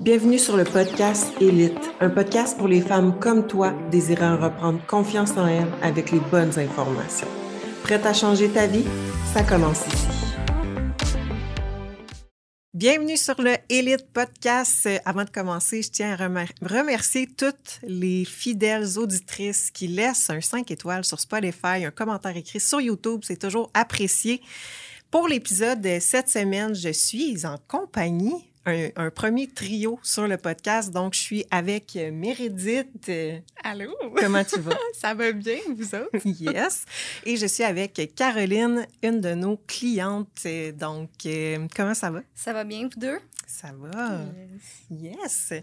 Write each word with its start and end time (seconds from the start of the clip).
Bienvenue 0.00 0.38
sur 0.38 0.56
le 0.56 0.62
podcast 0.62 1.26
Élite, 1.40 1.76
un 1.98 2.08
podcast 2.08 2.56
pour 2.56 2.68
les 2.68 2.80
femmes 2.80 3.18
comme 3.18 3.48
toi 3.48 3.72
désirant 3.90 4.36
reprendre 4.36 4.78
confiance 4.86 5.32
en 5.32 5.48
elles 5.48 5.66
avec 5.82 6.12
les 6.12 6.20
bonnes 6.20 6.56
informations. 6.56 7.26
Prête 7.82 8.06
à 8.06 8.12
changer 8.12 8.48
ta 8.48 8.68
vie? 8.68 8.84
Ça 9.34 9.42
commence 9.42 9.84
ici. 9.88 10.06
Bienvenue 12.72 13.16
sur 13.16 13.42
le 13.42 13.56
Élite 13.68 14.06
Podcast. 14.12 14.88
Avant 15.04 15.24
de 15.24 15.30
commencer, 15.30 15.82
je 15.82 15.90
tiens 15.90 16.12
à 16.12 16.28
remercier 16.62 17.26
toutes 17.26 17.80
les 17.82 18.24
fidèles 18.24 18.98
auditrices 18.98 19.72
qui 19.72 19.88
laissent 19.88 20.30
un 20.30 20.40
5 20.40 20.70
étoiles 20.70 21.04
sur 21.04 21.18
Spotify, 21.18 21.84
un 21.84 21.90
commentaire 21.90 22.36
écrit 22.36 22.60
sur 22.60 22.80
YouTube. 22.80 23.22
C'est 23.24 23.40
toujours 23.40 23.68
apprécié. 23.74 24.42
Pour 25.10 25.26
l'épisode 25.26 25.80
de 25.80 25.98
cette 25.98 26.28
semaine, 26.28 26.72
je 26.72 26.92
suis 26.92 27.44
en 27.44 27.56
compagnie 27.66 28.47
un, 28.68 29.10
premier 29.10 29.46
trio 29.46 29.98
sur 30.02 30.26
le 30.26 30.36
podcast. 30.36 30.92
Donc, 30.92 31.14
je 31.14 31.20
suis 31.20 31.44
avec 31.50 31.96
euh, 31.96 32.10
Mérédith. 32.12 33.10
Allô? 33.64 33.94
Comment 34.16 34.44
tu 34.44 34.60
vas? 34.60 34.76
Ça 34.92 35.14
va 35.14 35.32
bien, 35.32 35.58
vous 35.76 35.94
autres? 35.94 36.10
yes. 36.24 36.84
Et 37.24 37.36
je 37.36 37.46
suis 37.46 37.64
avec 37.64 38.14
Caroline, 38.14 38.86
une 39.02 39.20
de 39.20 39.34
nos 39.34 39.56
clientes. 39.66 40.46
Donc, 40.78 41.10
euh, 41.26 41.66
comment 41.74 41.94
ça 41.94 42.10
va? 42.10 42.20
Ça 42.34 42.52
va 42.52 42.64
bien, 42.64 42.82
vous 42.82 43.00
deux? 43.00 43.18
Ça 43.50 43.72
va? 43.72 44.20
Yes. 44.90 45.54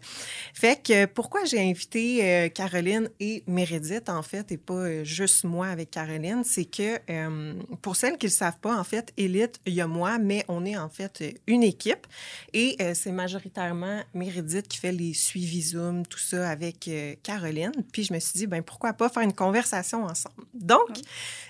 Fait 0.55 0.81
que 0.81 1.05
pourquoi 1.05 1.45
j'ai 1.45 1.61
invité 1.61 2.27
euh, 2.27 2.49
Caroline 2.49 3.11
et 3.19 3.43
Meredith, 3.45 4.09
en 4.09 4.23
fait, 4.23 4.51
et 4.51 4.57
pas 4.57 4.73
euh, 4.73 5.03
juste 5.03 5.43
moi 5.43 5.67
avec 5.67 5.91
Caroline, 5.91 6.43
c'est 6.43 6.65
que 6.65 6.99
euh, 7.11 7.53
pour 7.83 7.95
celles 7.95 8.17
qui 8.17 8.25
ne 8.25 8.31
le 8.31 8.35
savent 8.35 8.59
pas, 8.59 8.75
en 8.75 8.83
fait, 8.83 9.13
Élite, 9.17 9.59
il 9.67 9.75
y 9.75 9.81
a 9.81 9.87
moi, 9.87 10.17
mais 10.17 10.43
on 10.47 10.65
est 10.65 10.75
en 10.75 10.89
fait 10.89 11.39
une 11.45 11.61
équipe. 11.61 12.07
Et 12.53 12.75
c'est 12.95 13.11
majoritairement 13.11 14.01
Meredith 14.15 14.67
qui 14.67 14.79
fait 14.79 14.91
les 14.91 15.13
suivis 15.13 15.61
Zoom, 15.61 16.07
tout 16.07 16.17
ça 16.17 16.49
avec 16.49 16.89
Caroline. 17.21 17.71
Puis 17.93 18.05
je 18.05 18.13
me 18.13 18.19
suis 18.19 18.39
dit, 18.39 18.47
ben 18.47 18.63
pourquoi 18.63 18.93
pas 18.93 19.09
faire 19.09 19.23
une 19.23 19.33
conversation 19.33 20.05
ensemble? 20.05 20.43
Donc, 20.55 20.89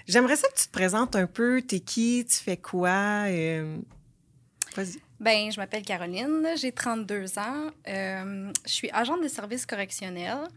j'aimerais 0.05 0.35
ça 0.35 0.49
que 0.49 0.59
tu 0.59 0.67
te 0.67 0.71
présentes 0.71 1.15
un 1.15 1.27
peu. 1.27 1.61
T'es 1.61 1.79
qui? 1.79 2.25
Tu 2.29 2.35
fais 2.35 2.57
quoi? 2.57 3.23
Vas-y. 4.75 5.04
Ben, 5.19 5.51
je 5.51 5.59
m'appelle 5.59 5.83
Caroline, 5.83 6.45
j'ai 6.57 6.71
32 6.71 7.39
ans. 7.39 7.71
Euh, 7.87 8.51
je 8.65 8.71
suis 8.71 8.89
agente 8.91 9.23
de 9.23 9.27
services 9.27 9.65
correctionnels. 9.65 10.47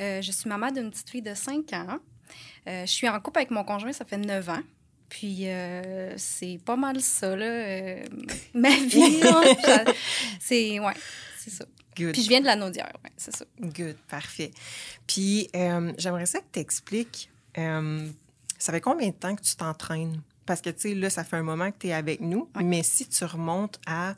Euh, 0.00 0.22
je 0.22 0.30
suis 0.30 0.48
maman 0.48 0.70
d'une 0.70 0.90
petite 0.90 1.10
fille 1.10 1.22
de 1.22 1.34
5 1.34 1.72
ans. 1.72 1.98
Euh, 2.68 2.86
je 2.86 2.90
suis 2.90 3.08
en 3.08 3.18
couple 3.20 3.38
avec 3.38 3.50
mon 3.50 3.64
conjoint, 3.64 3.92
ça 3.92 4.04
fait 4.04 4.18
9 4.18 4.48
ans. 4.50 4.62
Puis 5.08 5.46
c'est 6.16 6.60
pas 6.64 6.76
mal 6.76 7.00
ça, 7.00 7.34
là. 7.34 8.04
ma 8.54 8.70
vie, 8.70 9.20
c'est... 10.38 10.78
Ouais, 10.78 10.94
c'est 11.38 11.50
ça. 11.50 11.64
Good. 11.96 12.12
Puis 12.12 12.22
je 12.22 12.28
viens 12.28 12.40
de 12.40 12.46
la 12.46 12.54
Naudière, 12.54 12.92
ouais, 13.02 13.10
c'est 13.16 13.34
ça. 13.34 13.44
Good, 13.58 13.96
parfait. 14.08 14.52
Puis 15.06 15.48
j'aimerais 15.52 16.26
ça 16.26 16.38
que 16.40 16.46
tu 16.52 16.60
expliques, 16.60 17.30
ça 17.56 18.72
fait 18.72 18.80
combien 18.80 19.08
de 19.08 19.14
temps 19.14 19.34
que 19.34 19.42
tu 19.42 19.56
t'entraînes? 19.56 20.20
Parce 20.48 20.62
que, 20.62 20.70
tu 20.70 20.80
sais, 20.80 20.94
là, 20.94 21.10
ça 21.10 21.24
fait 21.24 21.36
un 21.36 21.42
moment 21.42 21.70
que 21.70 21.76
tu 21.80 21.88
es 21.88 21.92
avec 21.92 22.22
nous, 22.22 22.48
mais 22.64 22.82
si 22.82 23.06
tu 23.06 23.22
remontes 23.26 23.78
à 23.86 24.14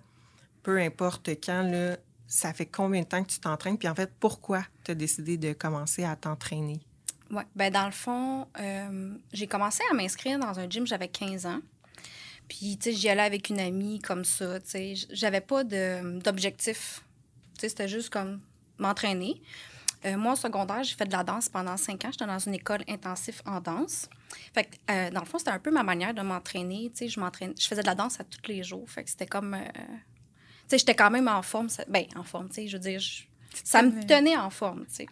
peu 0.63 0.79
importe 0.79 1.29
quand, 1.45 1.63
là, 1.65 1.97
ça 2.29 2.53
fait 2.53 2.67
combien 2.67 3.01
de 3.01 3.07
temps 3.07 3.25
que 3.25 3.31
tu 3.31 3.41
t'entraînes? 3.41 3.77
Puis 3.77 3.89
en 3.89 3.97
fait, 3.97 4.09
pourquoi 4.21 4.63
tu 4.85 4.93
as 4.93 4.95
décidé 4.95 5.39
de 5.39 5.53
commencer 5.53 6.05
à 6.05 6.15
t'entraîner? 6.15 6.79
Oui, 7.33 7.43
bien, 7.57 7.73
dans 7.73 7.87
le 7.87 7.91
fond, 7.91 8.47
euh, 8.61 9.13
j'ai 9.33 9.49
commencé 9.49 9.83
à 9.91 9.95
m'inscrire 9.95 10.39
dans 10.39 10.57
un 10.61 10.71
gym, 10.71 10.87
j'avais 10.87 11.09
15 11.09 11.47
ans. 11.47 11.61
Puis, 12.49 12.79
tu 12.79 12.91
sais, 12.91 12.97
j'y 12.97 13.09
allais 13.09 13.23
avec 13.23 13.51
une 13.51 13.59
amie 13.59 13.99
comme 13.99 14.25
ça, 14.25 14.61
tu 14.61 14.71
sais. 14.71 14.95
J'avais 15.11 15.41
pas 15.41 15.65
d'objectif. 15.65 17.03
Tu 17.55 17.63
sais, 17.63 17.71
c'était 17.71 17.89
juste 17.89 18.11
comme 18.11 18.41
m'entraîner. 18.79 19.43
Euh, 20.05 20.17
moi, 20.17 20.33
au 20.33 20.37
secondaire, 20.37 20.83
j'ai 20.83 20.95
fait 20.95 21.05
de 21.05 21.13
la 21.13 21.23
danse 21.23 21.49
pendant 21.49 21.77
cinq 21.77 22.05
ans. 22.05 22.11
J'étais 22.11 22.27
dans 22.27 22.39
une 22.39 22.55
école 22.55 22.83
intensive 22.89 23.43
en 23.45 23.61
danse. 23.61 24.09
Fait 24.55 24.65
que, 24.65 24.93
euh, 24.93 25.11
dans 25.11 25.21
le 25.21 25.27
fond, 25.27 25.39
c'était 25.39 25.51
un 25.51 25.59
peu 25.59 25.71
ma 25.71 25.83
manière 25.83 26.15
de 26.15 26.23
m'entraîner. 26.23 26.91
Tu 26.95 27.09
sais, 27.09 27.09
je 27.09 27.67
faisais 27.69 27.83
de 27.83 27.87
la 27.87 27.95
danse 27.95 28.19
à 28.21 28.25
tous 28.25 28.49
les 28.49 28.63
jours. 28.63 28.89
Fait 28.89 29.05
que 29.05 29.11
c'était 29.11 29.27
comme, 29.27 29.55
euh, 29.55 29.59
tu 29.65 30.69
sais, 30.69 30.79
j'étais 30.79 30.95
quand 30.95 31.11
même 31.11 31.29
en 31.29 31.43
forme. 31.43 31.69
ben, 31.89 32.07
en 32.17 32.23
forme, 32.23 32.49
tu 32.49 32.55
sais, 32.55 32.69
je 32.69 32.77
veux 32.77 32.83
dire, 32.83 33.01
ça 33.65 33.83
me 33.83 34.03
tenait 34.07 34.37
en 34.37 34.51
forme, 34.51 34.87
tu 34.87 34.95
sais. 34.95 35.07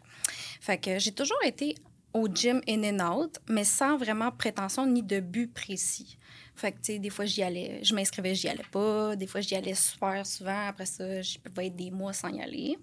Fait 0.61 0.79
que 0.79 0.99
j'ai 0.99 1.13
toujours 1.13 1.43
été 1.45 1.75
au 2.15 2.27
gym 2.29 2.63
in 2.67 2.83
and 2.85 3.15
out, 3.15 3.39
mais 3.49 3.65
sans 3.65 3.99
vraiment 3.99 4.31
prétention 4.31 4.87
ni 4.87 5.03
de 5.03 5.21
but 5.21 5.53
précis. 5.53 6.17
Fait 6.57 6.73
que, 6.73 6.79
tu 6.79 6.93
sais, 6.95 6.99
des 6.99 7.11
fois, 7.11 7.25
j'y 7.25 7.43
allais, 7.43 7.81
je 7.85 7.95
m'inscrivais, 7.95 8.35
j'y 8.35 8.49
allais 8.49 8.65
pas. 8.73 9.15
Des 9.17 9.27
fois, 9.27 9.41
j'y 9.41 9.55
allais 9.55 9.75
super 9.75 10.27
souvent. 10.27 10.67
Après 10.67 10.87
ça, 10.87 11.23
je 11.23 11.39
pouvais 11.39 11.67
être 11.67 11.77
des 11.77 11.91
mois 11.91 12.13
sans 12.13 12.31
y 12.31 12.43
aller. 12.43 12.79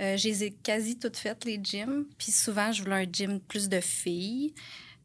Euh, 0.00 0.16
je 0.16 0.28
les 0.28 0.44
ai 0.44 0.50
quasi 0.50 0.98
toutes 0.98 1.16
faites, 1.16 1.44
les 1.44 1.60
gyms. 1.62 2.06
Puis 2.18 2.32
souvent, 2.32 2.72
je 2.72 2.82
voulais 2.82 3.06
un 3.06 3.10
gym 3.10 3.40
plus 3.40 3.68
de 3.68 3.80
filles. 3.80 4.54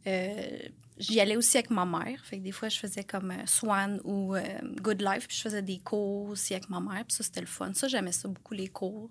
Euh, 0.07 0.59
j'y 0.97 1.19
allais 1.19 1.35
aussi 1.35 1.57
avec 1.57 1.69
ma 1.69 1.85
mère. 1.85 2.23
Fait 2.25 2.39
que 2.39 2.43
des 2.43 2.51
fois, 2.51 2.69
je 2.69 2.79
faisais 2.79 3.03
comme 3.03 3.31
euh, 3.31 3.45
Swan 3.45 3.99
ou 4.03 4.35
Good 4.81 5.01
Life. 5.01 5.27
Puis 5.27 5.37
je 5.37 5.41
faisais 5.41 5.61
des 5.61 5.79
cours 5.79 6.29
aussi 6.29 6.53
avec 6.53 6.69
ma 6.69 6.79
mère. 6.79 7.05
Puis 7.05 7.17
ça, 7.17 7.23
c'était 7.23 7.41
le 7.41 7.47
fun. 7.47 7.71
Ça, 7.73 7.87
j'aimais 7.87 8.11
ça 8.11 8.27
beaucoup, 8.27 8.53
les 8.53 8.69
cours. 8.69 9.09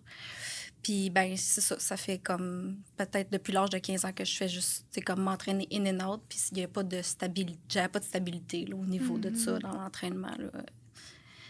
Puis, 0.82 1.10
ben 1.10 1.36
c'est 1.36 1.60
ça. 1.60 1.78
Ça 1.78 1.96
fait 1.96 2.18
comme 2.18 2.78
peut-être 2.96 3.30
depuis 3.30 3.52
l'âge 3.52 3.70
de 3.70 3.78
15 3.78 4.04
ans 4.04 4.12
que 4.12 4.24
je 4.24 4.36
fais 4.36 4.48
juste, 4.48 4.86
c'est 4.90 5.00
comme 5.00 5.20
m'entraîner 5.20 5.68
in 5.72 5.86
and 5.86 6.08
out. 6.08 6.22
Puis 6.28 6.38
il 6.52 6.58
n'y 6.58 6.64
a 6.64 6.68
pas 6.68 6.82
de 6.82 7.02
stabilité. 7.02 7.58
J'avais 7.68 7.88
pas 7.88 8.00
de 8.00 8.04
stabilité 8.04 8.66
au 8.72 8.84
niveau 8.84 9.18
de 9.18 9.34
ça 9.36 9.52
mm-hmm. 9.52 9.62
dans 9.62 9.72
l'entraînement 9.72 10.34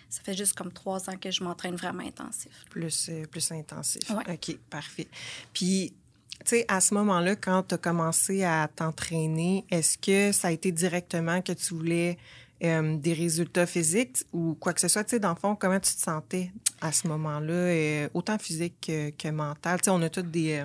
ça 0.08 0.22
fait 0.22 0.34
juste 0.34 0.54
comme 0.54 0.72
trois 0.72 1.10
ans 1.10 1.16
que 1.20 1.30
je 1.30 1.44
m'entraîne 1.44 1.76
vraiment 1.76 2.02
intensif. 2.02 2.64
Plus, 2.70 3.08
euh, 3.10 3.26
plus 3.26 3.52
intensif. 3.52 4.10
OK, 4.10 4.56
parfait. 4.70 5.08
Puis, 5.52 5.92
tu 6.41 6.46
sais, 6.46 6.64
à 6.69 6.80
ce 6.80 6.94
moment-là, 6.94 7.36
quand 7.36 7.62
tu 7.64 7.74
as 7.74 7.78
commencé 7.78 8.44
à 8.44 8.68
t'entraîner, 8.74 9.66
est-ce 9.70 9.98
que 9.98 10.32
ça 10.32 10.48
a 10.48 10.50
été 10.50 10.72
directement 10.72 11.42
que 11.42 11.52
tu 11.52 11.74
voulais 11.74 12.16
euh, 12.62 12.97
des 12.97 13.12
résultats 13.12 13.66
physiques 13.66 14.24
ou 14.32 14.56
quoi 14.58 14.72
que 14.72 14.80
ce 14.80 14.88
soit? 14.88 15.04
Tu 15.04 15.10
sais, 15.10 15.20
dans 15.20 15.30
le 15.30 15.36
fond, 15.36 15.54
comment 15.56 15.80
tu 15.80 15.94
te 15.94 16.00
sentais 16.00 16.50
à 16.80 16.91
ce 16.91 17.06
moment-là, 17.08 17.52
euh, 17.52 18.08
autant 18.14 18.38
physique 18.38 18.91
que, 19.18 19.30
mental? 19.30 19.80
Tu 19.80 19.86
sais, 19.86 19.91
on 19.91 20.00
a 20.00 20.08
tous 20.08 20.22
des... 20.22 20.64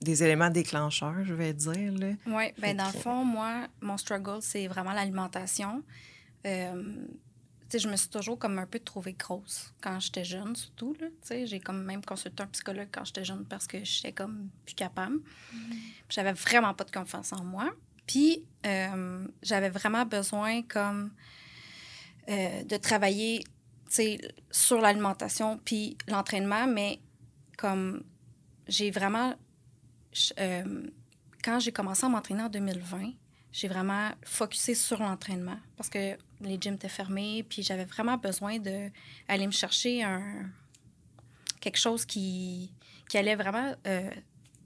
des 0.00 0.22
éléments 0.24 0.50
déclencheurs, 0.50 1.24
je 1.24 1.34
vais 1.34 1.52
dire. 1.52 1.92
Oui, 2.26 2.44
bien, 2.58 2.74
dans 2.74 2.86
le 2.86 2.98
fond, 2.98 3.24
moi, 3.24 3.66
mon 3.80 3.96
struggle, 3.96 4.38
c'est 4.40 4.66
vraiment 4.68 4.92
l'alimentation 4.92 5.82
je 7.78 7.88
me 7.88 7.96
suis 7.96 8.08
toujours 8.08 8.38
comme 8.38 8.58
un 8.58 8.66
peu 8.66 8.78
trouvée 8.78 9.14
grosse 9.14 9.72
quand 9.80 9.98
j'étais 10.00 10.24
jeune, 10.24 10.54
surtout. 10.56 10.96
J'ai 11.28 11.60
comme 11.60 11.82
même 11.84 12.04
consulté 12.04 12.42
un 12.42 12.46
psychologue 12.46 12.88
quand 12.92 13.04
j'étais 13.04 13.24
jeune 13.24 13.44
parce 13.44 13.66
que 13.66 13.84
j'étais 13.84 14.12
comme 14.12 14.50
plus 14.64 14.74
capable. 14.74 15.16
Mm-hmm. 15.16 15.76
J'avais 16.08 16.32
vraiment 16.32 16.74
pas 16.74 16.84
de 16.84 16.90
confiance 16.90 17.32
en 17.32 17.44
moi. 17.44 17.70
Puis, 18.06 18.44
euh, 18.66 19.26
j'avais 19.42 19.70
vraiment 19.70 20.04
besoin 20.04 20.62
comme 20.62 21.12
euh, 22.28 22.64
de 22.64 22.76
travailler 22.76 23.44
sur 24.50 24.80
l'alimentation 24.80 25.60
puis 25.64 25.96
l'entraînement, 26.08 26.66
mais 26.66 27.00
comme 27.58 28.02
j'ai 28.66 28.90
vraiment... 28.90 29.34
Euh, 30.38 30.86
quand 31.42 31.58
j'ai 31.58 31.72
commencé 31.72 32.06
à 32.06 32.08
m'entraîner 32.08 32.42
en 32.42 32.48
2020, 32.48 33.12
j'ai 33.50 33.68
vraiment 33.68 34.10
focusé 34.24 34.74
sur 34.74 35.00
l'entraînement 35.00 35.58
parce 35.76 35.88
que 35.88 36.16
les 36.42 36.58
gyms 36.60 36.74
étaient 36.74 36.88
fermés, 36.88 37.44
puis 37.48 37.62
j'avais 37.62 37.84
vraiment 37.84 38.16
besoin 38.16 38.58
d'aller 38.58 39.46
me 39.46 39.52
chercher 39.52 40.02
un, 40.02 40.50
quelque 41.60 41.78
chose 41.78 42.04
qui, 42.04 42.72
qui 43.08 43.18
allait 43.18 43.36
vraiment. 43.36 43.74
Euh, 43.86 44.10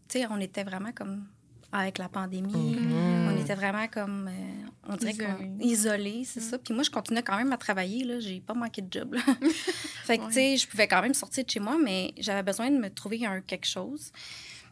tu 0.08 0.20
sais, 0.20 0.26
on 0.30 0.38
était 0.40 0.64
vraiment 0.64 0.92
comme 0.92 1.26
avec 1.72 1.98
la 1.98 2.08
pandémie. 2.08 2.52
Mm-hmm. 2.52 3.28
On 3.28 3.40
était 3.40 3.54
vraiment 3.54 3.86
comme. 3.88 4.28
Euh, 4.28 4.68
on 4.88 4.96
dirait 4.96 5.14
isolés. 5.60 6.24
c'est 6.24 6.40
ça. 6.40 6.58
Puis 6.58 6.72
moi, 6.72 6.82
je 6.82 6.90
continuais 6.90 7.22
quand 7.22 7.36
même 7.36 7.52
à 7.52 7.56
travailler. 7.56 8.04
Là. 8.04 8.20
J'ai 8.20 8.40
pas 8.40 8.54
manqué 8.54 8.82
de 8.82 8.92
job. 8.92 9.16
fait 10.04 10.18
que, 10.18 10.26
tu 10.26 10.32
sais, 10.32 10.56
je 10.56 10.66
pouvais 10.66 10.88
quand 10.88 11.02
même 11.02 11.14
sortir 11.14 11.44
de 11.44 11.50
chez 11.50 11.60
moi, 11.60 11.76
mais 11.82 12.12
j'avais 12.18 12.42
besoin 12.42 12.70
de 12.70 12.78
me 12.78 12.88
trouver 12.88 13.26
un 13.26 13.40
quelque 13.40 13.66
chose. 13.66 14.12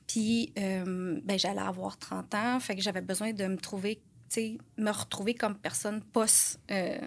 Puis, 0.07 0.53
euh, 0.59 1.21
ben, 1.25 1.39
j'allais 1.39 1.61
avoir 1.61 1.99
30 1.99 2.35
ans, 2.35 2.61
fait 2.61 2.77
que 2.77 2.83
j'avais 2.83 3.01
besoin 3.01 3.33
de 3.33 3.47
me 3.47 3.57
trouver, 3.57 4.01
me 4.79 4.91
retrouver 4.91 5.35
comme 5.35 5.57
personne 5.57 6.03
post 6.03 6.61
euh, 6.71 6.99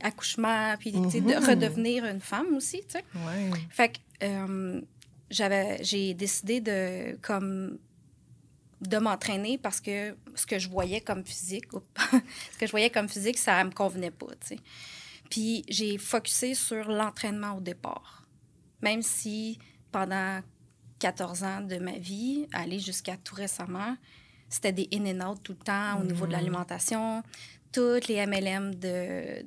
accouchement, 0.00 0.74
puis 0.78 0.92
de 0.92 0.98
mm-hmm. 0.98 1.46
redevenir 1.46 2.04
une 2.04 2.20
femme 2.20 2.54
aussi, 2.54 2.82
tu. 2.88 2.98
Fait 3.70 3.90
que 3.90 3.98
euh, 4.22 4.80
j'avais, 5.30 5.82
j'ai 5.82 6.14
décidé 6.14 6.60
de, 6.60 7.16
comme, 7.22 7.78
de 8.80 8.98
m'entraîner 8.98 9.58
parce 9.58 9.80
que 9.80 10.16
ce 10.34 10.46
que 10.46 10.58
je 10.58 10.68
voyais 10.68 11.00
comme 11.00 11.24
physique, 11.24 11.66
ce 12.52 12.58
que 12.58 12.66
je 12.66 12.70
voyais 12.70 12.90
comme 12.90 13.08
physique, 13.08 13.38
ça 13.38 13.62
me 13.64 13.70
convenait 13.70 14.10
pas, 14.10 14.28
tu 14.40 14.56
sais. 14.56 14.58
Puis 15.30 15.64
j'ai 15.68 15.96
focusé 15.96 16.54
sur 16.54 16.88
l'entraînement 16.88 17.52
au 17.52 17.60
départ. 17.60 18.26
Même 18.82 19.02
si 19.02 19.58
pendant 19.92 20.40
14 20.98 21.44
ans 21.44 21.60
de 21.60 21.78
ma 21.78 21.92
vie, 21.92 22.48
aller 22.52 22.80
jusqu'à 22.80 23.16
tout 23.16 23.36
récemment, 23.36 23.96
c'était 24.50 24.72
des 24.72 24.88
in 24.92 25.06
and 25.06 25.26
out 25.26 25.40
tout 25.42 25.54
le 25.58 25.64
temps 25.64 26.00
au 26.00 26.04
niveau 26.04 26.26
de 26.26 26.32
mm. 26.32 26.36
l'alimentation. 26.36 27.22
Toutes 27.72 28.08
les 28.08 28.26
MLM 28.26 28.74
de, 28.74 29.46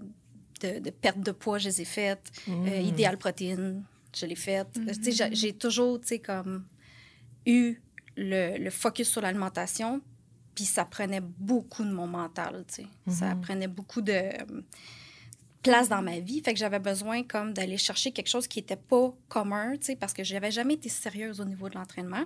de, 0.62 0.90
perte 0.90 1.20
de 1.20 1.32
poids, 1.32 1.60
je 1.60 1.68
les 1.68 1.82
ai 1.82 1.86
faites. 1.86 2.32
Euh, 2.48 2.52
mm. 2.54 2.86
idéal 2.86 3.18
protéine, 3.18 3.84
je 4.16 4.26
l'ai 4.26 4.36
faite. 4.36 4.80
Sais, 5.02 5.30
j'ai 5.34 5.54
toujours, 5.54 6.00
comme 6.26 6.66
eu 7.46 7.82
le, 8.16 8.58
le 8.58 8.70
focus 8.70 9.10
sur 9.10 9.22
l'alimentation, 9.22 10.02
puis 10.56 10.64
ça 10.64 10.86
prenait 10.86 11.22
beaucoup 11.22 11.84
de 11.84 11.92
mon 11.92 12.08
mental, 12.08 12.64
tu 12.68 12.84
sais. 12.84 12.88
Ça 13.12 13.36
prenait 13.36 13.68
beaucoup 13.68 14.02
de 14.02 14.30
place 15.64 15.90
dans 15.90 16.02
ma 16.02 16.20
vie. 16.20 16.42
Fait 16.42 16.54
que 16.54 16.60
j'avais 16.60 16.80
besoin 16.80 17.24
comme 17.24 17.54
d'aller 17.54 17.78
chercher 17.78 18.12
quelque 18.12 18.28
chose 18.28 18.48
qui 18.48 18.60
n'était 18.60 18.78
pas 18.78 19.14
commun, 19.30 19.74
tu 19.78 19.88
sais, 19.88 19.96
parce 19.96 20.14
que 20.14 20.24
je 20.24 20.34
n'avais 20.34 20.52
jamais 20.52 20.76
été 20.76 20.90
sérieuse 20.90 21.42
au 21.42 21.46
niveau 21.46 21.70
de 21.70 21.76
l'entraînement. 21.76 22.26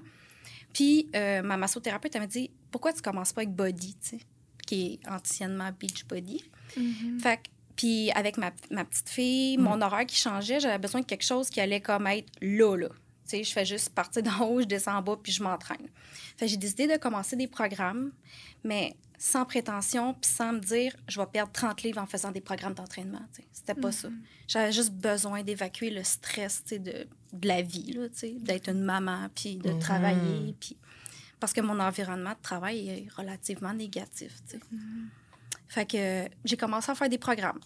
Puis 0.78 1.10
euh, 1.16 1.42
ma 1.42 1.58
massothérapeute, 1.58 2.14
elle 2.14 2.22
m'a 2.22 2.28
dit 2.28 2.52
Pourquoi 2.70 2.94
tu 2.94 3.02
commences 3.02 3.34
pas 3.34 3.42
avec 3.42 3.56
Body, 3.56 3.96
tu 3.96 4.10
sais, 4.10 4.20
qui 4.68 5.00
est 5.04 5.10
anciennement 5.10 5.72
Beach 5.72 6.06
Body? 6.06 6.44
Mm-hmm. 6.78 7.20
Fait 7.20 7.38
que, 7.38 7.50
puis 7.76 8.12
avec 8.12 8.38
ma, 8.38 8.52
ma 8.70 8.86
petite 8.86 9.10
fille, 9.10 9.58
mon 9.58 9.82
horaire 9.82 10.06
qui 10.06 10.18
changeait, 10.18 10.60
j'avais 10.60 10.78
besoin 10.78 11.02
de 11.02 11.08
quelque 11.08 11.24
chose 11.24 11.50
qui 11.50 11.60
allait 11.60 11.82
comme 11.82 12.06
être 12.06 12.30
là, 12.42 12.76
là. 12.76 12.90
Tu 12.90 13.38
sais, 13.38 13.44
je 13.44 13.52
fais 13.52 13.66
juste 13.66 13.90
partir 13.90 14.22
d'en 14.22 14.46
haut, 14.46 14.62
je 14.62 14.68
descends 14.68 14.98
en 14.98 15.02
bas, 15.02 15.18
puis 15.20 15.32
je 15.32 15.42
m'entraîne. 15.42 15.90
Fait 16.38 16.46
que 16.46 16.52
j'ai 16.52 16.58
décidé 16.58 16.86
de 16.86 16.98
commencer 16.98 17.36
des 17.36 17.48
programmes, 17.48 18.12
mais 18.64 18.96
sans 19.18 19.46
prétention, 19.46 20.14
puis 20.14 20.30
sans 20.30 20.54
me 20.54 20.60
dire, 20.60 20.96
je 21.08 21.20
vais 21.20 21.26
perdre 21.26 21.52
30 21.52 21.82
livres 21.82 22.02
en 22.02 22.06
faisant 22.06 22.32
des 22.32 22.42
programmes 22.42 22.76
d'entraînement. 22.76 23.22
C'était 23.52 23.74
pas 23.74 23.92
ça. 23.92 24.10
J'avais 24.48 24.72
juste 24.72 24.94
besoin 24.94 25.44
d'évacuer 25.44 25.90
le 25.90 26.04
stress 26.04 26.64
tu 26.64 26.76
sais, 26.76 26.80
de, 26.80 27.08
de 27.34 27.48
la 27.48 27.62
vie, 27.62 27.94
là, 27.94 28.10
tu 28.10 28.18
sais, 28.18 28.36
d'être 28.38 28.70
une 28.70 28.84
maman, 28.84 29.30
puis 29.34 29.58
de 29.58 29.72
travailler, 29.80 30.56
puis... 30.60 30.78
Parce 31.40 31.54
que 31.54 31.62
mon 31.62 31.80
environnement 31.80 32.32
de 32.32 32.42
travail 32.42 32.90
est 32.90 33.08
relativement 33.16 33.74
négatif, 33.74 34.34
tu 34.50 34.58
sais. 34.58 34.64
Fait 35.68 35.86
que 35.86 35.98
euh, 35.98 36.30
j'ai 36.46 36.58
commencé 36.58 36.92
à 36.92 36.96
faire 36.96 37.10
des 37.10 37.18
programmes, 37.18 37.60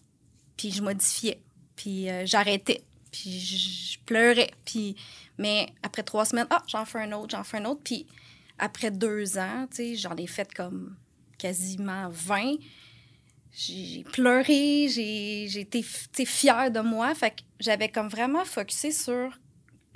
puis 0.57 0.71
je 0.71 0.81
modifiais, 0.81 1.39
puis 1.75 2.09
euh, 2.09 2.25
j'arrêtais, 2.25 2.83
puis 3.11 3.39
je 3.39 3.91
je 3.91 3.99
pleurais, 4.05 4.51
puis... 4.65 4.95
Mais 5.37 5.73
après 5.81 6.03
trois 6.03 6.25
semaines, 6.25 6.47
ah, 6.49 6.61
j'en 6.67 6.85
fais 6.85 6.99
un 6.99 7.11
autre, 7.13 7.31
j'en 7.31 7.43
fais 7.43 7.57
un 7.57 7.65
autre, 7.65 7.81
puis 7.83 8.05
après 8.59 8.91
deux 8.91 9.37
ans, 9.37 9.67
tu 9.69 9.77
sais, 9.77 9.95
j'en 9.95 10.15
ai 10.15 10.27
fait 10.27 10.53
comme 10.53 10.95
quasiment 11.41 12.07
20. 12.09 12.55
J'ai 13.53 14.03
pleuré, 14.13 14.87
j'ai 14.89 15.59
été 15.59 15.83
fière 16.25 16.71
de 16.71 16.79
moi. 16.79 17.13
Fait 17.15 17.31
que 17.31 17.41
j'avais 17.59 17.89
comme 17.89 18.07
vraiment 18.07 18.45
focusé 18.45 18.91
sur 18.91 19.37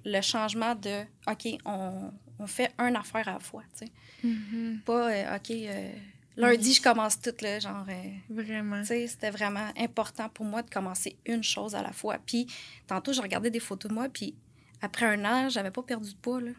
le 0.04 0.22
changement 0.22 0.76
de 0.76 1.04
OK, 1.28 1.48
on, 1.66 2.12
on 2.40 2.48
fait 2.48 2.72
une 2.78 2.96
affaire 2.98 3.28
à 3.30 3.34
la 3.34 3.40
fois. 3.40 3.64
tu 3.78 3.86
sais. 3.86 3.92
Mhm. 4.24 4.82
Pas 4.86 5.10
euh, 5.12 5.38
OK, 5.38 5.52
euh, 5.52 5.92
lundi, 6.36 6.74
je 6.74 6.82
commence 6.82 7.20
tout, 7.22 7.34
là, 7.42 7.60
genre. 7.60 7.86
euh, 7.88 8.10
Vraiment. 8.30 8.82
tu 8.82 8.88
sais, 8.88 9.08
c'était 9.08 9.30
vraiment 9.32 9.70
important 9.78 10.28
pour 10.30 10.46
moi 10.46 10.62
de 10.62 10.70
commencer 10.70 11.16
une 11.26 11.44
chose 11.44 11.76
à 11.76 11.82
la 11.82 11.94
fois. 11.94 12.18
Puis 12.26 12.48
tantôt, 12.88 13.14
je 13.14 13.22
regardais 13.22 13.52
des 13.52 13.60
photos 13.62 13.90
de 13.90 13.96
moi, 13.96 14.10
puis 14.10 14.36
après 14.82 15.06
un 15.06 15.24
an, 15.26 15.50
j'avais 15.50 15.72
pas 15.72 15.82
perdu 15.84 16.12
de 16.12 16.18
poids. 16.18 16.42
Là. 16.42 16.52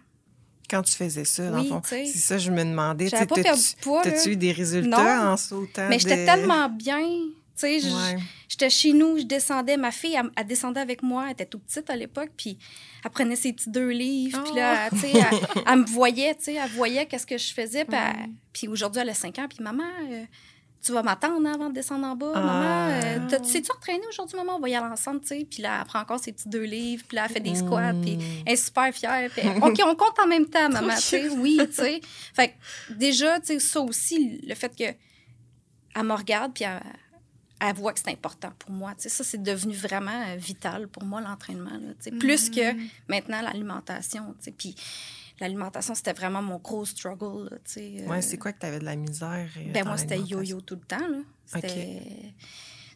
Quand 0.68 0.82
tu 0.82 0.92
faisais 0.94 1.24
ça, 1.24 1.50
dans 1.50 1.58
le 1.62 1.68
fond, 1.68 1.80
c'est 1.84 2.06
ça, 2.06 2.38
je 2.38 2.50
me 2.50 2.64
demandais. 2.64 3.08
J'avais 3.08 3.26
pas 3.26 3.36
perdu 3.36 3.60
de 3.62 3.80
poids. 3.82 4.02
T'as-tu 4.02 4.30
eu 4.30 4.36
des 4.36 4.52
résultats 4.52 5.24
Non. 5.24 5.30
en 5.32 5.36
sautant? 5.36 5.88
Mais 5.88 5.98
j'étais 5.98 6.22
de- 6.22 6.26
tellement 6.26 6.68
bien. 6.68 6.98
Tu 6.98 7.60
sais, 7.60 7.76
Ouais. 7.86 8.18
j'étais 8.48 8.68
chez 8.68 8.92
nous, 8.92 9.16
je 9.18 9.22
descendais. 9.22 9.76
Ma 9.78 9.90
fille, 9.90 10.14
elle, 10.14 10.28
elle 10.36 10.46
descendait 10.46 10.80
avec 10.80 11.02
moi. 11.02 11.24
Elle 11.26 11.32
était 11.32 11.46
toute 11.46 11.62
petite 11.62 11.88
à 11.88 11.96
l'époque. 11.96 12.30
Puis 12.36 12.58
elle 13.04 13.10
prenait 13.10 13.36
ses 13.36 13.52
petits 13.54 13.70
deux 13.70 13.88
livres. 13.90 14.42
Puis 14.44 14.54
là, 14.56 14.90
tu 14.90 14.98
sais, 14.98 15.12
elle, 15.14 15.62
elle 15.66 15.78
me 15.78 15.86
voyait, 15.86 16.34
tu 16.34 16.44
sais, 16.44 16.54
elle 16.54 16.70
voyait 16.72 17.06
qu'est-ce 17.06 17.26
que 17.26 17.38
je 17.38 17.52
faisais. 17.54 17.86
Puis 18.52 18.68
aujourd'hui, 18.68 19.00
elle 19.00 19.08
a 19.08 19.14
5 19.14 19.38
ans. 19.38 19.46
Puis 19.48 19.62
maman, 19.62 19.84
euh, 20.10 20.24
tu 20.86 20.92
vas 20.92 21.02
m'attendre 21.02 21.46
hein, 21.48 21.54
avant 21.54 21.68
de 21.68 21.74
descendre 21.74 22.06
en 22.06 22.14
bas. 22.14 22.32
Ah. 22.34 22.40
Maman, 22.40 22.90
euh, 23.24 23.28
t'as- 23.28 23.40
tu 23.40 23.50
sais-tu 23.50 23.72
entraîné 23.72 24.02
aujourd'hui, 24.08 24.36
maman? 24.36 24.56
On 24.56 24.60
va 24.60 24.68
y 24.68 24.74
aller 24.76 24.86
ensemble, 24.86 25.20
tu 25.20 25.26
sais. 25.28 25.46
Puis 25.50 25.62
là, 25.62 25.78
elle 25.80 25.86
prend 25.86 26.00
encore 26.00 26.20
ses 26.20 26.32
petits 26.32 26.48
deux 26.48 26.62
livres. 26.62 27.02
Puis 27.08 27.16
là, 27.16 27.24
elle 27.26 27.32
fait 27.32 27.40
des 27.40 27.54
squats. 27.56 27.92
Puis 28.00 28.18
elle 28.46 28.52
est 28.52 28.56
super 28.56 28.92
fière. 28.94 29.28
Puis 29.30 29.42
OK, 29.62 29.80
on 29.84 29.94
compte 29.96 30.18
en 30.22 30.26
même 30.28 30.46
temps, 30.46 30.68
maman, 30.70 30.94
tu 30.94 31.00
sais. 31.02 31.28
Oui, 31.30 31.58
tu 31.66 31.72
sais. 31.74 32.00
Fait 32.34 32.48
que 32.88 32.92
déjà, 32.94 33.40
tu 33.40 33.46
sais, 33.46 33.58
ça 33.58 33.80
aussi, 33.80 34.40
le 34.46 34.54
fait 34.54 34.74
que 34.76 34.84
elle 35.98 36.02
me 36.04 36.12
regarde, 36.14 36.52
puis 36.54 36.64
elle, 36.64 36.80
elle 37.60 37.74
voit 37.74 37.92
que 37.94 38.00
c'est 38.00 38.10
important 38.10 38.52
pour 38.58 38.70
moi. 38.70 38.92
Tu 38.94 39.02
sais, 39.04 39.08
ça, 39.08 39.24
c'est 39.24 39.42
devenu 39.42 39.74
vraiment 39.74 40.10
euh, 40.28 40.36
vital 40.36 40.88
pour 40.88 41.04
moi, 41.04 41.20
l'entraînement. 41.22 41.70
tu 41.70 41.94
sais. 42.00 42.10
Plus 42.10 42.50
que 42.50 42.74
maintenant, 43.08 43.40
l'alimentation. 43.40 44.34
tu 44.38 44.44
sais. 44.44 44.50
Puis 44.52 44.76
l'alimentation, 45.40 45.94
c'était 45.94 46.12
vraiment 46.12 46.42
mon 46.42 46.56
gros 46.58 46.84
struggle. 46.84 47.50
là, 47.50 47.56
tu 47.64 47.72
sais, 47.72 47.94
euh, 48.00 48.08
Ouais, 48.08 48.22
c'est 48.22 48.38
quoi 48.38 48.52
que 48.52 48.60
tu 48.60 48.66
avais 48.66 48.78
de 48.78 48.84
la 48.84 48.96
misère? 48.96 49.48
euh, 49.56 49.72
ben 49.72 49.84
moi, 49.86 49.96
c'était 49.98 50.20
yo-yo 50.20 50.60
tout 50.60 50.74
le 50.76 50.80
temps. 50.82 50.98
Là. 51.08 51.18
C'était, 51.44 52.34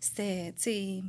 c'était, 0.01 0.53
tu 0.57 0.63
sais, 0.63 1.03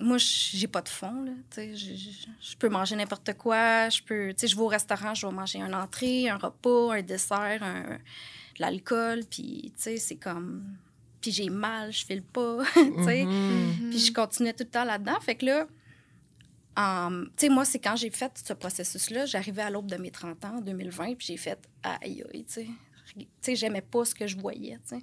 moi, 0.00 0.16
j'ai 0.18 0.68
pas 0.68 0.80
de 0.82 0.88
fond. 0.88 1.24
Là, 1.24 1.32
tu 1.50 1.56
sais, 1.56 1.76
je, 1.76 1.94
je- 1.94 2.26
je 2.52 2.56
peux 2.56 2.68
manger 2.68 2.94
n'importe 2.96 3.34
quoi. 3.34 3.88
Je 3.88 4.00
peux, 4.02 4.28
tu 4.32 4.40
sais, 4.40 4.46
je 4.48 4.56
vais 4.56 4.62
au 4.62 4.68
restaurant, 4.68 5.14
je 5.14 5.26
vais 5.26 5.32
manger 5.32 5.60
un 5.60 5.72
entrée, 5.72 6.28
un 6.28 6.38
repas, 6.38 6.94
un 6.94 7.02
dessert, 7.02 7.62
un, 7.62 7.82
de 7.82 8.60
l'alcool. 8.60 9.20
Puis, 9.28 9.72
tu 9.76 9.82
sais, 9.82 9.96
c'est 9.96 10.16
comme... 10.16 10.76
Puis 11.20 11.32
j'ai 11.32 11.50
mal, 11.50 11.92
je 11.92 12.04
file 12.06 12.22
pas. 12.22 12.58
Mhm. 12.76 13.90
Puis 13.90 13.98
je 13.98 14.12
continuais 14.12 14.52
tout 14.52 14.62
le 14.64 14.70
temps 14.70 14.84
là-dedans. 14.84 15.18
Fait 15.20 15.34
que 15.34 15.46
là, 15.46 15.66
tu 16.78 17.30
sais, 17.36 17.48
moi, 17.48 17.64
c'est 17.64 17.78
quand 17.78 17.96
j'ai 17.96 18.10
fait 18.10 18.32
ce 18.44 18.52
processus-là, 18.52 19.26
j'arrivais 19.26 19.62
à 19.62 19.70
l'aube 19.70 19.90
de 19.90 19.96
mes 19.96 20.10
30 20.10 20.44
ans, 20.44 20.56
en 20.58 20.60
2020, 20.60 21.14
puis 21.16 21.26
j'ai 21.28 21.36
fait 21.36 21.58
aïe, 21.82 22.24
aïe, 22.32 22.44
tu 22.44 22.52
sais. 22.52 22.66
Tu 23.16 23.26
sais, 23.40 23.56
j'aimais 23.56 23.80
pas 23.80 24.04
ce 24.04 24.14
que 24.14 24.26
je 24.26 24.36
voyais, 24.36 24.78
tu 24.86 24.96
sais. 24.96 25.02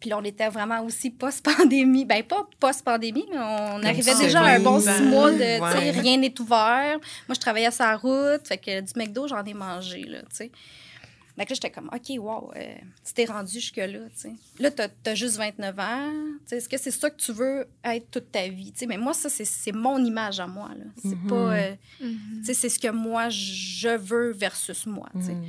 Puis 0.00 0.08
là, 0.10 0.18
on 0.18 0.24
était 0.24 0.48
vraiment 0.48 0.80
aussi 0.82 1.10
post-pandémie. 1.10 2.04
Ben, 2.04 2.22
pas 2.22 2.48
post-pandémie, 2.60 3.26
mais 3.30 3.38
on 3.38 3.82
arrivait 3.82 4.12
ça, 4.12 4.22
déjà 4.22 4.40
à 4.40 4.54
un 4.54 4.60
bon 4.60 4.80
ben, 4.80 4.96
six 4.96 5.02
mois 5.02 5.32
de, 5.32 5.36
tu 5.38 5.78
sais, 5.78 5.90
rien 5.90 6.16
n'est 6.16 6.40
ouvert. 6.40 6.98
Moi, 7.26 7.34
je 7.34 7.40
travaillais 7.40 7.70
sur 7.70 7.84
la 7.84 7.96
route, 7.96 8.46
fait 8.46 8.58
que 8.58 8.80
du 8.80 8.92
McDo, 8.96 9.26
j'en 9.26 9.44
ai 9.44 9.54
mangé, 9.54 10.04
là, 10.04 10.20
tu 10.20 10.36
sais. 10.36 10.52
Fait 11.38 11.44
que 11.44 11.50
là, 11.50 11.54
j'étais 11.54 11.70
comme, 11.70 11.88
OK, 11.94 12.10
wow, 12.18 12.50
euh, 12.56 12.74
tu 13.06 13.14
t'es 13.14 13.24
rendu 13.24 13.52
jusque-là, 13.52 13.86
tu 14.10 14.16
sais. 14.16 14.32
Là, 14.58 14.70
t'as 14.72 14.88
as 15.06 15.14
juste 15.14 15.36
29 15.36 15.78
ans. 15.78 16.12
Tu 16.40 16.48
sais, 16.48 16.56
Est-ce 16.56 16.68
que 16.68 16.76
c'est 16.76 16.90
ça 16.90 17.08
que 17.10 17.16
tu 17.16 17.32
veux 17.32 17.66
être 17.84 18.10
toute 18.10 18.30
ta 18.32 18.48
vie? 18.48 18.72
Tu 18.72 18.80
sais, 18.80 18.86
mais 18.86 18.98
moi, 18.98 19.14
ça, 19.14 19.28
c'est- 19.30 19.44
c'est 19.44 19.72
mon 19.72 20.04
image 20.04 20.40
à 20.40 20.46
moi, 20.48 20.70
là. 20.76 20.84
C'est 21.00 21.14
Mhm. 21.16 21.26
pas... 21.28 21.56
euh, 21.56 21.76
Mhm. 22.00 22.18
tu 22.40 22.44
sais, 22.44 22.54
c'est 22.54 22.68
ce 22.68 22.78
que 22.78 22.88
moi, 22.88 23.28
je 23.30 23.96
veux 23.96 24.32
versus 24.32 24.84
moi, 24.86 25.08
tu 25.14 25.22
sais. 25.22 25.34
Mhm. 25.34 25.46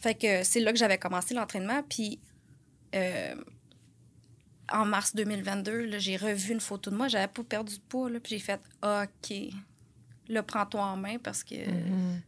Fait 0.00 0.14
que 0.14 0.42
c'est 0.42 0.60
là 0.60 0.72
que 0.72 0.78
j'avais 0.78 0.98
commencé 0.98 1.34
l'entraînement. 1.34 1.82
Puis 1.88 2.18
euh, 2.94 3.34
en 4.70 4.84
mars 4.86 5.14
2022, 5.14 5.84
là, 5.84 5.98
j'ai 5.98 6.16
revu 6.16 6.52
une 6.52 6.60
photo 6.60 6.90
de 6.90 6.96
moi. 6.96 7.08
J'avais 7.08 7.28
pas 7.28 7.42
perdu 7.44 7.76
de 7.76 7.82
poids. 7.88 8.08
Là, 8.10 8.18
puis 8.20 8.30
j'ai 8.30 8.38
fait 8.38 8.60
OK. 8.82 9.34
Là, 10.28 10.42
prends-toi 10.42 10.82
en 10.82 10.96
main 10.96 11.18
parce 11.18 11.44
que. 11.44 11.54
Mhm. 11.68 12.20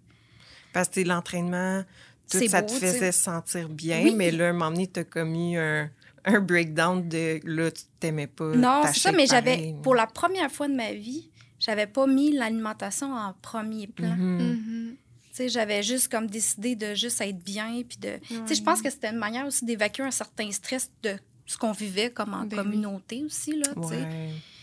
Parce 0.72 0.88
que 0.88 1.00
l'entraînement, 1.00 1.84
tout 2.30 2.46
ça 2.48 2.62
beau, 2.62 2.68
te 2.68 2.72
faisait 2.74 3.12
sentir 3.12 3.68
bien, 3.68 4.02
Oui. 4.04 4.14
mais 4.14 4.30
là, 4.30 4.48
un 4.48 4.52
moment 4.52 4.70
donné, 4.70 4.86
t'as 4.86 5.04
commis 5.04 5.56
un, 5.56 5.90
un 6.24 6.40
breakdown 6.40 7.06
de 7.08 7.40
là, 7.44 7.70
tu 7.70 7.82
t'aimais 8.00 8.26
pas. 8.26 8.54
Non, 8.54 8.82
c'est 8.92 9.00
ça, 9.00 9.12
mais 9.12 9.26
j'avais, 9.26 9.74
pour 9.82 9.94
la 9.94 10.06
première 10.06 10.50
fois 10.50 10.68
de 10.68 10.74
ma 10.74 10.92
vie, 10.92 11.30
j'avais 11.58 11.86
pas 11.86 12.06
mis 12.06 12.32
l'alimentation 12.32 13.12
en 13.14 13.34
premier 13.42 13.86
plan. 13.86 14.14
Mhm. 14.16 14.38
Mhm. 14.38 14.96
Tu 15.30 15.36
sais, 15.38 15.48
j'avais 15.48 15.82
juste 15.82 16.08
comme 16.08 16.26
décidé 16.28 16.76
de 16.76 16.94
juste 16.94 17.20
être 17.20 17.38
bien. 17.42 17.82
Puis 17.88 17.98
de. 17.98 18.20
Je 18.30 18.62
pense 18.62 18.80
que 18.80 18.88
c'était 18.90 19.08
une 19.10 19.16
manière 19.18 19.46
aussi 19.46 19.64
d'évacuer 19.64 20.04
un 20.04 20.10
certain 20.12 20.50
stress 20.52 20.90
de 21.02 21.16
ce 21.46 21.58
qu'on 21.58 21.72
vivait 21.72 22.10
comme 22.10 22.32
en 22.34 22.44
Ben 22.44 22.58
oui. 22.58 22.64
communauté 22.64 23.22
aussi, 23.24 23.56
là. 23.56 23.66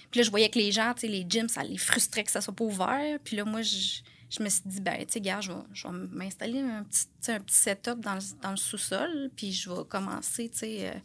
Puis 0.10 0.20
là, 0.20 0.24
je 0.26 0.30
voyais 0.30 0.50
que 0.50 0.60
les 0.60 0.72
gens, 0.72 0.94
tu 0.94 1.02
sais, 1.02 1.08
les 1.08 1.26
gyms, 1.28 1.48
ça 1.50 1.64
les 1.64 1.78
frustrait 1.78 2.24
que 2.24 2.32
ça 2.32 2.42
soit 2.42 2.54
pas 2.56 2.64
ouvert. 2.66 3.18
Puis 3.24 3.36
là, 3.38 3.46
moi, 3.46 3.62
je, 3.62 4.00
je 4.32 4.42
me 4.42 4.50
suis 4.50 4.62
dit, 4.66 4.80
ben, 4.80 4.98
tu 5.06 5.14
sais, 5.14 5.22
gars, 5.22 5.42
je 5.42 5.52
vais, 5.52 5.60
je 5.74 5.88
vais 5.88 5.94
m'installer 6.12 6.62
un 6.62 6.84
petit, 6.84 7.32
un 7.32 7.40
petit 7.42 7.56
setup 7.56 8.00
dans 8.00 8.16
le, 8.16 8.22
dans 8.42 8.52
le 8.52 8.58
sous-sol. 8.58 9.30
Puis 9.36 9.52
je 9.52 9.70
vais 9.70 9.84
commencer, 9.88 10.50
tu 10.50 10.60
sais, 10.60 10.90
euh, 10.90 11.00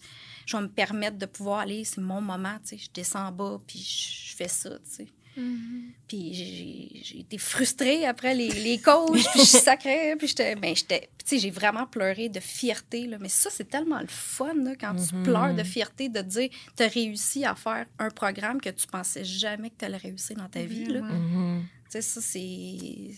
je 0.47 0.57
vais 0.57 0.63
me 0.63 0.69
permettre 0.69 1.19
de 1.19 1.27
pouvoir 1.27 1.61
aller, 1.61 1.85
c'est 1.85 2.01
mon 2.01 2.21
moment, 2.21 2.57
tu 2.61 2.69
sais. 2.69 2.79
Je 2.79 2.91
descends 2.93 3.27
en 3.27 3.33
bas, 3.33 3.59
puis 3.67 3.81
je, 3.81 4.31
je 4.31 4.37
fais 4.37 4.49
ça, 4.49 4.71
tu 4.79 4.81
sais. 4.85 5.07
Mhm. 5.37 5.93
Puis 6.09 6.33
j'ai- 6.35 7.01
j'ai 7.03 7.21
été 7.21 7.37
frustrée 7.39 8.07
après 8.07 8.35
les, 8.35 8.49
les 8.49 8.79
coachs, 8.79 9.13
puis 9.33 9.41
je 9.41 9.45
sacrais, 9.59 10.15
puis 10.17 10.29
j'étais... 10.29 10.55
Ben, 10.55 10.75
j'étais... 10.75 11.09
puis 11.19 11.25
Tu 11.27 11.37
sais, 11.37 11.39
j'ai 11.39 11.51
vraiment 11.51 11.87
pleuré 11.87 12.29
de 12.29 12.41
fierté, 12.41 13.07
là. 13.07 13.19
Mais 13.21 13.29
ça, 13.29 13.51
c'est 13.51 13.69
tellement 13.69 14.01
le 14.01 14.07
fun, 14.09 14.55
là, 14.55 14.75
quand 14.79 14.95
tu 14.95 15.15
Mhm. 15.15 15.23
pleures 15.25 15.55
de 15.55 15.63
fierté, 15.63 16.09
de 16.09 16.21
dire 16.23 16.49
tu 16.77 16.83
as 16.83 16.89
réussi 16.89 17.45
à 17.45 17.55
faire 17.55 17.87
un 17.99 18.11
programme 18.11 18.61
que 18.61 18.71
tu 18.71 18.87
pensais 18.87 19.25
jamais 19.25 19.71
que 19.71 19.77
tu 19.79 19.85
allais 19.85 19.97
réussir 19.97 20.37
dans 20.37 20.49
ta 20.49 20.63
vie, 20.65 20.87
là. 20.87 21.03
Mhm. 21.03 21.65
Tu 21.85 21.91
sais, 21.91 22.03
ça, 22.03 22.21
c'est... 22.21 23.11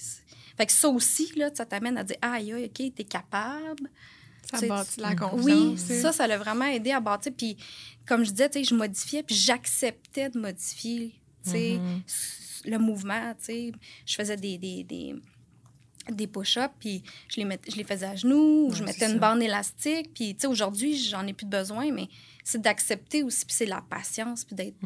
Fait 0.56 0.66
que 0.66 0.72
ça 0.72 0.88
aussi, 0.88 1.32
là, 1.36 1.50
ça 1.54 1.64
t'amène 1.64 1.96
à 1.98 2.02
dire 2.04 2.16
«Aïe, 2.22 2.52
aïe, 2.52 2.64
OK, 2.64 2.94
t'es 2.94 3.04
capable.» 3.04 3.88
Ça 4.50 4.66
bâtit 4.66 5.00
la 5.00 5.14
confiance. 5.14 5.44
Oui, 5.44 5.76
ça, 6.00 6.10
ça 6.10 6.26
l'a 6.26 6.38
vraiment 6.38 6.64
aidé 6.64 6.90
à 6.90 7.00
bâtir. 7.00 7.32
Puis, 7.36 7.56
comme 8.06 8.24
je 8.24 8.30
disais, 8.30 8.48
tu 8.48 8.58
sais, 8.60 8.64
je 8.64 8.74
modifiais, 8.74 9.22
puis 9.22 9.34
j'acceptais 9.36 10.30
de 10.30 10.38
modifier, 10.38 11.12
s- 12.06 12.62
le 12.64 12.78
mouvement. 12.78 13.34
Je 13.46 14.14
faisais 14.14 14.36
des, 14.36 14.58
des, 14.58 14.84
des, 14.84 15.14
des 16.10 16.26
push-ups, 16.26 16.72
puis 16.80 17.02
je 17.28 17.36
les, 17.36 17.44
met- 17.44 17.60
je 17.68 17.76
les 17.76 17.84
faisais 17.84 18.06
à 18.06 18.16
genoux, 18.16 18.68
ou 18.68 18.74
je 18.74 18.82
mettais 18.82 19.06
une 19.06 19.12
ça. 19.12 19.18
bande 19.18 19.42
élastique. 19.42 20.10
Puis, 20.14 20.36
aujourd'hui, 20.46 20.96
j'en 20.96 21.26
ai 21.26 21.32
plus 21.34 21.44
de 21.46 21.50
besoin, 21.50 21.92
mais 21.92 22.08
c'est 22.44 22.62
d'accepter 22.62 23.22
aussi, 23.22 23.44
puis 23.44 23.54
c'est 23.54 23.66
la 23.66 23.82
patience, 23.82 24.42
puis 24.42 24.56
d'être, 24.56 24.76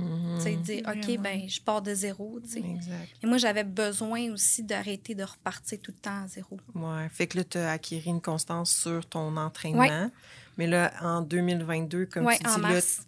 sais, 0.41 0.57
de 0.57 0.63
dire, 0.63 0.83
OK, 0.89 0.97
Vraiment. 1.05 1.23
ben 1.23 1.49
je 1.49 1.61
pars 1.61 1.81
de 1.81 1.95
zéro. 1.95 2.41
Et 2.57 3.27
moi, 3.27 3.39
j'avais 3.39 3.63
besoin 3.63 4.33
aussi 4.33 4.65
d'arrêter 4.65 5.15
de 5.15 5.23
repartir 5.23 5.79
tout 5.81 5.93
le 5.93 5.99
temps 5.99 6.25
à 6.25 6.27
zéro. 6.27 6.59
Ouais. 6.75 7.09
Fait 7.11 7.29
que 7.29 7.39
là, 7.39 7.45
tu 7.45 7.59
as 7.59 7.71
acquis 7.71 8.01
une 8.05 8.21
constance 8.21 8.75
sur 8.75 9.07
ton 9.07 9.37
entraînement. 9.37 9.83
Ouais. 10.07 10.11
Mais 10.59 10.67
là, 10.67 10.93
en 11.03 11.23
2022, 11.23 12.07
comme 12.07 12.27
Ouais, 12.27 12.37
tu 12.37 12.43
dis, 12.45 12.51
là, 12.51 12.59
mars. 12.59 13.07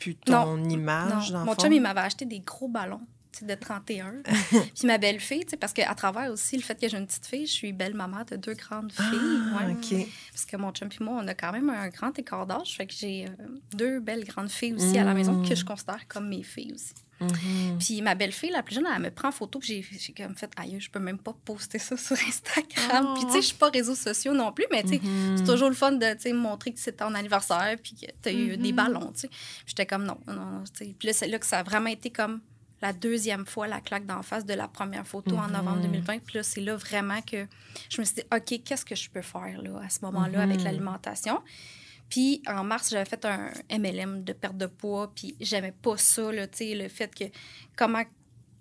Plus 0.00 0.14
ton 0.16 0.62
image, 0.68 1.30
Non. 1.32 1.38
dans 1.40 1.44
Mon 1.44 1.54
fond? 1.54 1.62
chum, 1.62 1.72
il 1.72 1.80
m'avait 1.82 2.00
acheté 2.00 2.24
des 2.24 2.40
gros 2.40 2.68
ballons 2.68 3.00
de 3.42 3.54
31. 3.54 4.16
Puis 4.50 4.86
ma 4.86 4.98
belle-fille, 4.98 5.44
tu 5.44 5.50
sais, 5.50 5.56
parce 5.56 5.72
qu'à 5.72 5.94
travers 5.94 6.30
aussi 6.30 6.56
le 6.56 6.62
fait 6.62 6.78
que 6.78 6.86
j'ai 6.88 6.98
une 6.98 7.06
petite 7.06 7.24
fille, 7.26 7.46
je 7.46 7.52
suis 7.52 7.72
belle-maman 7.72 8.24
de 8.30 8.36
deux 8.36 8.52
grandes 8.54 8.92
filles. 8.92 9.38
Ah, 9.54 9.66
ouais. 9.66 9.72
OK. 9.72 10.06
Parce 10.32 10.44
que 10.44 10.56
mon 10.58 10.72
chum 10.72 10.88
et 10.88 11.04
moi, 11.04 11.20
on 11.22 11.26
a 11.28 11.34
quand 11.34 11.52
même 11.52 11.70
un 11.70 11.88
grand 11.88 12.18
écart 12.18 12.44
d'âge. 12.46 12.76
Fait 12.76 12.86
que 12.86 12.92
j'ai 12.92 13.26
euh, 13.26 13.46
deux 13.74 14.00
belles 14.00 14.24
grandes 14.24 14.50
filles 14.50 14.74
aussi 14.74 14.98
à 14.98 15.04
la 15.04 15.14
maison 15.14 15.42
que 15.46 15.54
je 15.54 15.64
considère 15.64 16.06
comme 16.08 16.28
mes 16.28 16.42
filles 16.42 16.72
aussi. 16.74 16.92
Mhm. 17.20 17.78
Puis 17.78 18.00
ma 18.02 18.14
belle-fille, 18.14 18.50
la 18.50 18.62
plus 18.62 18.74
jeune, 18.76 18.86
elle 18.94 19.02
me 19.02 19.10
prend 19.10 19.28
en 19.28 19.32
photo. 19.32 19.58
Puis 19.58 19.84
j'ai- 19.90 19.98
j'ai 19.98 20.12
comme 20.12 20.34
fait, 20.34 20.50
aïe, 20.56 20.78
je 20.80 20.90
peux 20.90 20.98
même 20.98 21.18
pas 21.18 21.34
poster 21.44 21.78
ça 21.78 21.96
sur 21.96 22.16
Instagram. 22.16 23.06
Oh. 23.10 23.14
Puis 23.14 23.24
tu 23.26 23.32
sais, 23.32 23.40
je 23.42 23.46
suis 23.48 23.56
pas 23.56 23.68
réseaux 23.70 23.94
sociaux 23.94 24.32
non 24.34 24.52
plus, 24.52 24.66
mais 24.70 24.82
tu 24.82 24.88
sais, 24.90 25.00
Mhm. 25.02 25.36
c'est 25.38 25.44
toujours 25.44 25.68
le 25.68 25.74
fun 25.74 25.92
de 25.92 26.32
montrer 26.32 26.72
que 26.72 26.80
c'est 26.80 26.92
ton 26.96 27.14
anniversaire 27.14 27.76
puis 27.82 27.94
que 27.94 28.06
tu 28.22 28.28
as 28.28 28.32
eu 28.32 28.56
des 28.56 28.70
Mhm. 28.72 28.76
ballons, 28.76 29.12
tu 29.12 29.20
sais. 29.20 29.28
Puis 29.28 29.38
J'étais 29.66 29.86
comme 29.86 30.04
non, 30.04 30.18
non, 30.26 30.34
non. 30.34 30.64
Puis 30.98 31.06
là, 31.08 31.12
c'est 31.12 31.28
là 31.28 31.38
que 31.38 31.46
ça 31.46 31.58
a 31.58 31.62
vraiment 31.62 31.90
été 31.90 32.10
comme 32.10 32.40
la 32.82 32.94
deuxième 32.94 33.44
fois 33.44 33.66
la 33.66 33.80
claque 33.82 34.06
d'en 34.06 34.22
face 34.22 34.46
de 34.46 34.54
la 34.54 34.66
première 34.66 35.06
photo 35.06 35.36
en 35.36 35.48
novembre 35.48 35.82
2020. 35.82 36.18
Puis 36.20 36.36
là, 36.38 36.42
c'est 36.42 36.62
là 36.62 36.76
vraiment 36.76 37.20
que 37.20 37.46
je 37.90 38.00
me 38.00 38.06
suis 38.06 38.14
dit, 38.16 38.22
OK, 38.34 38.62
qu'est-ce 38.64 38.86
que 38.86 38.94
je 38.94 39.10
peux 39.10 39.20
faire 39.20 39.60
là, 39.62 39.82
à 39.84 39.90
ce 39.90 40.00
moment-là 40.02 40.40
avec 40.42 40.62
l'alimentation? 40.62 41.40
Puis 42.10 42.42
en 42.46 42.64
mars, 42.64 42.90
j'avais 42.90 43.08
fait 43.08 43.24
un 43.24 43.52
MLM 43.70 44.24
de 44.24 44.32
perte 44.32 44.56
de 44.56 44.66
poids, 44.66 45.12
puis 45.14 45.36
j'aimais 45.40 45.72
pas 45.72 45.96
ça, 45.96 46.30
là, 46.32 46.46
tu 46.48 46.58
sais, 46.58 46.74
le 46.74 46.88
fait 46.88 47.14
que 47.14 47.24
comment, 47.76 48.02
tu 48.02 48.08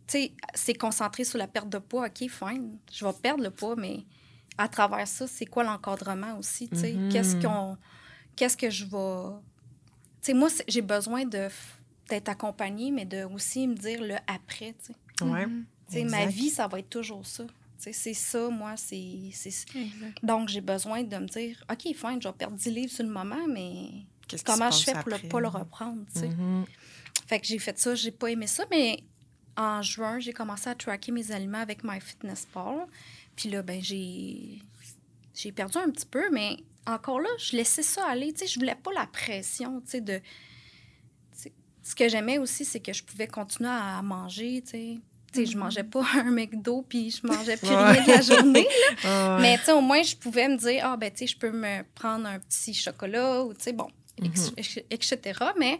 sais, 0.08 0.34
c'est 0.54 0.76
concentré 0.76 1.24
sur 1.24 1.40
la 1.40 1.48
perte 1.48 1.68
de 1.68 1.80
poids, 1.80 2.06
OK, 2.08 2.30
fine, 2.30 2.78
je 2.94 3.04
vais 3.04 3.14
perdre 3.22 3.44
le 3.44 3.50
poids, 3.50 3.76
mais 3.76 4.06
à 4.58 4.68
travers 4.68 5.08
ça, 5.08 5.26
c'est 5.28 5.48
quoi 5.48 5.64
l'encadrement 5.64 6.38
aussi, 6.38 6.70
tu 6.70 6.78
sais? 6.78 6.94
Mhm. 6.94 7.10
Qu'est-ce 7.10 7.36
qu'on, 7.38 7.78
qu'est-ce 8.36 8.56
que 8.56 8.70
je 8.70 8.86
vais... 8.86 9.40
Tu 10.22 10.28
sais, 10.28 10.34
moi, 10.34 10.50
j'ai 10.68 10.82
besoin 10.82 11.26
de 11.26 11.48
d'être 12.10 12.30
accompagnée, 12.30 12.90
mais 12.90 13.06
de 13.06 13.24
aussi 13.24 13.68
me 13.68 13.76
dire 13.76 14.02
le 14.02 14.16
après, 14.26 14.76
tu 14.84 14.94
sais? 14.94 15.26
Ouais. 15.26 15.46
Mhm. 15.46 15.66
Tu 15.90 15.94
sais, 15.94 16.04
ma 16.04 16.26
vie, 16.26 16.50
ça 16.50 16.68
va 16.68 16.80
être 16.80 16.90
toujours 16.90 17.26
ça. 17.26 17.46
C'est 17.80 18.14
ça, 18.14 18.50
moi, 18.50 18.76
c'est... 18.76 19.32
Donc, 20.22 20.50
j'ai 20.50 20.62
besoin 20.62 21.04
de 21.04 21.18
me 21.18 21.28
dire, 21.28 21.64
OK, 21.72 21.82
fine, 21.96 22.22
je 22.22 22.28
vais 22.28 22.34
perdre 22.34 22.58
10 22.58 22.70
livres 22.72 22.92
sur 22.92 23.06
le 23.06 23.10
moment, 23.10 23.48
mais 23.48 23.90
comment 24.46 24.70
je 24.70 24.84
fais 24.84 24.94
pour 24.94 25.12
ne 25.12 25.30
pas 25.30 25.40
le 25.40 25.48
reprendre, 25.48 26.04
tu 26.14 26.20
sais? 26.20 26.28
Mhm. 26.28 26.66
Fait 27.28 27.40
que 27.40 27.48
j'ai 27.48 27.60
fait 27.60 27.78
ça, 27.78 27.96
j'ai 27.96 28.12
pas 28.12 28.28
aimé 28.28 28.48
ça, 28.48 28.66
mais 28.70 29.04
en 29.56 29.82
juin, 29.82 30.20
j'ai 30.20 30.34
commencé 30.34 30.70
à 30.70 30.76
tracker 30.76 31.12
mes 31.12 31.32
aliments 31.32 31.60
avec 31.60 31.84
MyFitnessPal. 31.84 32.88
Puis 33.36 33.50
là, 33.50 33.62
ben 33.62 33.82
j'ai 33.82 34.62
j'ai 35.36 35.52
perdu 35.52 35.78
un 35.78 35.90
petit 35.90 36.06
peu, 36.06 36.30
mais 36.32 36.58
encore 36.86 37.20
là, 37.20 37.30
je 37.38 37.56
laissais 37.56 37.84
ça 37.84 38.06
aller, 38.08 38.34
tu 38.34 38.40
sais, 38.40 38.48
je 38.48 38.60
voulais 38.60 38.76
pas 38.76 38.92
la 38.94 39.06
pression, 39.06 39.80
tu 39.82 39.92
sais, 39.92 40.02
de... 40.02 40.20
Ce 41.82 41.96
que 41.96 42.10
j'aimais 42.10 42.38
aussi, 42.38 42.66
c'est 42.66 42.82
que 42.82 42.94
je 42.94 43.04
pouvais 43.04 43.28
continuer 43.28 43.70
à 43.70 44.02
manger, 44.02 44.62
tu 44.64 44.72
sais. 44.72 44.98
Sais, 45.32 45.46
je 45.46 45.58
mangeais 45.58 45.84
pas 45.84 46.04
un 46.16 46.32
McDo, 46.32 46.84
puis 46.88 47.12
je 47.12 47.26
mangeais 47.28 47.58
plus 47.58 47.70
Ouais. 47.70 47.92
rien 47.92 48.04
de 48.04 48.10
la 48.10 48.22
journée. 48.22 48.68
Ouais. 49.04 49.38
Mais 49.42 49.58
tu 49.60 49.66
sais, 49.66 49.72
au 49.72 49.82
moins, 49.82 50.02
je 50.04 50.16
pouvais 50.16 50.48
me 50.48 50.58
dire, 50.58 50.82
ah, 50.86 50.98
ben, 50.98 51.12
tu 51.12 51.20
sais, 51.20 51.28
je 51.28 51.38
peux 51.38 51.52
me 51.52 51.84
prendre 51.96 52.26
un 52.28 52.40
petit 52.40 52.74
chocolat 52.74 53.44
ou, 53.44 53.54
tu 53.54 53.62
sais, 53.64 53.74
bon, 53.74 53.88
etc. 54.90 55.40
Mais 55.58 55.78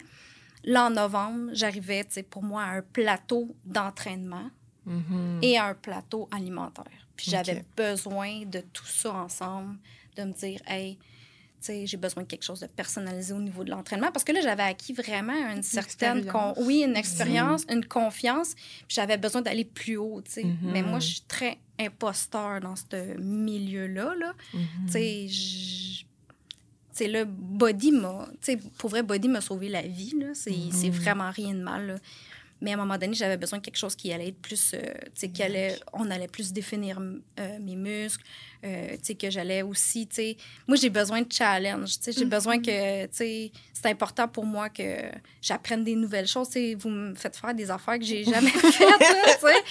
là, 0.64 0.86
en 0.86 0.90
novembre, 0.92 1.50
j'arrivais, 1.54 2.04
tu 2.06 2.12
sais, 2.14 2.24
pour 2.24 2.44
moi, 2.44 2.64
à 2.64 2.78
un 2.78 2.82
plateau 2.82 3.56
d'entraînement 3.66 4.50
Mhm. 4.86 5.40
et 5.42 5.58
à 5.58 5.66
un 5.66 5.74
plateau 5.74 6.28
alimentaire. 6.32 6.86
Puis 7.16 7.30
j'avais 7.32 7.64
besoin 7.76 8.44
de 8.46 8.62
tout 8.74 8.86
ça 8.88 9.14
ensemble, 9.14 9.78
de 10.16 10.24
me 10.24 10.34
dire, 10.34 10.62
hey, 10.68 10.98
j'ai 11.62 11.98
besoin 11.98 12.24
de 12.24 12.28
quelque 12.28 12.44
chose 12.44 12.60
de 12.60 12.68
personnalisé 12.68 13.34
au 13.34 13.40
niveau 13.40 13.64
de 13.64 13.70
l'entraînement. 13.70 14.12
Parce 14.12 14.24
que 14.24 14.32
là, 14.32 14.42
j'avais 14.42 14.64
acquis 14.64 14.94
vraiment 14.94 15.34
une 15.56 15.64
certaine... 15.64 16.26
con-. 16.26 16.54
Oui, 16.58 16.84
une 16.86 16.96
expérience, 16.96 17.66
une 17.70 17.86
confiance. 17.86 18.56
J'avais 18.88 19.18
besoin 19.18 19.42
d'aller 19.42 19.66
plus 19.66 19.98
haut. 19.98 20.22
Mhm. 20.38 20.58
Mais 20.64 20.82
moi, 20.82 21.00
je 21.00 21.08
suis 21.08 21.22
très 21.28 21.58
imposteur 21.80 22.62
dans 22.62 22.76
ce 22.76 23.18
milieu-là, 23.18 24.14
là. 24.16 24.34
Sais, 26.92 27.08
le 27.08 27.24
body 27.24 27.94
m'a... 27.94 28.28
Tu 28.42 28.54
sais, 28.54 28.60
pour 28.78 28.90
vrai, 28.90 29.04
body 29.04 29.30
m'a 29.30 29.40
sauvé 29.40 29.70
la 29.70 29.84
vie, 29.84 30.16
là. 30.20 30.28
C'est 30.34 30.54
c'est 30.72 30.90
vraiment 30.90 31.32
rien 31.32 31.54
de 31.54 31.62
mal. 31.62 32.02
Mais 32.62 32.72
à 32.72 32.74
un 32.74 32.78
moment 32.78 32.98
donné, 32.98 33.14
j'avais 33.14 33.38
besoin 33.38 33.60
de 33.60 33.64
quelque 33.64 33.78
chose 33.78 33.96
qui 33.96 34.12
allait 34.12 34.30
être 34.30 34.42
plus... 34.42 34.74
euh, 34.74 34.80
tu 35.20 35.30
sais, 35.34 35.44
allait... 35.44 35.80
On 35.94 36.10
allait 36.12 36.28
plus 36.28 36.52
définir 36.52 37.00
euh, 37.40 37.58
mes 37.60 37.76
muscles, 37.76 38.24
euh, 38.66 38.92
tu 38.94 38.98
sais, 39.04 39.16
que 39.16 39.30
j'allais 39.30 39.62
aussi, 39.62 40.08
tu 40.08 40.16
sais... 40.16 40.38
Moi, 40.68 40.76
j'ai 40.78 40.90
besoin 40.90 41.22
de 41.22 41.32
challenge, 41.32 41.98
tu 42.00 42.04
sais. 42.04 42.12
J'ai 42.12 42.26
besoin 42.26 42.60
que, 42.62 43.04
tu 43.06 43.10
sais... 43.14 43.52
C'est 43.74 43.88
important 43.88 44.28
pour 44.28 44.46
moi 44.46 44.68
que 44.68 44.84
j'apprenne 45.42 45.86
des 45.86 45.96
nouvelles 45.96 46.28
choses, 46.28 46.48
tu 46.50 46.54
sais. 46.54 46.76
Vous 46.76 46.90
me 46.90 47.16
faites 47.16 47.38
faire 47.38 47.54
des 47.54 47.72
affaires 47.72 47.98
que 47.98 48.04
j'ai 48.04 48.24
jamais 48.34 48.50
faites, 48.50 49.00
tu 49.00 49.48
sais. 49.48 49.64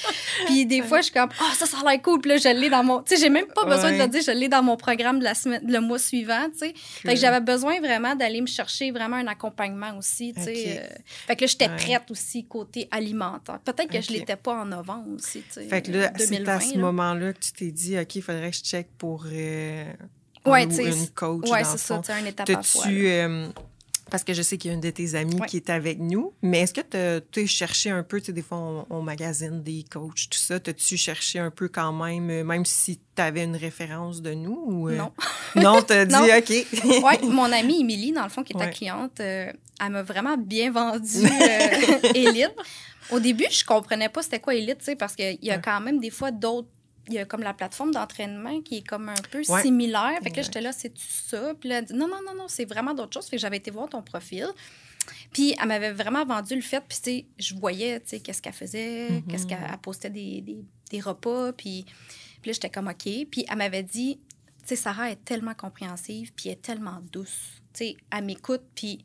Puis 0.46 0.64
des 0.64 0.80
fois, 0.82 0.98
je 1.00 1.04
suis 1.04 1.12
comme, 1.12 1.28
ah, 1.40 1.52
ça, 1.54 1.66
ça 1.66 1.78
a 1.84 1.90
l'air 1.90 2.00
cool. 2.00 2.20
Puis 2.22 2.30
là, 2.30 2.36
je 2.38 2.48
l'ai 2.48 2.70
dans 2.70 2.82
mon. 2.82 3.02
Tu 3.02 3.14
sais, 3.16 3.20
j'ai 3.22 3.28
même 3.28 3.48
pas 3.48 3.66
besoin 3.66 3.92
de 3.92 3.98
le 3.98 4.08
dire, 4.08 4.22
je 4.22 4.30
l'ai 4.30 4.48
dans 4.48 4.62
mon 4.62 4.78
programme 4.78 5.18
de 5.18 5.24
la 5.24 5.34
semaine, 5.34 5.60
le 5.70 5.80
mois 5.80 5.98
suivant, 5.98 6.46
tu 6.52 6.58
sais. 6.60 6.72
Fait 6.74 7.14
que 7.14 7.20
j'avais 7.20 7.40
besoin 7.40 7.80
vraiment 7.80 8.16
d'aller 8.16 8.40
me 8.40 8.46
chercher 8.46 8.90
vraiment 8.90 9.16
un 9.16 9.26
accompagnement 9.26 9.96
aussi, 9.98 10.32
tu 10.34 10.42
sais. 10.42 10.88
Fait 11.26 11.36
que 11.36 11.42
là, 11.42 11.46
j'étais 11.46 11.68
Ouais. 11.68 11.76
prête 11.76 12.10
aussi 12.10 12.46
côté 12.46 12.77
alimentaire. 12.90 13.58
Peut-être 13.60 13.90
que 13.90 14.00
je 14.00 14.12
l'étais 14.12 14.36
pas 14.36 14.62
en 14.62 14.66
novembre 14.66 15.08
aussi, 15.16 15.40
tu 15.42 15.54
sais. 15.54 15.68
Fait 15.68 15.82
que 15.82 15.90
là, 15.90 16.04
euh, 16.06 16.10
c'est 16.18 16.48
à 16.48 16.60
ce 16.60 16.74
là. 16.74 16.80
moment-là 16.80 17.32
que 17.32 17.38
tu 17.40 17.52
t'es 17.52 17.70
dit, 17.72 17.98
OK, 17.98 18.14
il 18.16 18.22
faudrait 18.22 18.50
que 18.50 18.56
je 18.56 18.62
check 18.62 18.88
pour 18.96 19.24
euh, 19.26 19.92
Ouais, 20.46 20.62
un 20.64 20.68
une 20.68 21.08
coach. 21.08 21.48
Dans 21.48 21.64
c'est 21.64 21.78
ça, 21.78 21.96
fond. 21.96 22.00
tu 22.02 22.06
sais, 22.06 22.12
un 22.12 22.24
étape 22.24 22.48
à 22.50 22.62
fois. 22.62 22.86
Euh, 24.08 24.10
parce 24.10 24.24
que 24.24 24.32
je 24.34 24.42
sais 24.42 24.56
qu'il 24.58 24.70
y 24.70 24.72
a 24.72 24.74
une 24.74 24.80
de 24.80 24.90
tes 24.90 25.14
amies 25.14 25.40
Ouais. 25.40 25.46
qui 25.46 25.56
est 25.58 25.70
avec 25.70 25.98
nous, 25.98 26.32
mais 26.42 26.60
est-ce 26.60 26.74
que 26.74 26.80
tu 27.30 27.40
as 27.40 27.46
cherché 27.46 27.90
un 27.90 28.02
peu, 28.02 28.20
tu 28.20 28.26
sais, 28.26 28.32
des 28.32 28.42
fois, 28.42 28.58
on, 28.58 28.86
on 28.90 29.02
magasine 29.02 29.62
des 29.62 29.84
coachs, 29.90 30.28
tout 30.30 30.38
ça, 30.38 30.58
t'as-tu 30.58 30.96
cherché 30.96 31.38
un 31.38 31.50
peu 31.50 31.68
quand 31.68 31.92
même, 31.92 32.30
euh, 32.30 32.44
même 32.44 32.64
si 32.64 32.98
tu 33.14 33.22
avais 33.22 33.44
une 33.44 33.56
référence 33.56 34.22
de 34.22 34.34
nous? 34.34 34.62
Ou, 34.66 34.88
euh, 34.88 34.96
Non. 34.96 35.12
Non, 35.56 35.82
t'as 35.82 36.04
dit. 36.06 36.14
OK. 36.14 36.66
Oui, 37.04 37.28
mon 37.28 37.50
amie 37.52 37.80
Émilie, 37.80 38.12
dans 38.12 38.24
le 38.24 38.28
fond, 38.30 38.42
qui 38.42 38.52
est 38.52 38.58
ta 38.58 38.66
Ouais. 38.66 38.70
cliente, 38.72 39.20
euh, 39.20 39.52
elle 39.80 39.90
m'a 39.90 40.02
vraiment 40.02 40.36
bien 40.36 40.70
vendu 40.72 41.24
euh, 41.24 42.12
Élite. 42.14 42.54
Au 43.10 43.20
début, 43.20 43.46
je 43.50 43.64
comprenais 43.64 44.08
pas 44.10 44.22
c'était 44.22 44.40
quoi 44.40 44.54
Élite, 44.54 44.78
tu 44.78 44.84
sais, 44.86 44.96
parce 44.96 45.14
qu'il 45.14 45.38
y 45.42 45.50
a 45.50 45.54
Ouais. 45.56 45.60
quand 45.64 45.80
même 45.80 45.98
des 46.00 46.10
fois 46.10 46.30
d'autres. 46.30 46.68
Il 47.08 47.14
y 47.14 47.18
a 47.18 47.24
comme 47.24 47.42
la 47.42 47.54
plateforme 47.54 47.90
d'entraînement 47.92 48.60
qui 48.60 48.78
est 48.78 48.86
comme 48.86 49.08
un 49.08 49.14
peu 49.30 49.42
Ouais. 49.48 49.62
similaire. 49.62 50.18
Fait 50.22 50.30
que 50.30 50.36
là, 50.36 50.42
j'étais 50.42 50.60
là, 50.60 50.72
c'est-tu 50.72 51.06
ça? 51.08 51.54
Puis 51.58 51.68
là, 51.68 51.78
elle 51.78 51.84
dit, 51.86 51.94
non, 51.94 52.06
non, 52.08 52.20
non, 52.26 52.34
non, 52.34 52.48
c'est 52.48 52.64
vraiment 52.66 52.94
d'autres 52.94 53.14
choses. 53.14 53.26
Fait 53.28 53.36
que 53.36 53.40
j'avais 53.40 53.56
été 53.56 53.70
voir 53.70 53.88
ton 53.88 54.02
profil. 54.02 54.46
Puis 55.32 55.54
elle 55.60 55.68
m'avait 55.68 55.92
vraiment 55.92 56.24
vendu 56.24 56.54
le 56.54 56.60
fait. 56.60 56.82
Puis, 56.86 56.98
tu 56.98 57.04
sais, 57.10 57.26
je 57.38 57.54
voyais, 57.54 57.98
tu 58.00 58.08
sais, 58.08 58.20
qu'est-ce 58.20 58.42
qu'elle 58.42 58.52
faisait, 58.52 59.10
Mhm. 59.10 59.22
qu'est-ce 59.26 59.46
qu'elle 59.46 59.58
elle 59.70 59.78
postait 59.78 60.10
des, 60.10 60.40
des, 60.42 60.58
des 60.90 61.00
repas. 61.00 61.52
Puis, 61.52 61.84
puis 62.42 62.50
là, 62.50 62.52
j'étais 62.52 62.70
comme, 62.70 62.88
OK. 62.88 63.04
Puis 63.30 63.44
elle 63.48 63.56
m'avait 63.56 63.82
dit, 63.82 64.18
tu 64.62 64.66
sais, 64.66 64.76
Sarah 64.76 65.10
est 65.10 65.24
tellement 65.24 65.54
compréhensive, 65.54 66.32
puis 66.34 66.48
elle 66.50 66.54
est 66.54 66.62
tellement 66.62 67.00
douce. 67.10 67.52
Tu 67.72 67.78
sais, 67.84 67.96
elle 68.12 68.24
m'écoute, 68.26 68.62
puis 68.74 69.04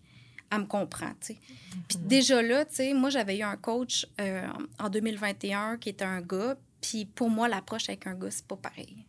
elle 0.51 0.59
me 0.59 0.65
comprend, 0.65 1.11
tu 1.21 1.33
sais. 1.33 1.37
Puis 1.87 1.97
déjà 1.99 2.41
là, 2.41 2.65
tu 2.65 2.75
sais, 2.75 2.93
moi, 2.93 3.09
j'avais 3.09 3.37
eu 3.37 3.43
un 3.43 3.55
coach 3.55 4.05
euh, 4.19 4.45
en 4.79 4.89
2021 4.89 5.77
qui 5.77 5.89
était 5.89 6.03
un 6.05 6.21
gars, 6.21 6.57
puis 6.83 7.05
pour 7.05 7.29
moi, 7.31 7.47
l'approche 7.47 7.89
avec 7.89 8.05
un 8.05 8.13
gars, 8.13 8.29
c'est 8.29 8.45
pas 8.45 8.57
pareil. 8.57 9.05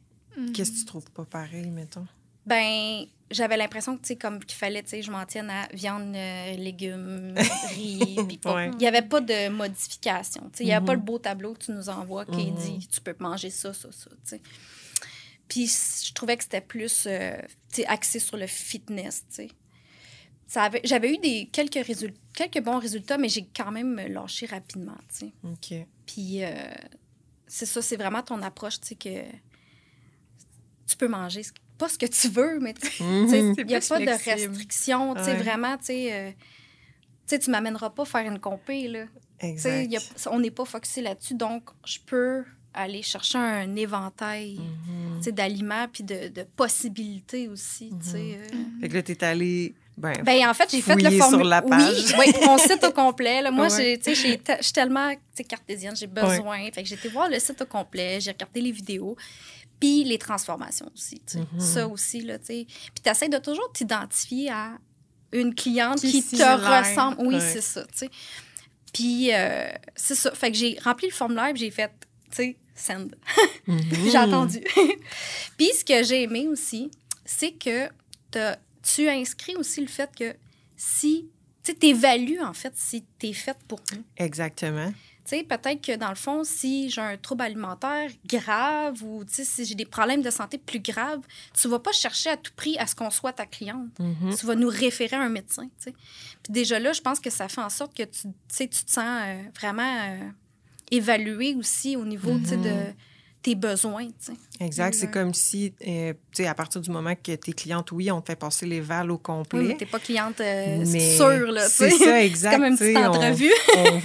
Qu'est-ce 0.55 0.73
que 0.73 0.79
tu 0.79 0.85
trouves 0.87 1.11
pas 1.11 1.25
pareil, 1.27 1.69
mettons? 1.71 2.07
Ben, 2.47 3.05
j'avais 3.31 3.57
l'impression 3.57 3.97
que, 3.97 4.03
tu 4.03 4.09
sais, 4.09 4.17
comme 4.17 4.43
qu'il 4.45 4.57
fallait, 4.57 4.83
tu 4.83 4.91
sais, 4.91 5.03
je 5.03 5.11
m'en 5.11 5.25
tienne 5.27 5.49
à 5.51 5.67
viande, 5.73 6.15
euh, 6.15 6.55
légumes, 6.57 7.35
riz, 7.75 8.17
puis 8.29 8.41
Ouais. 8.45 8.71
Il 8.73 8.77
n'y 8.79 8.87
avait 8.87 9.03
pas 9.03 9.21
de 9.21 9.49
modification, 9.49 10.43
tu 10.53 10.59
sais. 10.59 10.65
Il 10.65 10.67
n'y 10.67 10.73
avait 10.73 10.81
Mhm. 10.81 10.87
pas 10.87 10.95
le 10.95 11.01
beau 11.01 11.19
tableau 11.19 11.55
que 11.55 11.65
tu 11.67 11.73
nous 11.73 11.89
envoies 11.89 12.25
qui 12.27 12.51
Mhm. 12.51 12.55
dit, 12.57 12.89
tu 12.89 13.01
peux 13.01 13.15
manger 13.19 13.51
ça, 13.51 13.73
ça, 13.75 13.91
ça, 13.93 14.11
tu 14.11 14.17
sais. 14.25 14.41
Puis 15.49 15.67
je 16.07 16.13
trouvais 16.15 16.37
que 16.37 16.43
c'était 16.43 16.61
plus, 16.61 17.05
euh, 17.07 17.37
tu 17.73 17.77
sais, 17.83 17.87
axé 17.87 18.19
sur 18.19 18.37
le 18.37 18.47
fitness, 18.47 19.25
tu 19.29 19.35
sais. 19.35 19.49
J'avais 20.85 21.13
eu 21.13 21.19
des, 21.19 21.49
quelques, 21.51 21.85
résultats, 21.87 22.21
quelques 22.35 22.63
bons 22.65 22.79
résultats, 22.79 23.19
mais 23.19 23.29
j'ai 23.29 23.47
quand 23.57 23.73
même 23.73 23.97
lâché 24.09 24.47
rapidement, 24.47 24.97
tu 25.09 25.27
sais. 25.27 25.33
OK. 25.45 25.87
Puis 26.07 26.45
euh, 26.45 26.53
c'est 27.57 27.67
ça, 27.67 27.81
c'est 27.83 27.97
vraiment 27.97 28.23
ton 28.23 28.43
approche, 28.43 28.81
tu 28.81 28.89
sais, 28.89 28.95
que 28.97 29.21
tu 30.87 30.97
peux 30.97 31.09
manger 31.09 31.43
ce- 31.43 31.53
pas 31.79 31.89
ce 31.89 31.99
que 31.99 32.07
tu 32.07 32.29
veux, 32.29 32.59
mais 32.61 32.75
tu 32.75 33.03
Mhm. 33.03 33.55
il 33.59 33.67
n'y 33.67 33.75
a 33.75 33.81
pas 33.81 33.99
de 34.01 34.05
flexible. 34.07 34.51
restrictions, 34.51 35.15
tu 35.15 35.25
sais, 35.25 35.31
Ouais. 35.33 35.37
vraiment, 35.43 35.77
tu 35.79 35.85
sais, 35.87 36.13
euh, 36.13 36.31
tu 36.31 36.37
sais, 37.27 37.39
tu 37.39 37.51
m'amèneras 37.51 37.91
pas 37.91 38.05
faire 38.05 38.27
une 38.31 38.39
compé, 38.39 38.89
là. 38.89 39.05
Tu 39.05 39.11
sais, 39.41 39.49
Exact. 39.51 39.85
il 39.85 39.93
y 39.93 39.97
a- 39.97 40.31
on 40.33 40.41
n'est 40.41 40.51
pas 40.51 40.65
focusé 40.65 41.01
là-dessus, 41.03 41.35
donc 41.35 41.71
je 41.85 41.99
peux 42.05 42.45
aller 42.73 43.03
chercher 43.03 43.39
un 43.39 43.75
éventail 43.77 44.59
Mhm. 44.59 45.19
tu 45.19 45.25
sais, 45.25 45.33
d'aliments 45.33 45.87
puis 45.93 46.03
de, 46.05 46.29
de 46.29 46.43
possibilités 46.43 47.49
aussi, 47.49 47.93
tu 48.03 48.11
sais. 48.11 48.39
euh. 48.41 48.81
Fait 48.81 48.89
que 48.89 48.95
là, 48.95 49.03
t'es 49.03 49.23
allé. 49.25 49.75
Ben, 49.97 50.23
Ben, 50.25 50.49
en 50.49 50.55
fait, 50.55 50.69
j'ai 50.71 50.81
fait 50.83 50.97
le 50.97 51.11
formulaire. 51.19 51.63
Oui, 51.67 52.05
oui, 52.19 52.33
mon 52.45 52.59
site 52.59 52.83
au 52.83 52.91
complet. 52.93 53.43
Là. 53.43 53.51
Moi, 53.51 53.69
Ouais. 53.73 53.99
tu 54.03 54.15
je 54.15 54.37
suis 54.61 54.73
tellement 54.73 55.15
tu 55.37 55.45
cartésienne, 55.45 55.95
j'ai 55.97 56.07
besoin. 56.09 56.71
Fait 56.73 56.83
que 56.83 56.89
j'ai 56.89 56.97
été 56.97 57.09
voir 57.09 57.29
le 57.29 57.39
site 57.39 57.61
au 57.63 57.67
complet, 57.67 58.21
j'ai 58.21 58.33
regardé 58.33 58.61
les 58.61 58.73
vidéos, 58.73 59.17
puis 59.79 60.03
les 60.05 60.19
transformations 60.19 60.91
aussi. 60.95 61.21
tu. 61.31 61.39
Mhm. 61.39 61.61
Ça 61.61 61.87
aussi, 61.87 62.23
là, 62.23 62.39
tu 62.39 62.47
sais. 62.47 62.67
Puis 62.67 63.03
tu 63.05 63.09
essaies 63.11 63.29
de 63.29 63.39
toujours 63.39 63.71
t'identifier 63.73 64.51
à 64.51 64.73
une 65.33 65.55
cliente 65.55 66.01
Qui 66.01 66.23
te 66.23 66.37
ressemble. 66.37 67.17
Oui, 67.21 67.35
Ouais. 67.35 67.41
c'est 67.41 67.61
ça, 67.61 67.83
tu 67.85 67.99
sais. 67.99 68.11
Puis, 68.93 69.33
euh, 69.35 69.69
c'est 69.97 70.15
ça. 70.15 70.31
Fait 70.33 70.51
que 70.53 70.57
j'ai 70.57 70.79
rempli 70.85 71.09
le 71.09 71.13
formulaire, 71.15 71.51
puis 71.53 71.61
j'ai 71.63 71.71
fait, 71.73 71.91
tu 72.31 72.37
sais, 72.37 72.57
send. 72.77 73.09
mhm. 73.67 73.81
J'ai 74.11 74.17
attendu. 74.17 74.61
Puis 75.57 75.71
ce 75.79 75.85
que 75.85 76.03
j'ai 76.05 76.23
aimé 76.23 76.47
aussi, 76.49 76.91
c'est 77.25 77.53
que 77.53 77.89
t'as- 78.31 78.57
tu 78.85 79.09
inscris 79.09 79.57
aussi 79.57 79.81
le 79.81 79.89
fait 79.89 80.11
que 80.17 80.35
si 80.77 81.29
tu 81.65 81.75
évalues 81.83 82.41
en 82.41 82.53
fait 82.53 82.73
si 82.77 83.05
tu 83.19 83.29
es 83.29 83.33
faite 83.33 83.59
pour 83.67 83.81
nous. 83.93 84.05
Exactement. 84.17 84.93
Tu 85.25 85.39
sais, 85.39 85.43
peut-être 85.43 85.81
que 85.81 85.97
dans 85.97 86.11
le 86.11 86.17
fond, 86.17 86.45
si 86.45 86.91
j'ai 86.91 87.01
un 87.01 87.17
trouble 87.17 87.45
alimentaire 87.45 88.11
grave 88.27 89.03
ou 89.03 89.25
sais, 89.27 89.45
si 89.45 89.65
j'ai 89.65 89.75
des 89.75 89.87
problèmes 89.87 90.21
de 90.21 90.29
santé 90.29 90.59
plus 90.59 90.81
graves, 90.81 91.23
tu 91.59 91.67
vas 91.67 91.79
pas 91.79 91.93
chercher 91.93 92.29
à 92.29 92.37
tout 92.37 92.53
prix 92.55 92.77
à 92.77 92.87
ce 92.87 92.95
qu'on 92.95 93.09
soit 93.09 93.33
ta 93.33 93.47
cliente. 93.47 93.99
Mhm. 93.99 94.37
Tu 94.39 94.45
vas 94.45 94.55
nous 94.55 94.69
référer 94.69 95.17
à 95.17 95.23
un 95.23 95.31
médecin. 95.31 95.71
sais. 95.79 95.95
Puis 96.43 96.53
déjà 96.53 96.79
là, 96.79 96.93
je 96.93 97.01
pense 97.01 97.21
que 97.21 97.31
ça 97.31 97.49
fait 97.49 97.63
en 97.63 97.71
sorte 97.71 97.97
que 97.97 98.03
tu, 98.03 98.23
tu 98.23 98.29
sais, 98.49 98.69
te 98.69 98.75
sens 98.75 99.23
euh, 99.25 99.43
vraiment 99.59 100.11
euh, 100.11 100.29
évalué 100.91 101.55
aussi 101.55 101.97
au 101.97 102.05
niveau 102.05 102.39
sais, 102.45 102.59
de 102.59 102.93
tes 103.45 103.55
besoins. 103.55 104.07
tu 104.07 104.13
sais. 104.19 104.33
Exact. 104.59 104.95
C'est 104.95 105.05
Exact. 105.05 105.13
comme 105.13 105.35
si, 105.35 105.73
euh, 105.87 106.13
tu 106.33 106.43
sais, 106.43 106.47
à 106.49 106.55
partir 106.55 106.81
du 106.81 106.91
moment 106.91 107.15
que 107.15 107.33
t'es 107.37 107.53
cliente, 107.53 107.93
oui, 107.93 108.11
on 108.11 108.21
te 108.21 108.33
fait 108.33 108.37
passer 108.37 108.65
les 108.67 108.81
vals 108.81 109.11
au 109.11 109.15
Oui, 109.15 109.21
complet. 109.23 109.63
mais 109.63 109.77
t'es 109.77 109.87
pas 109.87 109.99
cliente 110.01 110.41
euh, 110.41 110.85
sûre, 110.85 111.53
là, 111.53 111.69
C'est 111.69 111.91
ça, 111.91 112.23
exact. 112.25 112.53
C'est 112.53 112.57
comme 112.59 112.67
une 112.67 112.77
petite 112.79 112.97
on- 112.97 113.05
entrevue. 113.07 113.53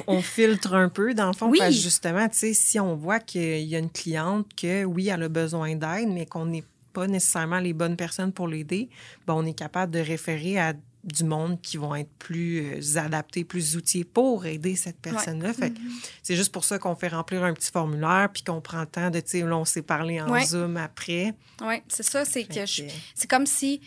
on, 0.08 0.18
on 0.18 0.22
filtre 0.38 0.74
un 0.76 0.90
peu, 0.90 1.14
dans 1.14 1.28
le 1.28 1.34
fond, 1.34 1.50
Oui. 1.50 1.58
parce 1.60 1.72
que 1.74 1.82
justement, 1.82 2.28
tu 2.28 2.38
sais, 2.38 2.54
si 2.54 2.80
on 2.80 2.96
voit 2.96 3.20
qu'il 3.20 3.62
y 3.64 3.76
a 3.76 3.80
une 3.80 3.90
cliente 3.90 4.46
que, 4.56 4.84
oui, 4.84 5.08
elle 5.08 5.24
a 5.24 5.30
besoin 5.30 5.74
d'aide, 5.76 6.10
mais 6.10 6.26
qu'on 6.26 6.46
n'est 6.46 6.66
pas 6.92 7.08
nécessairement 7.08 7.60
les 7.60 7.72
bonnes 7.74 7.96
personnes 7.96 8.34
pour 8.34 8.48
l'aider, 8.48 8.90
ben, 9.26 9.36
on 9.36 9.46
est 9.46 9.54
capable 9.54 9.94
de 9.94 10.00
référer 10.00 10.60
à 10.60 10.74
du 11.04 11.24
monde 11.24 11.62
qui 11.62 11.78
vont 11.78 11.96
être 11.96 12.12
plus 12.20 12.60
euh, 12.60 12.98
adaptés, 13.00 13.46
plus 13.46 13.78
outillés 13.78 14.04
pour 14.04 14.46
aider 14.46 14.76
cette 14.76 15.00
personne-là. 15.00 15.54
Fait 15.54 15.72
que 15.72 15.80
c'est 16.22 16.36
juste 16.36 16.52
pour 16.52 16.66
ça 16.66 16.78
qu'on 16.78 16.96
fait 16.96 17.08
remplir 17.08 17.44
un 17.44 17.54
petit 17.54 17.72
formulaire, 17.72 18.30
puis 18.34 18.44
qu'on 18.44 18.60
prend 18.62 18.82
le 18.82 18.86
temps 18.88 19.10
de, 19.10 19.20
tu 19.22 19.30
sais, 19.30 19.44
on 19.44 19.66
s'est 19.66 19.82
parlé 19.82 20.20
en 20.22 20.30
Ouais. 20.30 20.46
Zoom 20.46 20.78
après. 20.78 21.34
Oui, 21.62 21.76
c'est 21.88 22.04
ça. 22.04 22.26
C'est 22.26 22.44
que 22.44 22.66
c'est 22.66 23.30
comme 23.30 23.46
si 23.46 23.82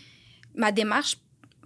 ma 0.55 0.73
démarche 0.73 1.19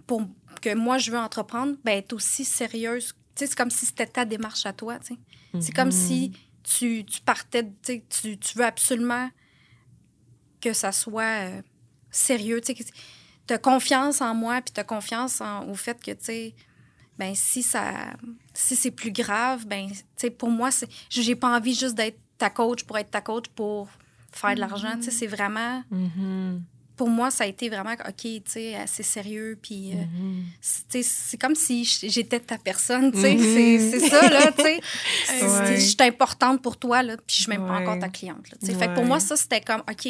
pour 0.05 0.21
que 0.61 0.73
moi 0.75 0.97
je 0.97 1.11
veux 1.11 1.17
entreprendre, 1.17 1.75
ben 1.83 1.97
est 1.97 2.13
aussi 2.13 2.43
sérieuse. 2.43 3.13
Tu 3.35 3.45
sais, 3.45 3.47
c'est 3.47 3.55
comme 3.57 3.71
si 3.71 3.85
c'était 3.85 4.07
ta 4.07 4.25
démarche 4.25 4.65
à 4.65 4.73
toi. 4.73 4.99
tu 4.99 5.13
sais. 5.13 5.19
C'est 5.61 5.71
comme 5.73 5.91
si 5.91 6.33
tu, 6.63 7.05
tu 7.05 7.21
partais, 7.21 7.63
tu, 7.63 7.69
sais, 7.83 8.03
tu, 8.09 8.37
tu 8.37 8.57
veux 8.57 8.65
absolument 8.65 9.29
que 10.59 10.73
ça 10.73 10.91
soit 10.91 11.47
euh, 11.47 11.61
sérieux. 12.11 12.61
Tu 12.61 12.75
as 13.53 13.57
confiance 13.57 14.21
en 14.21 14.33
moi, 14.35 14.61
puis 14.61 14.73
tu 14.73 14.79
as 14.79 14.83
confiance 14.83 15.41
en- 15.41 15.65
au 15.67 15.75
fait 15.75 15.97
que, 16.03 16.11
tu 16.11 16.17
sais, 16.21 16.55
ben 17.17 17.33
si 17.35 17.63
ça 17.63 17.93
si 18.53 18.75
c'est 18.75 18.91
plus 18.91 19.11
grave, 19.11 19.65
ben 19.67 19.89
tu 19.89 19.95
sais, 20.15 20.29
pour 20.29 20.49
moi, 20.49 20.71
c'est 20.71 20.87
j'ai 21.09 21.35
pas 21.35 21.55
envie 21.55 21.73
juste 21.75 21.95
d'être 21.95 22.19
ta 22.37 22.49
coach 22.49 22.83
pour 22.83 22.97
être 22.97 23.11
ta 23.11 23.21
coach 23.21 23.45
pour 23.55 23.87
faire 24.31 24.53
de 24.55 24.59
l'argent. 24.59 24.95
Tu 24.97 25.03
sais, 25.03 25.11
c'est 25.11 25.27
vraiment 25.27 25.83
Mhm. 25.91 26.61
pour 26.95 27.09
moi, 27.09 27.29
ça 27.31 27.43
a 27.43 27.47
été 27.47 27.69
vraiment, 27.69 27.93
OK, 27.93 28.15
tu 28.21 28.41
sais, 28.45 28.75
assez 28.75 29.03
sérieux. 29.03 29.57
Puis, 29.61 29.93
c'est- 30.61 30.87
tu 30.89 31.03
sais, 31.03 31.03
c'est 31.03 31.37
comme 31.37 31.53
si 31.55 31.83
j'étais 31.85 32.39
ta 32.39 32.57
personne, 32.57 33.11
tu 33.11 33.21
sais. 33.21 33.35
Mhm. 33.35 33.39
C'est 33.43 33.99
c'est 33.99 34.09
ça, 34.09 34.29
là, 34.29 34.51
tu 34.51 34.61
sais. 34.63 34.79
Ouais. 35.41 35.75
Je 35.75 35.85
suis 35.85 35.95
importante 36.01 36.61
pour 36.61 36.77
toi, 36.77 37.03
là, 37.03 37.15
puis 37.17 37.35
je 37.37 37.41
suis 37.43 37.49
même 37.51 37.65
pas 37.67 37.79
encore 37.79 37.99
ta 37.99 38.09
cliente, 38.09 38.49
là, 38.51 38.57
tu 38.59 38.65
sais. 38.67 38.73
Fait 38.75 38.87
que 38.87 38.95
pour 38.95 39.05
moi, 39.05 39.19
ça, 39.19 39.35
c'était 39.35 39.61
comme, 39.61 39.81
OK, 39.89 40.07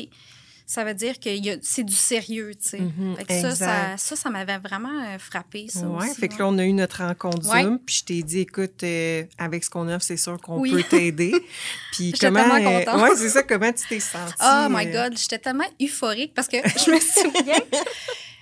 ça 0.70 0.84
veut 0.84 0.94
dire 0.94 1.18
que 1.18 1.30
c'est 1.62 1.86
du 1.86 1.96
sérieux, 1.96 2.52
tu 2.62 2.68
sais. 2.70 2.78
Que 3.26 3.34
ça, 3.42 3.56
ça, 3.56 3.98
ça, 3.98 4.16
ça 4.18 4.30
m'avait 4.30 4.58
vraiment 4.58 5.02
euh, 5.06 5.18
frappé, 5.18 5.68
ça 5.70 5.88
Ouais, 5.88 6.06
aussi, 6.10 6.20
fait 6.20 6.28
que 6.28 6.38
là, 6.40 6.48
on 6.48 6.58
a 6.58 6.66
eu 6.66 6.74
notre 6.74 7.04
rencontre 7.06 7.50
Ouais. 7.50 7.64
Zoom, 7.64 7.80
puis 7.80 7.96
je 8.00 8.04
t'ai 8.04 8.22
dit, 8.22 8.40
écoute, 8.42 8.84
euh, 8.84 9.24
avec 9.38 9.64
ce 9.64 9.70
qu'on 9.70 9.88
offre, 9.88 10.04
c'est 10.04 10.18
sûr 10.18 10.38
qu'on 10.42 10.60
Oui. 10.60 10.72
peut 10.72 10.84
t'aider. 10.84 11.34
Puis 11.94 12.12
comment. 12.20 12.42
euh, 12.42 13.02
ouais, 13.02 13.16
c'est 13.16 13.30
ça, 13.30 13.44
comment 13.44 13.72
tu 13.72 13.88
t'es 13.88 14.02
sentie? 14.02 14.34
Oh 14.44 14.68
my 14.70 14.86
euh, 14.88 15.10
God, 15.10 15.18
j'étais 15.18 15.40
tellement 15.40 15.64
euphorique 15.82 16.34
parce 16.36 16.50
que 16.50 16.58
je 16.86 16.92
me 16.92 17.00
souviens. 17.00 17.56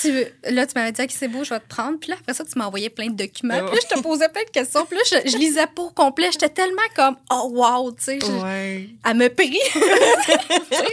tu, 0.00 0.24
là, 0.50 0.66
tu 0.66 0.72
m'avais 0.74 0.92
dit, 0.92 1.02
OK, 1.02 1.10
c'est 1.10 1.28
beau, 1.28 1.44
je 1.44 1.50
vais 1.50 1.60
te 1.60 1.68
prendre. 1.68 1.98
Puis 1.98 2.10
là, 2.10 2.16
après 2.20 2.34
ça, 2.34 2.44
tu 2.44 2.58
m'as 2.58 2.66
envoyé 2.66 2.90
plein 2.90 3.08
de 3.08 3.16
documents. 3.16 3.54
Puis 3.66 3.76
là, 3.76 3.80
je 3.90 3.94
te 3.94 4.00
posais 4.00 4.28
plein 4.28 4.42
de 4.44 4.50
questions. 4.50 4.86
Puis 4.86 4.96
là, 4.96 5.02
je, 5.24 5.30
je 5.30 5.36
lisais 5.36 5.66
pas 5.66 5.82
au 5.82 5.90
complet. 5.90 6.28
J'étais 6.32 6.48
tellement 6.48 6.82
comme, 6.96 7.16
oh 7.30 7.50
wow, 7.52 7.92
tu 7.92 8.04
sais. 8.04 8.18
Ouais. 8.24 8.88
Elle 9.04 9.16
me 9.16 9.28
prie. 9.28 9.58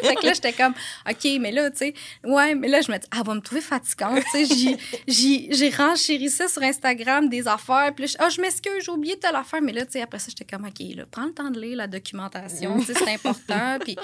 Fait 0.04 0.16
que 0.16 0.26
là, 0.26 0.34
j'étais 0.34 0.54
comme, 0.54 0.74
OK, 1.10 1.28
mais 1.40 1.52
là, 1.52 1.70
tu 1.72 1.78
sais, 1.78 1.94
ouais, 2.24 2.56
mais 2.56 2.68
là, 2.68 2.82
je 2.82 2.92
me 2.92 2.98
dis, 2.98 3.08
ah, 3.12 3.18
elle 3.22 3.26
va 3.28 3.34
me 3.36 3.42
trouver 3.42 3.62
fatigante. 3.62 4.24
Tu 4.34 4.46
sais, 4.46 4.78
j'ai 5.08 5.70
renchérissé 5.70 6.48
sur 6.48 6.62
Instagram 6.64 7.30
des 7.30 7.48
affaires. 7.48 7.92
Puis 7.96 8.06
là, 8.06 8.12
je- 8.12 8.18
ah, 8.20 8.30
je 8.30 8.42
m'excuse, 8.42 8.84
j'ai 8.86 8.92
oublié 8.92 9.18
telle 9.18 9.36
affaire. 9.36 9.62
Mais 9.62 9.74
là, 9.74 9.86
tu 9.86 9.94
sais, 9.94 10.02
après 10.02 10.20
ça, 10.20 10.28
j'étais 10.30 10.46
comme, 10.46 10.66
OK, 10.66 10.80
là, 10.96 11.04
prends 11.10 11.26
le 11.26 11.34
temps 11.34 11.50
de 11.50 11.60
lire 11.60 11.78
la 11.78 11.88
documentation. 11.88 12.80
Tu 12.80 12.86
sais, 12.86 12.94
c'est 12.94 13.14
important. 13.14 13.78
Puis, 13.84 13.96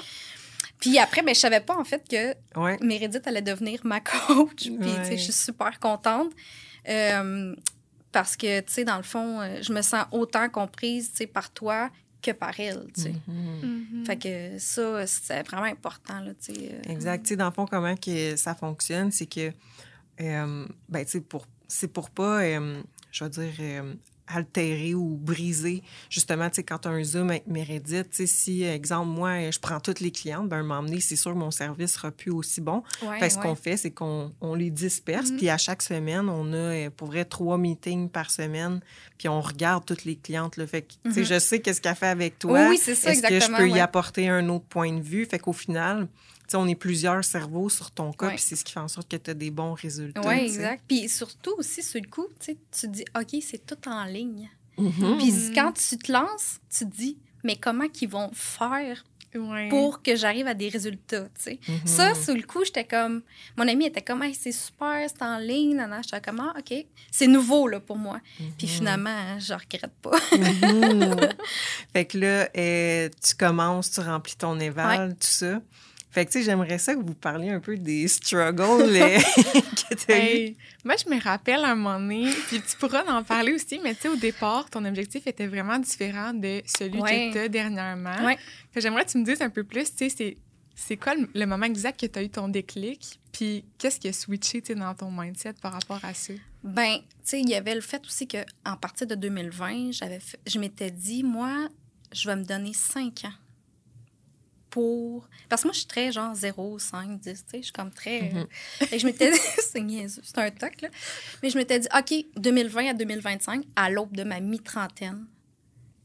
puis 0.90 0.98
après, 0.98 1.22
ben, 1.22 1.34
je 1.34 1.40
savais 1.40 1.60
pas, 1.60 1.76
en 1.76 1.84
fait, 1.84 2.06
que 2.08 2.34
Ouais. 2.58 2.76
Meredith 2.80 3.26
allait 3.26 3.42
devenir 3.42 3.80
ma 3.84 4.00
coach. 4.00 4.64
Puis, 4.64 4.76
tu 4.78 4.84
Ouais. 4.84 5.04
sais, 5.04 5.16
je 5.16 5.22
suis 5.24 5.32
super 5.32 5.78
contente. 5.80 6.32
Euh, 6.88 7.54
parce 8.12 8.36
que, 8.36 8.60
tu 8.60 8.72
sais, 8.72 8.84
dans 8.84 8.96
le 8.96 9.02
fond, 9.02 9.40
euh, 9.40 9.60
je 9.62 9.72
me 9.72 9.82
sens 9.82 10.04
autant 10.12 10.48
comprise, 10.48 11.10
tu 11.10 11.16
sais, 11.18 11.26
par 11.26 11.50
toi 11.50 11.90
que 12.22 12.30
par 12.30 12.58
elle, 12.60 12.86
tu 12.94 13.02
sais. 13.02 13.14
Mhm. 13.26 13.86
Mhm. 13.92 14.06
Fait 14.06 14.16
que 14.16 14.58
ça, 14.58 15.06
c'est 15.06 15.42
vraiment 15.46 15.64
important, 15.64 16.20
là, 16.20 16.32
tu 16.34 16.54
sais. 16.54 16.70
euh. 16.72 16.90
Exact. 16.92 17.22
Tu 17.22 17.30
sais, 17.30 17.36
dans 17.36 17.46
le 17.46 17.52
fond, 17.52 17.66
comment 17.66 17.96
que 17.96 18.36
ça 18.36 18.54
fonctionne, 18.54 19.10
c'est 19.12 19.26
que, 19.26 19.50
euh, 20.20 20.66
ben, 20.88 21.04
tu 21.04 21.10
sais, 21.10 21.20
pour, 21.20 21.46
c'est 21.68 21.88
pour 21.88 22.08
pas, 22.10 22.42
euh, 22.42 22.82
je 23.10 23.24
vais 23.24 23.30
dire, 23.30 23.52
altérer 24.26 24.94
ou 24.94 25.16
briser, 25.20 25.82
justement, 26.08 26.48
tu 26.48 26.56
sais, 26.56 26.62
quand 26.62 26.78
tu 26.78 26.88
as 26.88 26.92
un 26.92 27.04
Zoom 27.04 27.30
avec 27.30 27.46
Meredith, 27.46 28.10
tu 28.10 28.16
sais, 28.16 28.26
si, 28.26 28.62
exemple, 28.62 29.08
moi, 29.10 29.50
je 29.50 29.58
prends 29.58 29.80
toutes 29.80 30.00
les 30.00 30.10
clientes, 30.10 30.48
ben, 30.48 30.66
donné, 30.66 31.00
c'est 31.00 31.16
sûr 31.16 31.32
que 31.32 31.38
mon 31.38 31.50
service 31.50 31.92
sera 31.92 32.10
plus 32.10 32.30
aussi 32.30 32.60
bon. 32.60 32.82
Ouais, 33.02 33.18
Fait 33.18 33.30
ce 33.30 33.36
ouais. 33.36 33.42
qu'on 33.42 33.54
fait, 33.54 33.76
c'est 33.76 33.90
qu'on 33.90 34.32
on 34.40 34.54
les 34.54 34.70
disperse, 34.70 35.30
puis 35.30 35.48
à 35.50 35.58
chaque 35.58 35.82
semaine, 35.82 36.28
on 36.28 36.52
a, 36.52 36.56
euh, 36.56 36.90
pour 36.90 37.08
vrai, 37.08 37.24
trois 37.24 37.58
meetings 37.58 38.08
par 38.08 38.30
semaine, 38.30 38.80
puis 39.18 39.28
on 39.28 39.40
regarde 39.40 39.84
toutes 39.84 40.04
les 40.04 40.16
clientes, 40.16 40.56
là. 40.56 40.66
Fait 40.66 40.82
que, 40.82 40.92
tu 41.04 41.12
sais, 41.12 41.20
Mhm. 41.20 41.26
je 41.26 41.38
sais 41.38 41.60
qu'est-ce 41.60 41.80
qu'elle 41.80 41.94
fait 41.94 42.06
avec 42.06 42.38
toi. 42.38 42.60
Oui, 42.62 42.66
oui, 42.70 42.78
c'est 42.82 42.94
ça, 42.94 43.10
Est-ce 43.12 43.22
que 43.22 43.40
je 43.40 43.56
peux 43.56 43.68
y 43.68 43.78
apporter 43.80 44.28
un 44.28 44.48
autre 44.48 44.64
point 44.66 44.92
de 44.92 45.02
vue? 45.02 45.26
Fait 45.26 45.38
qu'au 45.38 45.52
final, 45.52 46.08
on 46.54 46.68
est 46.68 46.74
plusieurs 46.74 47.24
cerveaux 47.24 47.68
sur 47.68 47.90
ton 47.90 48.12
cas, 48.12 48.26
Ouais. 48.26 48.34
puis 48.34 48.42
c'est 48.42 48.56
ce 48.56 48.64
qui 48.64 48.72
fait 48.72 48.80
en 48.80 48.88
sorte 48.88 49.08
que 49.10 49.16
tu 49.16 49.30
as 49.30 49.34
des 49.34 49.50
bons 49.50 49.72
résultats. 49.74 50.20
Oui, 50.26 50.34
exact. 50.40 50.84
Puis 50.86 51.08
surtout 51.08 51.54
aussi, 51.58 51.82
sur 51.82 52.00
le 52.00 52.08
coup, 52.08 52.26
tu 52.38 52.56
te 52.56 52.86
dis, 52.86 53.04
OK, 53.18 53.40
c'est 53.42 53.64
tout 53.66 53.88
en 53.88 54.04
ligne. 54.04 54.48
Mhm. 54.78 55.18
Puis 55.18 55.52
quand 55.54 55.72
tu 55.72 55.96
te 55.98 56.12
lances, 56.12 56.60
tu 56.70 56.84
te 56.84 56.96
dis, 56.96 57.18
mais 57.42 57.56
comment 57.56 57.88
qu'ils 57.88 58.08
vont 58.08 58.30
faire 58.32 59.04
Ouais. 59.36 59.68
pour 59.68 60.00
que 60.00 60.14
j'arrive 60.14 60.46
à 60.46 60.54
des 60.54 60.68
résultats, 60.68 61.22
tu 61.24 61.28
sais? 61.42 61.58
Mhm. 61.66 61.80
Ça, 61.86 62.14
sur 62.14 62.34
le 62.36 62.42
coup, 62.42 62.64
j'étais 62.64 62.84
comme... 62.84 63.22
Mon 63.56 63.66
ami 63.66 63.86
était 63.86 64.00
comme, 64.00 64.22
hey, 64.22 64.32
c'est 64.32 64.52
super, 64.52 65.08
c'est 65.08 65.22
en 65.22 65.38
ligne, 65.38 65.74
nanana. 65.74 66.02
J'étais 66.02 66.20
comme, 66.20 66.38
ah, 66.38 66.54
OK. 66.56 66.72
C'est 67.10 67.26
nouveau, 67.26 67.66
là, 67.66 67.80
pour 67.80 67.96
moi. 67.98 68.20
Puis 68.56 68.68
finalement, 68.68 69.10
hein, 69.10 69.40
je 69.40 69.52
regrette 69.54 69.92
pas. 70.00 70.16
Fait 71.92 72.04
que 72.04 72.18
là, 72.18 72.48
euh, 72.56 73.08
tu 73.26 73.34
commences, 73.34 73.90
tu 73.90 74.00
remplis 74.00 74.36
ton 74.36 74.58
éval, 74.60 75.10
tout 75.14 75.18
ça. 75.26 75.60
Fait 76.14 76.24
que, 76.24 76.30
tu 76.30 76.38
sais, 76.38 76.44
j'aimerais 76.44 76.78
ça 76.78 76.94
que 76.94 77.00
vous 77.00 77.14
parliez 77.14 77.50
un 77.50 77.58
peu 77.58 77.76
des 77.76 78.06
struggles 78.06 78.54
que 79.88 79.94
tu 79.96 80.12
as 80.12 80.18
eu. 80.18 80.22
Hey, 80.22 80.56
moi, 80.84 80.94
je 80.96 81.12
me 81.12 81.20
rappelle 81.20 81.64
un 81.64 81.74
moment 81.74 81.98
donné, 81.98 82.30
puis 82.46 82.60
tu 82.62 82.76
pourras 82.76 83.04
en 83.12 83.24
parler 83.24 83.52
aussi, 83.52 83.80
mais 83.82 83.94
tu 83.96 84.02
sais, 84.02 84.08
au 84.08 84.16
départ, 84.16 84.70
ton 84.70 84.84
objectif 84.84 85.26
était 85.26 85.48
vraiment 85.48 85.78
différent 85.78 86.32
de 86.32 86.62
celui 86.66 87.00
Ouais. 87.00 87.28
que 87.30 87.32
tu 87.32 87.38
as 87.40 87.48
dernièrement. 87.48 88.24
Ouais. 88.24 88.38
J'aimerais 88.76 89.04
que 89.04 89.10
tu 89.10 89.18
me 89.18 89.24
dises 89.24 89.42
un 89.42 89.50
peu 89.50 89.64
plus, 89.64 89.90
tu 89.90 90.08
sais, 90.08 90.14
c'est, 90.16 90.36
c'est 90.76 90.96
quoi 90.96 91.16
le, 91.16 91.28
le 91.34 91.46
moment 91.46 91.66
exact 91.66 91.98
que 92.00 92.06
tu 92.06 92.18
as 92.18 92.22
eu 92.22 92.30
ton 92.30 92.46
déclic, 92.48 93.18
puis 93.32 93.64
qu'est-ce 93.78 93.98
qui 93.98 94.06
a 94.06 94.12
switché, 94.12 94.62
tu 94.62 94.68
sais, 94.68 94.78
dans 94.78 94.94
ton 94.94 95.10
mindset 95.10 95.54
par 95.60 95.72
rapport 95.72 95.98
à 96.04 96.14
ça? 96.14 96.32
Ben, 96.62 96.98
tu 96.98 97.04
sais, 97.24 97.40
il 97.40 97.48
y 97.48 97.54
avait 97.56 97.74
le 97.74 97.80
fait 97.80 98.00
aussi 98.06 98.28
que 98.28 98.38
en 98.64 98.76
partir 98.76 99.06
de 99.08 99.16
2020, 99.16 99.90
j'avais 99.90 100.20
fait- 100.20 100.38
je 100.46 100.58
m'étais 100.60 100.90
dit, 100.92 101.24
moi, 101.24 101.68
je 102.12 102.28
vais 102.28 102.36
me 102.36 102.44
donner 102.44 102.72
5 102.72 103.22
ans 103.24 103.32
pour... 104.74 105.28
Parce 105.48 105.62
que 105.62 105.68
moi, 105.68 105.72
je 105.72 105.78
suis 105.78 105.86
très 105.86 106.10
genre 106.10 106.34
0, 106.34 106.80
5, 106.80 107.20
10, 107.20 107.22
tu 107.22 107.32
sais, 107.32 107.44
je 107.58 107.62
suis 107.62 107.72
comme 107.72 107.92
très... 107.92 108.32
Fait 108.80 108.96
que 108.96 108.98
je 108.98 109.06
m'étais 109.06 109.30
dit, 109.30 109.38
c'est 109.60 109.80
niaiseux, 109.80 110.20
c'est 110.24 110.36
un 110.38 110.50
toc, 110.50 110.80
là. 110.80 110.88
Mais 111.44 111.50
je 111.50 111.56
m'étais 111.56 111.78
dit, 111.78 111.86
OK, 111.96 112.12
2020 112.36 112.88
à 112.88 112.94
2025, 112.94 113.64
à 113.76 113.88
l'aube 113.88 114.16
de 114.16 114.24
ma 114.24 114.40
mi-trentaine, 114.40 115.26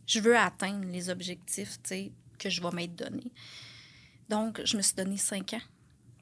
je 0.05 0.19
veux 0.19 0.37
atteindre 0.37 0.85
les 0.85 1.09
objectifs, 1.09 1.81
tu 1.81 1.89
sais, 1.89 2.11
que 2.37 2.51
je 2.51 2.61
vais 2.61 2.69
m'être 2.69 2.93
donné. 2.93 3.31
Donc, 4.29 4.61
je 4.63 4.77
me 4.77 4.83
suis 4.83 4.93
donné 4.93 5.17
cinq 5.17 5.55
ans. 5.55 5.61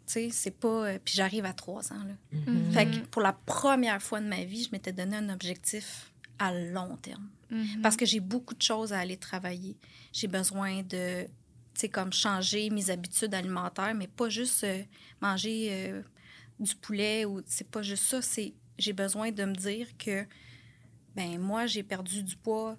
Tu 0.05 0.13
sais, 0.13 0.29
c'est 0.31 0.57
pas... 0.57 0.87
euh, 0.87 0.99
puis 1.03 1.15
j'arrive 1.15 1.43
à 1.43 1.51
trois 1.51 1.91
ans, 1.91 2.03
là. 2.07 2.13
Mhm. 2.31 2.71
Fait 2.71 2.85
que 2.85 2.99
pour 3.07 3.21
la 3.21 3.33
première 3.33 4.01
fois 4.01 4.21
de 4.21 4.27
ma 4.27 4.45
vie, 4.45 4.63
je 4.63 4.69
m'étais 4.71 4.93
donné 4.93 5.17
un 5.17 5.27
objectif 5.27 6.13
à 6.39 6.53
long 6.53 6.95
terme. 6.95 7.27
Mhm. 7.51 7.81
Parce 7.81 7.97
que 7.97 8.05
j'ai 8.05 8.21
beaucoup 8.21 8.55
de 8.55 8.61
choses 8.61 8.93
à 8.93 8.99
aller 8.99 9.17
travailler. 9.17 9.75
J'ai 10.13 10.29
besoin 10.29 10.81
de, 10.83 11.27
comme 11.85 12.11
changer 12.11 12.69
mes 12.69 12.89
habitudes 12.89 13.33
alimentaires, 13.33 13.93
mais 13.95 14.07
pas 14.07 14.29
juste 14.29 14.63
euh, 14.63 14.83
manger 15.21 15.69
euh, 15.71 16.01
du 16.59 16.75
poulet 16.75 17.25
ou 17.25 17.41
c'est 17.45 17.69
pas 17.69 17.81
juste 17.81 18.03
ça. 18.03 18.21
C'est 18.21 18.53
j'ai 18.77 18.93
besoin 18.93 19.31
de 19.31 19.43
me 19.45 19.55
dire 19.55 19.87
que, 19.97 20.25
ben 21.15 21.39
moi, 21.39 21.65
j'ai 21.65 21.83
perdu 21.83 22.23
du 22.23 22.35
poids 22.35 22.77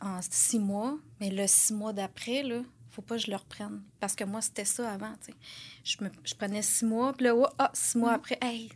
en 0.00 0.20
six 0.22 0.58
mois, 0.58 0.98
mais 1.20 1.30
le 1.30 1.46
six 1.46 1.72
mois 1.72 1.92
d'après, 1.92 2.42
là, 2.42 2.62
faut 2.90 3.02
pas 3.02 3.16
que 3.16 3.22
je 3.22 3.30
le 3.30 3.36
reprenne. 3.36 3.82
Parce 4.00 4.14
que 4.14 4.24
moi, 4.24 4.40
c'était 4.40 4.64
ça 4.64 4.92
avant. 4.92 5.14
Je, 5.82 5.96
me, 6.04 6.10
je 6.24 6.34
prenais 6.34 6.62
six 6.62 6.84
mois, 6.84 7.12
puis 7.12 7.24
là, 7.24 7.34
oh, 7.34 7.46
ah, 7.58 7.70
six 7.72 7.98
mois 7.98 8.12
après, 8.12 8.38
hey, 8.40 8.70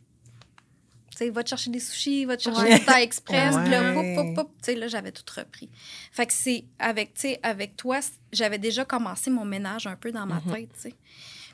sais, 1.19 1.31
va 1.31 1.43
te 1.45 1.49
chercher 1.49 1.71
des 1.71 1.81
sushis, 1.81 2.25
va 2.25 2.37
te 2.37 2.43
chercher 2.43 2.63
Ouais. 2.63 2.79
des 2.79 2.85
Thai 2.85 3.03
express, 3.03 3.55
là, 3.55 3.83
Ouais. 3.95 4.17
hop, 4.17 4.39
hop, 4.39 4.51
tu 4.63 4.73
sais, 4.73 4.75
là, 4.75 4.89
j'avais 4.89 5.13
tout 5.13 5.23
repris. 5.35 5.69
Fait 6.13 6.27
que 6.27 6.33
c'est 6.33 6.65
avec, 6.79 7.15
tu 7.15 7.21
sais, 7.23 7.41
avec 7.43 7.77
toi, 7.77 8.01
j'avais 8.33 8.59
déjà 8.59 8.85
commencé 8.85 9.31
mon 9.31 9.45
ménage 9.45 9.87
un 9.87 9.97
peu 9.97 10.11
dans 10.13 10.27
ma 10.27 10.41
Mhm. 10.41 10.53
tête, 10.53 10.73
tu 10.75 10.81
sais. 10.81 10.95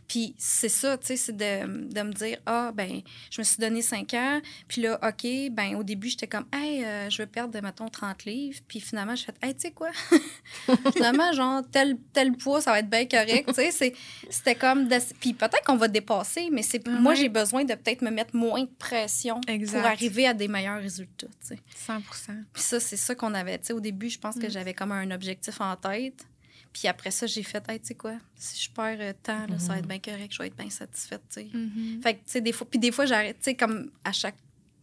Puis 0.07 0.35
c'est 0.39 0.69
ça, 0.69 0.99
tu 0.99 1.07
sais, 1.07 1.17
c'est 1.17 1.37
de, 1.37 1.89
de 1.93 2.03
me 2.03 2.13
dire, 2.13 2.39
ah, 2.47 2.73
ben, 2.75 3.01
je 3.31 3.41
me 3.41 3.45
suis 3.45 3.57
donné 3.59 3.81
5 3.83 4.13
ans. 4.15 4.41
Puis 4.69 4.83
là, 4.83 4.99
OK, 5.03 5.27
ben, 5.53 5.77
au 5.77 5.83
début, 5.83 6.09
j'étais 6.09 6.27
comme, 6.27 6.45
hey, 6.53 6.85
euh, 6.85 7.09
je 7.11 7.23
veux 7.23 7.27
perdre, 7.27 7.59
mettons, 7.63 7.89
30 7.89 8.25
livres. 8.27 8.61
Puis 8.69 8.81
finalement, 8.81 9.17
je 9.17 9.25
fais, 9.25 9.35
hey, 9.43 9.55
tu 9.55 9.63
sais 9.63 9.71
quoi? 9.71 9.91
finalement, 10.95 11.33
genre, 11.33 11.63
tel, 11.71 11.97
tel 12.13 12.33
poids, 12.33 12.61
ça 12.61 12.71
va 12.73 12.81
être 12.81 12.91
bien 12.91 13.07
correct. 13.07 13.49
tu 13.49 13.55
sais, 13.55 13.95
c'était 14.31 14.55
comme. 14.55 14.89
de- 14.89 15.15
Puis 15.21 15.33
peut-être 15.35 15.65
qu'on 15.65 15.77
va 15.77 15.89
dépasser, 15.89 16.49
mais 16.53 16.63
c'est 16.63 16.87
moi, 16.87 17.15
j'ai 17.15 17.29
besoin 17.29 17.65
de 17.65 17.75
peut-être 17.75 18.03
me 18.03 18.11
mettre 18.11 18.35
moins 18.37 18.63
de 18.63 18.71
pression 18.79 19.41
Exact. 19.49 19.79
pour 19.81 19.87
arriver 19.91 20.27
à 20.27 20.35
des 20.35 20.49
meilleurs 20.49 20.81
résultats, 20.81 21.27
tu 21.41 21.57
sais. 21.57 21.59
100% 21.87 22.01
Puis 22.53 22.63
ça, 22.63 22.81
c'est 22.81 22.97
ça 22.97 23.15
qu'on 23.15 23.35
avait. 23.35 23.59
Tu 23.59 23.67
sais, 23.67 23.73
au 23.73 23.81
début, 23.81 24.09
je 24.11 24.19
pense 24.19 24.35
que 24.37 24.47
Mm. 24.47 24.51
j'avais 24.51 24.75
comme 24.75 24.93
un 24.93 25.11
objectif 25.11 25.61
en 25.61 25.75
tête. 25.77 26.25
Puis 26.75 26.89
après 26.89 27.11
ça, 27.13 27.27
j'ai 27.27 27.45
fait, 27.45 27.63
hey, 27.69 27.79
tu 27.81 27.87
sais 27.87 27.95
quoi, 27.95 28.15
si 28.35 28.61
je 28.65 28.69
perds 28.71 28.99
euh, 29.01 29.13
tant, 29.23 29.47
là, 29.47 29.59
ça 29.61 29.69
va 29.75 29.79
être 29.79 29.87
bien 29.87 30.01
correct, 30.01 30.33
je 30.33 30.39
vais 30.39 30.49
être 30.49 30.57
bien 30.57 30.69
satisfaite, 30.71 31.23
tu 31.33 31.41
sais. 31.43 31.49
Mhm. 31.55 32.01
Fait 32.03 32.15
que, 32.15 32.19
tu 32.19 32.33
sais, 32.33 32.41
des 32.41 32.51
fois, 32.53 32.67
puis 32.69 32.81
des 32.81 32.91
fois, 32.91 33.07
j'arrête, 33.07 33.37
tu 33.39 33.45
sais, 33.45 33.55
comme 33.55 33.91
à 34.03 34.11
chaque, 34.11 34.35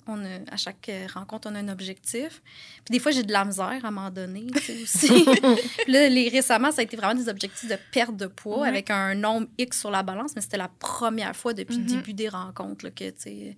on 0.07 0.17
a, 0.25 0.39
à 0.51 0.57
chaque 0.57 0.87
euh, 0.89 1.05
rencontre, 1.13 1.49
on 1.51 1.55
a 1.55 1.59
un 1.59 1.67
objectif. 1.67 2.41
Puis 2.85 2.93
des 2.93 2.99
fois, 2.99 3.11
j'ai 3.11 3.23
de 3.23 3.31
la 3.31 3.43
misère 3.45 3.83
à 3.83 3.91
m'en 3.91 4.09
donner, 4.09 4.47
tu 4.55 4.59
sais, 4.61 4.81
aussi. 4.81 5.07
puis 5.83 5.91
là, 5.91 6.07
les, 6.09 6.29
récemment, 6.29 6.71
ça 6.71 6.79
a 6.79 6.83
été 6.85 6.95
vraiment 6.97 7.13
des 7.13 7.27
objectifs 7.29 7.69
de 7.69 7.77
perte 7.91 8.15
de 8.15 8.25
poids 8.27 8.61
Ouais. 8.61 8.67
avec 8.69 8.89
un 8.89 9.13
nombre 9.13 9.47
X 9.59 9.79
sur 9.81 9.91
la 9.91 10.01
balance, 10.01 10.31
mais 10.35 10.41
c'était 10.41 10.57
la 10.57 10.69
première 10.69 11.35
fois 11.35 11.53
depuis 11.53 11.75
le 11.75 11.81
Mhm. 11.83 11.87
début 11.97 12.13
des 12.13 12.29
rencontres, 12.29 12.85
là, 12.85 12.91
que, 12.91 13.09
tu 13.09 13.15
sais. 13.19 13.57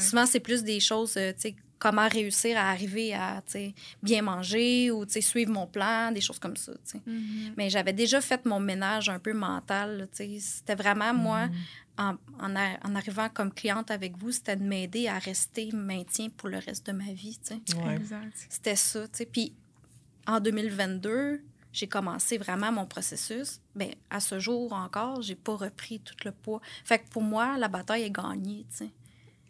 Souvent, 0.00 0.24
c'est 0.26 0.40
plus 0.40 0.64
des 0.64 0.80
choses, 0.80 1.14
euh, 1.18 1.32
tu 1.34 1.40
sais, 1.50 1.54
comment 1.78 2.08
réussir 2.08 2.56
à 2.56 2.70
arriver 2.70 3.12
à, 3.14 3.42
tu 3.46 3.52
sais, 3.52 3.74
bien 4.02 4.22
manger 4.22 4.90
ou, 4.90 5.04
tu 5.06 5.12
sais, 5.12 5.20
suivre 5.20 5.50
mon 5.52 5.66
plan, 5.66 6.12
des 6.12 6.20
choses 6.20 6.38
comme 6.38 6.56
ça, 6.56 6.72
tu 6.72 6.78
sais. 6.84 7.00
Mhm. 7.06 7.54
Mais 7.56 7.68
j'avais 7.70 7.92
déjà 7.92 8.20
fait 8.20 8.44
mon 8.46 8.60
ménage 8.60 9.08
un 9.08 9.18
peu 9.18 9.32
mental, 9.34 9.98
là, 9.98 10.06
tu 10.06 10.16
sais. 10.16 10.38
C'était 10.40 10.74
vraiment, 10.74 11.12
moi, 11.12 11.48
en, 11.98 12.14
en, 12.40 12.56
a- 12.56 12.78
en 12.86 12.94
arrivant 12.96 13.28
comme 13.28 13.52
cliente 13.52 13.90
avec 13.90 14.16
vous, 14.16 14.32
c'était 14.32 14.56
de 14.56 14.62
m'aider 14.64 15.08
à 15.08 15.18
rester 15.18 15.70
maintien 15.72 16.28
pour 16.36 16.48
le 16.48 16.58
reste 16.58 16.86
de 16.86 16.92
ma 16.92 17.12
vie, 17.12 17.38
tu 17.44 17.54
sais. 17.54 17.76
Ouais. 17.78 17.98
C'était 18.48 18.76
ça, 18.76 19.02
tu 19.08 19.18
sais. 19.18 19.26
Puis 19.26 19.52
en 20.26 20.40
2022, 20.40 21.42
j'ai 21.72 21.88
commencé 21.88 22.38
vraiment 22.38 22.70
mon 22.72 22.86
processus. 22.86 23.60
Bien, 23.74 23.90
à 24.10 24.20
ce 24.20 24.38
jour 24.38 24.72
encore, 24.72 25.22
j'ai 25.22 25.34
pas 25.34 25.56
repris 25.56 26.00
tout 26.00 26.14
le 26.24 26.30
poids. 26.30 26.60
Fait 26.84 27.00
que 27.00 27.08
pour 27.10 27.22
moi, 27.22 27.58
la 27.58 27.68
bataille 27.68 28.04
est 28.04 28.10
gagnée, 28.10 28.64
tu 28.70 28.76
sais. 28.78 28.90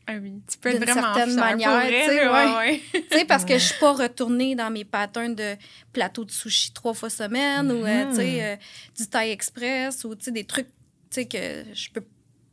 Ah 0.06 0.14
oui. 0.20 0.34
Tu 0.50 0.58
peux 0.58 0.68
être 0.68 0.80
D'une 0.80 0.90
vraiment 0.90 1.14
certaine 1.14 1.34
manière, 1.36 1.82
tu 1.86 1.88
sais, 1.88 2.28
ouais. 2.28 2.80
ouais. 3.14 3.24
Parce 3.28 3.44
que 3.44 3.54
je 3.54 3.64
suis 3.64 3.78
pas 3.80 3.92
retournée 3.92 4.54
dans 4.54 4.70
mes 4.70 4.84
patterns 4.84 5.34
de 5.34 5.56
plateau 5.92 6.24
de 6.24 6.30
sushi 6.30 6.72
trois 6.72 6.92
fois 6.94 7.08
semaine 7.10 7.70
ou, 7.72 7.84
euh, 7.86 8.10
tu 8.10 8.16
sais, 8.16 8.44
euh, 8.44 8.56
du 8.96 9.06
Thai 9.06 9.30
Express 9.30 10.04
ou, 10.04 10.14
tu 10.14 10.24
sais, 10.24 10.30
des 10.30 10.44
trucs, 10.44 10.66
tu 11.10 11.22
sais, 11.22 11.24
que 11.26 11.64
je 11.72 11.88
peux 11.90 12.04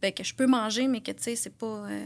ben, 0.01 0.11
que 0.11 0.23
je 0.23 0.33
peux 0.33 0.47
manger, 0.47 0.87
mais 0.87 1.01
que, 1.01 1.11
tu 1.11 1.21
sais, 1.23 1.35
c'est 1.35 1.55
pas... 1.55 1.85
euh, 1.89 2.05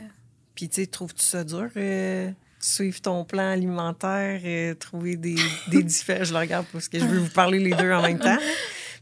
Puis, 0.54 0.68
tu 0.68 0.82
sais, 0.82 0.88
trouves-tu 0.88 1.24
ça 1.24 1.44
dur, 1.46 1.70
euh, 1.78 2.30
suivre 2.60 3.00
ton 3.00 3.24
plan 3.24 3.52
alimentaire, 3.52 4.42
euh, 4.44 4.74
trouver 4.74 5.16
des, 5.16 5.36
des 5.70 5.82
différences? 5.92 6.28
Je 6.28 6.34
le 6.34 6.40
regarde 6.40 6.66
parce 6.74 6.90
que 6.90 7.00
je 7.00 7.06
veux 7.06 7.20
vous 7.26 7.30
parler 7.30 7.60
les 7.60 7.72
deux 7.74 7.92
en 7.94 8.02
même 8.02 8.20
temps. 8.20 8.38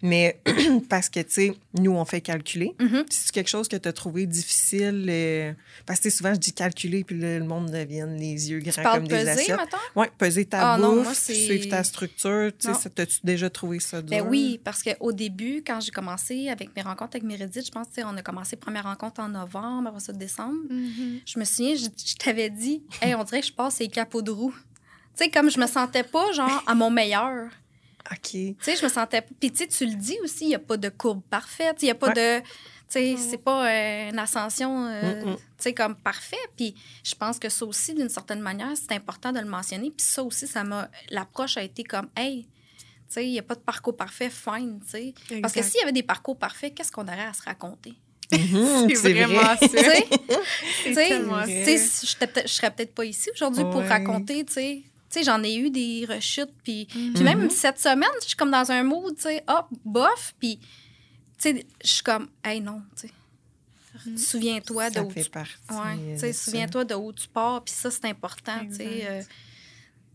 Mais 0.03 0.37
parce 0.89 1.09
que, 1.09 1.21
tu 1.21 1.31
sais, 1.31 1.57
nous, 1.79 1.91
on 1.91 2.03
fait 2.03 2.19
calculer. 2.21 2.75
Mhm. 2.79 3.05
C'est 3.09 3.31
quelque 3.31 3.49
chose 3.49 3.69
que 3.69 3.77
tu 3.77 3.87
as 3.87 3.93
trouvé 3.93 4.27
difficile? 4.27 5.07
euh, 5.09 5.53
parce 5.85 5.99
que 5.99 6.03
tu 6.03 6.11
sais, 6.11 6.17
souvent, 6.17 6.33
je 6.33 6.39
dis 6.39 6.51
calculer, 6.51 7.05
puis 7.05 7.17
là, 7.17 7.39
le 7.39 7.45
monde 7.45 7.71
devient 7.71 8.05
les 8.09 8.51
yeux 8.51 8.61
Tu 8.61 8.69
grands 8.69 8.95
comme 8.95 9.07
des 9.07 9.15
peser, 9.15 9.29
assiettes. 9.29 9.59
Oui, 9.95 10.07
peser 10.17 10.45
ta 10.45 10.73
Ah 10.73 10.77
bouffe, 10.77 11.13
suivre 11.23 11.69
ta 11.69 11.83
structure. 11.85 12.51
Tu 12.59 12.73
sais, 12.73 12.89
t'as-tu 12.89 13.19
déjà 13.23 13.49
trouvé 13.49 13.79
ça 13.79 14.01
dur? 14.01 14.09
Ben 14.09 14.27
oui, 14.29 14.59
parce 14.63 14.83
qu'au 14.83 15.13
début, 15.13 15.63
quand 15.65 15.79
j'ai 15.79 15.91
commencé 15.91 16.49
avec 16.49 16.75
mes 16.75 16.81
rencontres 16.81 17.15
avec 17.15 17.23
Meredith, 17.23 17.65
je 17.65 17.71
pense 17.71 17.87
que 17.95 18.01
on 18.03 18.17
a 18.17 18.21
commencé 18.21 18.57
première 18.57 18.83
rencontre 18.83 19.21
en 19.21 19.29
novembre, 19.29 19.87
après 19.87 20.01
ça 20.01 20.11
décembre. 20.11 20.59
Mhm. 20.69 21.21
Je 21.25 21.39
me 21.39 21.45
souviens, 21.45 21.75
je, 21.75 21.85
je 22.05 22.15
t'avais 22.15 22.49
dit, 22.49 22.83
hey, 23.01 23.15
on 23.15 23.23
dirait 23.23 23.39
que 23.39 23.47
je 23.47 23.53
passe 23.53 23.79
les 23.79 23.87
capots 23.87 24.21
de 24.21 24.31
roue. 24.31 24.53
Tu 25.15 25.23
sais, 25.23 25.29
comme 25.29 25.49
je 25.49 25.59
me 25.59 25.67
sentais 25.67 26.03
pas, 26.03 26.31
genre, 26.33 26.61
à 26.67 26.75
mon 26.75 26.89
meilleur. 26.89 27.49
OK. 28.11 28.29
Tu 28.31 28.55
sais, 28.61 28.75
je 28.75 28.83
me 28.83 28.89
sentais. 28.89 29.21
Puis, 29.21 29.51
tu 29.51 29.57
sais, 29.57 29.67
tu 29.67 29.85
le 29.85 29.95
dis 29.95 30.17
aussi, 30.23 30.45
il 30.45 30.47
n'y 30.49 30.55
a 30.55 30.59
pas 30.59 30.77
de 30.77 30.89
courbe 30.89 31.21
parfaite. 31.29 31.77
Il 31.81 31.85
n'y 31.85 31.91
a 31.91 31.95
pas 31.95 32.09
de. 32.13 32.39
Tu 32.39 32.45
sais, 32.99 33.15
c'est 33.17 33.37
pas 33.37 33.65
euh, 33.71 34.09
une 34.11 34.19
ascension, 34.19 34.85
euh, 34.87 35.23
Mm-mm. 35.23 35.35
tu 35.35 35.41
sais, 35.57 35.73
comme 35.73 35.95
parfait. 35.95 36.35
Puis, 36.55 36.75
je 37.03 37.15
pense 37.15 37.39
que 37.39 37.49
ça 37.49 37.65
aussi, 37.65 37.93
d'une 37.93 38.09
certaine 38.09 38.41
manière, 38.41 38.71
c'est 38.75 38.93
important 38.93 39.31
de 39.31 39.39
le 39.39 39.47
mentionner. 39.47 39.89
Puis, 39.89 40.05
ça 40.05 40.21
aussi, 40.23 40.47
ça 40.47 40.63
m'a. 40.63 40.89
L'approche 41.09 41.57
a 41.57 41.63
été 41.63 41.83
comme, 41.83 42.09
hey, 42.17 42.43
tu 42.43 42.85
sais, 43.07 43.25
il 43.25 43.31
n'y 43.31 43.39
a 43.39 43.43
pas 43.43 43.55
de 43.55 43.61
parcours 43.61 43.95
parfait, 43.95 44.29
fine, 44.29 44.79
tu 44.83 44.89
sais. 44.91 45.13
Parce 45.41 45.53
que 45.53 45.61
s'il 45.63 45.79
y 45.79 45.83
avait 45.83 45.91
des 45.93 46.03
parcours 46.03 46.37
parfaits, 46.37 46.73
qu'est-ce 46.75 46.91
qu'on 46.91 47.03
aurait 47.07 47.25
à 47.25 47.33
se 47.33 47.41
raconter? 47.43 47.93
Mhm, 48.33 48.89
C'est 48.95 49.13
vraiment 49.13 49.41
vrai. 49.43 49.57
Tu 50.83 50.93
ça. 50.93 51.45
Tu 51.45 51.77
sais, 51.77 51.77
je 52.47 52.47
serais 52.53 52.71
peut-être 52.71 52.93
pas 52.95 53.05
ici 53.05 53.29
aujourd'hui 53.35 53.63
pour 53.63 53.81
raconter, 53.83 54.43
tu 54.45 54.53
sais. 54.53 54.81
Tu 55.13 55.19
sais, 55.19 55.25
j'en 55.25 55.43
ai 55.43 55.55
eu 55.55 55.69
des 55.69 56.07
rechutes, 56.09 56.49
puis, 56.63 56.87
puis 56.87 57.23
même 57.23 57.51
cette 57.51 57.79
semaine, 57.79 58.09
je 58.23 58.29
suis 58.29 58.35
comme 58.35 58.49
dans 58.49 58.71
un 58.71 58.81
mood, 58.81 59.15
tu 59.15 59.21
sais, 59.21 59.43
hop, 59.47 59.67
bof, 59.85 60.33
puis, 60.39 60.57
tu 60.57 60.65
sais, 61.37 61.67
je 61.83 61.87
suis 61.87 62.03
comme, 62.03 62.29
hey, 62.43 62.59
non, 62.59 62.81
tu 62.95 63.07
sais. 63.07 63.13
Mhm. 64.07 64.17
Souviens-toi 64.17 64.89
de 64.89 64.99
où 65.01 65.09
fait 65.11 65.29
tu... 65.29 65.73
Ouais, 65.75 66.17
de 66.17 66.31
souviens-toi 66.33 66.83
de 66.83 66.95
où 66.95 67.13
tu 67.13 67.27
pars, 67.27 67.63
puis 67.63 67.75
ça, 67.75 67.91
c'est 67.91 68.05
important, 68.05 68.59
euh. 68.79 69.21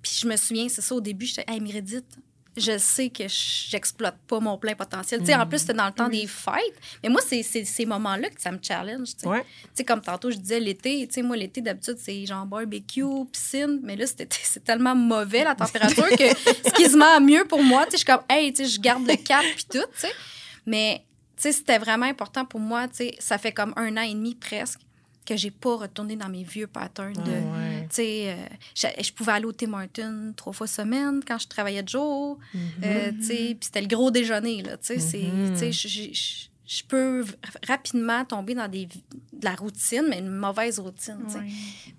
puis 0.02 0.12
je 0.20 0.26
me 0.26 0.34
souviens, 0.34 0.68
c'est 0.68 0.82
ça, 0.82 0.96
au 0.96 1.00
début, 1.00 1.26
j'étais, 1.26 1.44
hey, 1.46 1.60
Meredith, 1.60 2.18
je 2.60 2.78
sais 2.78 3.08
que 3.10 3.24
j'exploite 3.28 4.16
pas 4.26 4.40
mon 4.40 4.56
plein 4.58 4.74
potentiel. 4.74 5.20
Tu 5.20 5.26
sais, 5.26 5.34
en 5.34 5.40
Mhm. 5.40 5.48
plus, 5.48 5.58
c'était 5.58 5.74
dans 5.74 5.86
le 5.86 5.92
temps 5.92 6.08
Oui. 6.08 6.22
des 6.22 6.26
fêtes. 6.26 6.80
Mais 7.02 7.08
moi, 7.08 7.20
c'est 7.26 7.42
ces 7.42 7.86
moments-là 7.86 8.30
que 8.30 8.40
ça 8.40 8.50
me 8.50 8.58
challenge, 8.62 9.08
tu 9.14 9.20
sais. 9.20 9.26
Ouais. 9.28 9.42
Tu 9.42 9.68
sais, 9.74 9.84
comme 9.84 10.00
tantôt, 10.00 10.30
je 10.30 10.36
disais 10.36 10.60
l'été, 10.60 11.06
tu 11.06 11.14
sais, 11.14 11.22
moi, 11.22 11.36
l'été, 11.36 11.60
d'habitude, 11.60 11.96
c'est 11.98 12.24
genre 12.26 12.46
barbecue, 12.46 13.04
piscine. 13.32 13.80
Mais 13.82 13.96
là, 13.96 14.06
c'était 14.06 14.28
c'est 14.42 14.64
tellement 14.64 14.94
mauvais, 14.94 15.44
la 15.44 15.54
température, 15.54 16.08
que 16.10 16.28
ce 16.68 16.72
qui 16.74 16.86
se 16.90 16.96
met 16.96 17.20
mieux 17.20 17.44
pour 17.44 17.62
moi, 17.62 17.84
tu 17.86 17.92
sais, 17.92 17.96
je 17.98 17.98
suis 17.98 18.06
comme, 18.06 18.24
hey, 18.28 18.52
tu 18.52 18.64
sais, 18.64 18.70
je 18.70 18.80
garde 18.80 19.06
le 19.06 19.16
cap, 19.16 19.44
puis 19.54 19.64
tout, 19.70 19.78
tu 19.94 20.00
sais. 20.00 20.12
Mais, 20.66 21.04
tu 21.36 21.42
sais, 21.42 21.52
c'était 21.52 21.78
vraiment 21.78 22.06
important 22.06 22.44
pour 22.44 22.60
moi, 22.60 22.88
tu 22.88 22.96
sais. 22.96 23.14
Ça 23.18 23.38
fait 23.38 23.52
comme 23.52 23.72
un 23.76 23.96
an 23.96 24.02
et 24.02 24.12
demi 24.14 24.34
presque 24.34 24.80
que 25.28 25.36
j'ai 25.36 25.50
pas 25.50 25.76
retourné 25.76 26.16
dans 26.16 26.28
mes 26.28 26.42
vieux 26.44 26.66
patterns 26.66 27.12
de. 27.12 27.20
Ah 27.20 27.58
ouais. 27.58 27.82
Tu 27.90 27.96
sais, 27.96 28.30
euh, 28.32 28.46
je, 28.74 28.86
je 29.02 29.12
pouvais 29.12 29.32
aller 29.32 29.44
au 29.44 29.52
Tim 29.52 29.72
Hortons 29.74 30.32
trois 30.36 30.52
fois 30.52 30.66
semaine 30.66 31.20
quand 31.26 31.38
je 31.38 31.46
travaillais 31.48 31.82
de 31.82 31.88
jour. 31.88 32.38
Tu 33.20 33.24
sais, 33.26 33.36
puis 33.54 33.58
c'était 33.62 33.80
le 33.82 33.88
gros 33.88 34.10
déjeuner, 34.10 34.62
là. 34.62 34.76
Tu 34.78 34.98
sais, 34.98 35.20
tu 35.52 35.56
sais, 35.58 35.72
je- 35.72 36.48
peux 36.86 37.24
rapidement 37.66 38.24
tomber 38.26 38.54
dans 38.54 38.68
des, 38.68 38.86
de 38.86 39.44
la 39.44 39.54
routine, 39.54 40.04
mais 40.08 40.18
une 40.18 40.28
mauvaise 40.30 40.78
routine. 40.78 41.16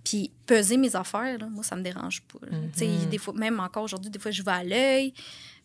Puis 0.03 0.31
peser 0.45 0.77
mes 0.77 0.95
affaires, 0.95 1.37
là, 1.39 1.47
moi, 1.49 1.63
ça 1.63 1.75
me 1.75 1.81
dérange 1.81 2.21
pas. 2.21 2.39
sais, 2.75 2.87
Mhm. 2.87 3.09
des 3.09 3.17
fois, 3.17 3.33
même 3.33 3.59
encore 3.59 3.83
aujourd'hui, 3.83 4.11
des 4.11 4.19
fois, 4.19 4.29
je 4.31 4.43
vais 4.43 4.51
à 4.51 4.63
l'œil. 4.63 5.13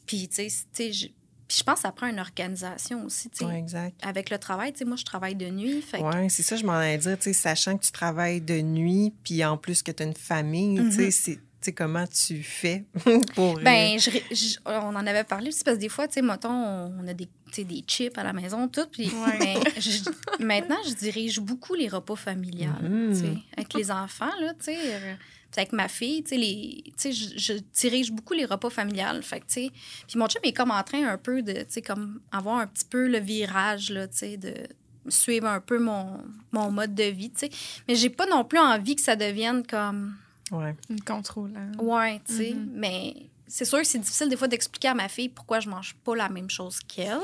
Puis, 0.07 0.29
tu 0.29 0.49
sais, 0.49 0.91
tu 1.47 1.55
puis 1.55 1.59
je 1.59 1.63
pense 1.65 1.77
que 1.77 1.81
ça 1.83 1.93
prend 1.93 2.07
une 2.07 2.21
organisation 2.21 3.05
aussi, 3.05 3.29
tu 3.31 3.39
sais. 3.39 3.45
Ouais, 3.45 3.59
exact. 3.59 4.01
Avec 4.03 4.31
le 4.31 4.39
travail, 4.39 4.73
tu 4.73 4.79
sais, 4.81 4.85
moi, 4.85 4.97
je 4.97 5.05
travaille 5.05 5.35
de 5.35 5.49
nuit. 5.51 5.85
Que- 5.93 5.99
Oui, 6.23 6.31
c'est 6.31 6.43
ça, 6.43 6.57
je 6.57 6.65
m'en 6.65 6.73
allais 6.73 6.99
dire, 6.99 7.17
tu 7.19 7.25
sais, 7.25 7.33
sachant 7.33 7.77
que 7.77 7.85
tu 7.85 7.93
travailles 7.93 8.41
de 8.41 8.61
nuit, 8.61 9.13
puis 9.23 9.45
en 9.45 9.57
plus 9.57 9.83
que 9.83 9.93
tu 9.93 10.03
as 10.03 10.07
une 10.07 10.15
famille, 10.15 10.77
tu 10.91 10.93
sais, 10.93 11.03
Mhm. 11.05 11.11
c'est- 11.11 11.41
sais, 11.61 11.73
comment 11.73 12.07
tu 12.07 12.43
fais 12.43 12.85
pour... 13.35 13.59
euh, 13.59 13.63
Ben, 13.63 13.99
je 13.99 14.59
on 14.67 14.95
en 14.97 15.07
avait 15.07 15.25
parlé 15.25 15.49
aussi 15.49 15.65
parce 15.65 15.77
que 15.77 15.81
des 15.81 15.89
fois, 15.89 16.07
tu 16.09 16.15
sais, 16.15 16.23
mettons, 16.23 16.51
on 16.51 17.07
a 17.09 17.15
des, 17.15 17.27
tu 17.53 17.65
des 17.65 17.83
chips 17.87 18.19
à 18.19 18.23
la 18.23 18.33
maison, 18.35 18.69
tout. 18.69 18.87
Puis 18.93 19.07
Ouais. 19.11 19.39
ben, 19.39 19.63
je- 19.79 20.45
maintenant, 20.45 20.77
je 20.87 20.93
dirige 20.95 21.41
beaucoup 21.41 21.75
les 21.75 21.89
repas 21.89 22.17
familiales, 22.17 23.11
tu 23.13 23.21
sais, 23.21 23.35
avec 23.57 23.73
les 23.75 23.91
enfants, 23.91 24.33
là, 24.43 24.53
tu 24.55 24.65
sais. 24.67 25.17
Puis 25.55 25.61
avec 25.61 25.73
ma 25.73 25.87
fille, 25.87 26.23
tu 26.25 26.31
sais, 26.31 26.37
les- 26.37 26.83
tu 26.87 26.93
sais, 26.97 27.13
je, 27.13 27.39
je 27.39 27.53
dirige 27.81 28.11
beaucoup 28.11 28.35
les 28.35 28.45
repas 28.45 28.71
familiales. 28.71 29.23
Fait 29.23 29.39
que, 29.39 29.47
tu 29.47 29.53
sais, 29.55 29.71
puis 30.09 30.19
mon 30.19 30.27
chum 30.27 30.41
est 30.43 30.53
comme 30.53 30.73
en 30.73 30.83
train 30.83 31.07
un 31.07 31.17
peu 31.17 31.43
de, 31.43 31.53
tu 31.53 31.65
sais, 31.69 31.83
comme 31.83 32.21
avoir 32.33 32.59
un 32.59 32.67
petit 32.67 32.85
peu 32.85 33.07
le 33.09 33.19
virage, 33.21 33.91
là, 33.91 34.09
tu 34.09 34.17
sais, 34.19 34.37
de 34.37 34.53
suivre 35.09 35.47
un 35.47 35.61
peu 35.61 35.79
mon, 35.79 36.21
mon 36.51 36.71
mode 36.73 36.95
de 36.95 37.05
vie, 37.05 37.31
tu 37.31 37.41
sais. 37.41 37.51
Mais 37.87 37.95
j'ai 37.95 38.11
pas 38.11 38.27
non 38.27 38.45
plus 38.45 38.59
envie 38.59 38.97
que 38.97 39.03
ça 39.03 39.15
devienne 39.17 39.65
comme... 39.67 40.17
Ouais. 40.51 40.75
Une 40.91 41.01
contrôle. 41.03 41.53
hein. 41.57 41.71
Ouais, 41.79 42.21
tu 42.27 42.35
sais. 42.37 42.53
Mhm. 42.55 42.71
Mais 42.75 43.15
c'est 43.47 43.65
sûr 43.65 43.79
que 43.79 43.87
c'est 43.87 43.99
difficile 43.99 44.29
des 44.29 44.37
fois 44.37 44.49
d'expliquer 44.49 44.89
à 44.89 44.95
ma 44.95 45.09
fille 45.09 45.29
pourquoi 45.29 45.61
je 45.61 45.69
mange 45.69 45.95
pas 46.05 46.17
la 46.17 46.29
même 46.29 46.51
chose 46.51 46.81
qu'elle. 46.89 47.21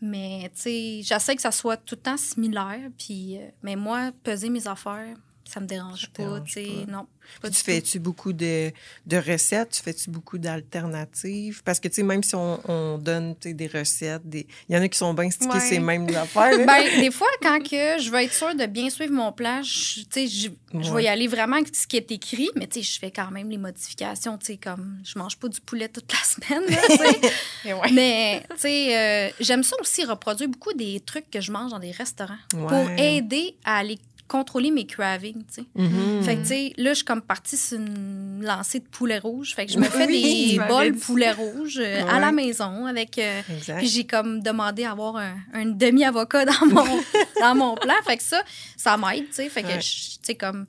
Mais, 0.00 0.50
tu 0.54 0.60
sais, 0.60 1.00
j'essaie 1.02 1.34
que 1.34 1.42
ça 1.42 1.50
soit 1.50 1.76
tout 1.76 1.96
le 1.96 2.00
temps 2.02 2.16
similaire. 2.16 2.88
Puis, 2.96 3.36
euh, 3.38 3.48
mais 3.62 3.74
moi, 3.74 4.12
peser 4.22 4.48
mes 4.48 4.66
affaires, 4.68 5.16
ça 5.48 5.60
me 5.60 5.66
dérange 5.66 6.02
Ça 6.02 6.08
pas, 6.12 6.40
tu 6.40 6.52
sais. 6.52 6.68
Non. 6.88 7.06
Puis 7.42 7.50
tu 7.50 7.62
fais-tu 7.62 7.98
beaucoup 7.98 8.32
de, 8.32 8.70
de 9.06 9.16
recettes? 9.18 9.70
Tu 9.70 9.82
fais-tu 9.82 10.08
beaucoup 10.10 10.38
d'alternatives? 10.38 11.62
Parce 11.62 11.78
que, 11.78 11.88
tu 11.88 11.96
sais, 11.96 12.02
même 12.02 12.22
si 12.22 12.34
on, 12.34 12.58
on 12.70 12.98
donne 12.98 13.34
des 13.42 13.66
recettes, 13.66 14.22
des... 14.24 14.46
il 14.68 14.74
y 14.74 14.78
en 14.78 14.82
a 14.82 14.88
qui 14.88 14.96
sont 14.98 15.12
bien 15.14 15.30
stickés 15.30 15.48
Ouais. 15.52 15.60
ces 15.60 15.78
mêmes 15.78 16.06
affaires. 16.16 16.56
Ben, 16.66 17.00
des 17.00 17.10
fois, 17.10 17.26
quand 17.42 17.58
que 17.62 18.00
je 18.00 18.10
veux 18.10 18.22
être 18.22 18.32
sûre 18.32 18.54
de 18.54 18.66
bien 18.66 18.88
suivre 18.90 19.12
mon 19.12 19.32
plan, 19.32 19.62
je, 19.62 20.00
tu 20.00 20.06
sais, 20.10 20.26
je, 20.26 20.48
je 20.80 20.92
vais 20.92 21.04
y 21.04 21.08
aller 21.08 21.26
vraiment 21.26 21.56
avec 21.56 21.74
ce 21.74 21.86
qui 21.86 21.96
est 21.96 22.10
écrit, 22.12 22.48
mais 22.56 22.66
tu 22.66 22.82
sais, 22.82 22.94
je 22.94 22.98
fais 22.98 23.10
quand 23.10 23.30
même 23.30 23.50
les 23.50 23.58
modifications, 23.58 24.36
tu 24.38 24.46
sais, 24.46 24.56
comme 24.56 24.98
je 25.04 25.18
mange 25.18 25.36
pas 25.38 25.48
du 25.48 25.60
poulet 25.60 25.88
toute 25.88 26.10
la 26.12 26.18
semaine, 26.24 26.62
là, 26.70 27.74
ouais. 27.76 27.92
Mais, 27.92 28.42
tu 28.52 28.56
sais, 28.60 28.96
euh, 28.96 29.30
j'aime 29.40 29.62
ça 29.62 29.76
aussi 29.80 30.04
reproduire 30.04 30.48
beaucoup 30.48 30.72
des 30.72 31.00
trucs 31.00 31.30
que 31.30 31.40
je 31.40 31.52
mange 31.52 31.70
dans 31.70 31.78
des 31.78 31.90
restaurants 31.92 32.38
pour 32.50 32.90
aider 32.98 33.54
à 33.64 33.78
aller 33.78 33.98
contrôler 34.28 34.70
mes 34.70 34.86
cravings, 34.86 35.42
tu 35.46 35.54
sais. 35.62 35.64
Mhm. 35.74 36.22
Fait 36.22 36.36
que, 36.36 36.40
tu 36.42 36.46
sais, 36.48 36.72
là, 36.76 36.90
je 36.90 36.96
suis 36.96 37.04
comme 37.04 37.22
partie 37.22 37.56
sur 37.56 37.78
une 37.78 38.42
lancée 38.44 38.78
de 38.80 38.84
poulet 38.86 39.18
rouge. 39.18 39.54
Fait 39.54 39.66
que 39.66 39.72
je 39.72 39.78
me 39.78 39.84
fais 39.84 40.06
Oui, 40.06 40.52
des 40.52 40.58
bols 40.68 40.94
poulet 40.96 41.32
rouge 41.32 41.78
euh, 41.82 42.06
à 42.06 42.20
la 42.20 42.30
maison 42.30 42.86
avec... 42.86 43.18
euh, 43.18 43.40
puis 43.78 43.88
j'ai 43.88 44.04
comme 44.06 44.42
demandé 44.42 44.84
à 44.84 44.92
avoir 44.92 45.16
un, 45.16 45.34
un 45.54 45.66
demi-avocat 45.66 46.44
dans 46.44 46.66
mon, 46.66 46.84
dans 47.40 47.54
mon 47.54 47.74
plat. 47.74 47.94
Fait 48.04 48.18
que 48.18 48.22
ça, 48.22 48.42
ça 48.76 48.96
m'aide, 48.96 49.26
tu 49.28 49.34
sais. 49.34 49.48
Fait 49.48 49.62
que, 49.62 49.68
Ouais. 49.68 49.78
tu 49.78 50.18
sais, 50.22 50.34
comme 50.34 50.66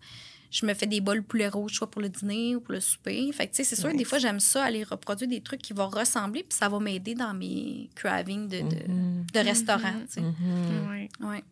je 0.52 0.66
me 0.66 0.74
fais 0.74 0.88
des 0.88 1.00
bols 1.02 1.22
poulet 1.22 1.48
rouge, 1.48 1.74
soit 1.74 1.92
pour 1.92 2.02
le 2.02 2.10
dîner 2.10 2.56
ou 2.56 2.62
pour 2.62 2.74
le 2.74 2.80
souper. 2.80 3.30
Fait 3.34 3.46
que, 3.46 3.52
tu 3.52 3.58
sais, 3.58 3.64
c'est 3.64 3.76
sûr, 3.76 3.90
Ouais. 3.90 3.96
des 3.96 4.04
fois, 4.04 4.18
j'aime 4.18 4.40
ça, 4.40 4.64
aller 4.64 4.84
reproduire 4.84 5.30
des 5.30 5.42
trucs 5.42 5.62
qui 5.62 5.74
vont 5.74 5.90
ressembler, 5.90 6.42
puis 6.42 6.58
ça 6.58 6.70
va 6.70 6.80
m'aider 6.80 7.14
dans 7.14 7.34
mes 7.36 7.90
cravings 7.94 8.48
de, 8.48 8.62
de, 8.62 8.92
Mhm. 8.92 9.26
de 9.32 9.40
restaurant, 9.42 9.94
tu 10.08 10.14
sais. 10.14 10.22
Mhm. 10.22 10.90
Ouais. 10.90 11.10
Ouais. 11.22 11.44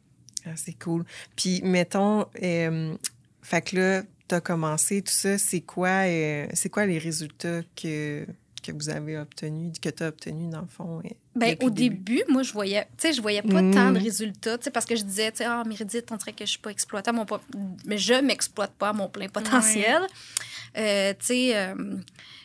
Ah, 0.45 0.51
c'est 0.55 0.77
cool. 0.77 1.03
Puis, 1.35 1.61
mettons, 1.63 2.25
euh, 2.43 2.95
fait 3.41 3.61
que 3.61 3.75
là, 3.77 4.03
tu 4.27 4.35
as 4.35 4.41
commencé 4.41 5.01
tout 5.01 5.11
ça. 5.13 5.37
C'est 5.37 5.61
quoi, 5.61 6.05
euh, 6.05 6.47
c'est 6.53 6.69
quoi 6.69 6.85
les 6.85 6.97
résultats 6.99 7.61
que, 7.75 8.25
que 8.63 8.71
vous 8.71 8.89
avez 8.89 9.17
obtenus, 9.17 9.73
que 9.81 9.89
tu 9.89 10.03
as 10.03 10.07
obtenus, 10.09 10.49
dans 10.51 10.61
le 10.61 10.67
fond? 10.67 10.99
euh, 10.99 11.09
Ben, 11.35 11.51
depuis 11.51 11.65
au 11.65 11.69
début, 11.69 12.23
moi, 12.29 12.43
je 12.43 12.51
voyais, 12.53 12.83
tu 12.97 13.07
sais, 13.07 13.13
je 13.13 13.21
voyais 13.21 13.41
pas 13.41 13.61
tant 13.61 13.91
de 13.91 13.99
résultats, 13.99 14.57
tu 14.57 14.65
sais, 14.65 14.71
parce 14.71 14.85
que 14.85 14.95
je 14.95 15.03
disais, 15.03 15.31
tu 15.31 15.37
sais, 15.39 15.45
ah, 15.45 15.63
Méridite, 15.65 16.11
on 16.11 16.15
dirait 16.17 16.33
que 16.33 16.45
je 16.45 16.49
suis 16.51 16.59
pas 16.59 16.71
exploitée 16.71 17.11
mon 17.11 17.25
mais 17.85 17.97
je 17.97 18.15
m'exploite 18.15 18.73
pas 18.73 18.89
à 18.89 18.93
mon 18.93 19.07
plein 19.09 19.29
potentiel. 19.29 20.01
Euh, 20.77 21.13
tu 21.19 21.25
sais, 21.25 21.55
euh, 21.57 21.95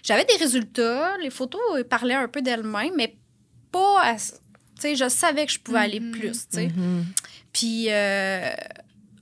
j'avais 0.02 0.24
des 0.24 0.37
résultats, 0.37 1.16
les 1.18 1.31
photos 1.31 1.61
euh, 1.76 1.85
parlaient 1.85 2.14
un 2.14 2.28
peu 2.28 2.40
d'elles-mêmes, 2.42 2.94
mais 2.96 3.16
pas 3.72 4.02
à- 4.02 4.16
tu 4.16 4.33
sais, 4.78 4.94
je 4.96 5.09
savais 5.09 5.46
que 5.46 5.52
je 5.52 5.59
pouvais 5.59 5.78
aller 5.81 6.00
Mhm. 6.00 6.11
plus, 6.12 6.33
tu 6.48 6.57
sais. 6.57 6.68
Mhm. 6.68 7.05
Puis 7.53 7.87
euh, 7.88 8.55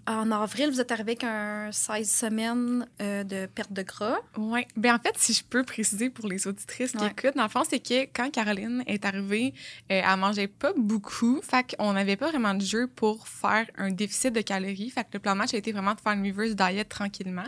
en 0.06 0.30
avril, 0.32 0.70
vous 0.70 0.80
êtes 0.80 0.90
arrivé 0.92 1.12
avec 1.12 1.24
un 1.24 1.70
16 1.72 2.10
semaines 2.10 2.86
euh, 3.00 3.22
de 3.24 3.46
perte 3.46 3.72
de 3.72 3.82
gras. 3.82 4.16
Oui. 4.36 4.66
Ben 4.76 4.94
en 4.94 4.98
fait, 4.98 5.14
si 5.16 5.32
je 5.32 5.44
peux 5.44 5.62
préciser 5.62 6.10
pour 6.10 6.26
les 6.28 6.46
auditrices 6.46 6.92
qui 6.92 6.98
Ouais. 6.98 7.10
écoutent, 7.10 7.36
dans 7.36 7.44
le 7.44 7.48
fond, 7.48 7.62
c'est 7.68 7.78
que 7.80 8.02
quand 8.14 8.30
Caroline 8.30 8.82
est 8.86 9.04
arrivée, 9.04 9.54
euh, 9.90 10.02
elle 10.04 10.16
mangeait 10.18 10.48
pas 10.48 10.72
beaucoup. 10.76 11.40
Fait 11.42 11.76
qu'on 11.76 11.92
n'avait 11.92 12.16
pas 12.16 12.30
vraiment 12.30 12.54
de 12.54 12.64
jeu 12.64 12.86
pour 12.86 13.28
faire 13.28 13.66
un 13.78 13.90
déficit 13.90 14.32
de 14.32 14.40
calories. 14.40 14.90
Fait 14.90 15.02
que 15.04 15.08
le 15.14 15.18
plan 15.20 15.32
de 15.32 15.38
match 15.38 15.54
a 15.54 15.56
été 15.58 15.72
vraiment 15.72 15.94
de 15.94 16.00
faire 16.00 16.12
une 16.12 16.26
reverse 16.26 16.54
diet 16.56 16.84
tranquillement. 16.84 17.44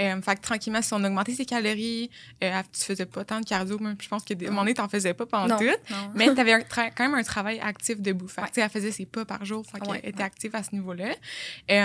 Euh, 0.00 0.20
fait 0.22 0.36
que 0.36 0.40
tranquillement, 0.40 0.82
si 0.82 0.92
on 0.94 1.02
augmentait 1.04 1.32
ses 1.34 1.46
calories, 1.46 2.10
euh, 2.42 2.62
tu 2.72 2.84
faisais 2.84 3.06
pas 3.06 3.24
tant 3.24 3.40
de 3.40 3.46
cardio, 3.46 3.78
même 3.78 3.96
je 4.00 4.08
pense 4.08 4.24
que 4.24 4.34
des 4.34 4.48
moment 4.50 4.64
t'en 4.74 4.88
faisais 4.88 5.14
pas 5.14 5.26
pendant 5.26 5.54
non, 5.54 5.58
tout. 5.58 5.64
non. 5.90 6.10
Mais 6.14 6.32
tu 6.34 6.40
avais 6.40 6.64
quand 6.74 6.92
même 7.04 7.14
un 7.14 7.22
travail 7.22 7.60
actif 7.60 8.00
debout. 8.00 8.28
Fait 8.28 8.42
Ouais. 8.42 8.48
elle 8.56 8.70
faisait 8.70 8.90
ses 8.92 9.06
pas 9.06 9.24
par 9.24 9.44
jour. 9.44 9.64
Fait 9.64 9.78
qu'elle 9.80 9.90
Ouais, 9.90 10.00
était 10.02 10.22
active 10.22 10.54
à 10.54 10.62
ce 10.62 10.74
niveau-là. 10.74 11.14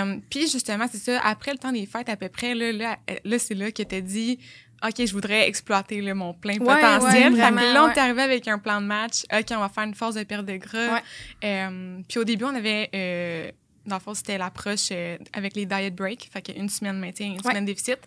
Euh, 0.00 0.16
puis 0.30 0.48
justement, 0.48 0.86
c'est 0.90 0.98
ça, 0.98 1.20
après 1.22 1.52
le 1.52 1.58
temps 1.58 1.72
des 1.72 1.86
fêtes, 1.86 2.08
à 2.08 2.16
peu 2.16 2.28
près, 2.28 2.54
là, 2.54 2.72
là, 2.72 2.98
là 3.24 3.38
c'est 3.38 3.54
là 3.54 3.70
que 3.72 3.82
t'as 3.82 4.00
dit 4.00 4.38
OK, 4.82 5.04
je 5.04 5.12
voudrais 5.12 5.46
exploiter 5.46 6.00
là, 6.00 6.14
mon 6.14 6.32
plein 6.32 6.54
Ouais, 6.54 6.58
potentiel. 6.80 7.02
ouais, 7.02 7.12
fait 7.12 7.30
que 7.30 7.36
vraiment, 7.36 7.72
là, 7.74 7.84
on 7.84 7.88
est 7.90 7.98
arrivé 7.98 8.22
avec 8.22 8.48
un 8.48 8.58
plan 8.58 8.80
de 8.80 8.86
match. 8.86 9.24
OK, 9.32 9.44
on 9.50 9.58
va 9.60 9.68
faire 9.68 9.84
une 9.84 9.94
phase 9.94 10.14
de 10.14 10.22
perte 10.22 10.46
de 10.46 10.56
gras. 10.56 10.94
Ouais. 10.94 11.02
Euh, 11.44 11.98
puis 12.08 12.18
au 12.18 12.24
début, 12.24 12.44
on 12.44 12.54
avait. 12.54 12.88
euh, 12.94 13.50
dans 13.86 13.96
le 13.96 14.00
fond, 14.00 14.14
c'était 14.14 14.38
l'approche 14.38 14.88
euh, 14.92 15.16
avec 15.32 15.54
les 15.54 15.66
diet 15.66 15.90
breaks. 15.94 16.28
Fait 16.32 16.42
qu'une 16.42 16.68
semaine 16.68 16.98
maintien, 16.98 17.26
une 17.28 17.42
semaine 17.42 17.64
déficit. 17.64 17.98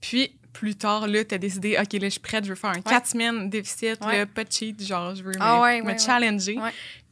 Puis 0.00 0.32
plus 0.58 0.74
tard, 0.74 1.06
là, 1.06 1.24
t'as 1.24 1.38
décidé, 1.38 1.76
OK, 1.80 1.92
là, 1.94 1.98
je 2.04 2.08
suis 2.08 2.20
prête, 2.20 2.44
je 2.44 2.50
veux 2.50 2.54
faire 2.54 2.70
un 2.70 2.80
quatre 2.80 3.06
semaines 3.08 3.50
déficit, 3.50 3.98
Ouais. 4.04 4.18
là, 4.18 4.26
pas 4.26 4.44
de 4.44 4.52
cheat, 4.52 4.82
genre, 4.82 5.14
je 5.14 5.22
veux 5.22 5.32
Ah 5.40 5.56
me, 5.56 5.62
ouais, 5.86 5.98
challenger. 5.98 6.58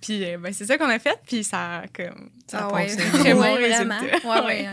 Puis 0.01 0.23
euh, 0.25 0.37
ben, 0.37 0.53
c'est 0.53 0.67
ça 0.67 0.77
qu'on 0.77 0.89
a 0.89 0.99
fait, 0.99 1.19
puis 1.27 1.43
ça 1.45 1.79
a 1.79 1.87
comme. 1.89 2.29
Ça 2.47 2.59
a 2.67 2.71
Ah. 2.75 2.87
Très 3.19 3.33
bon 3.33 3.55
résultat. 3.55 3.85
vraiment. 3.85 4.45
Ouais, 4.47 4.69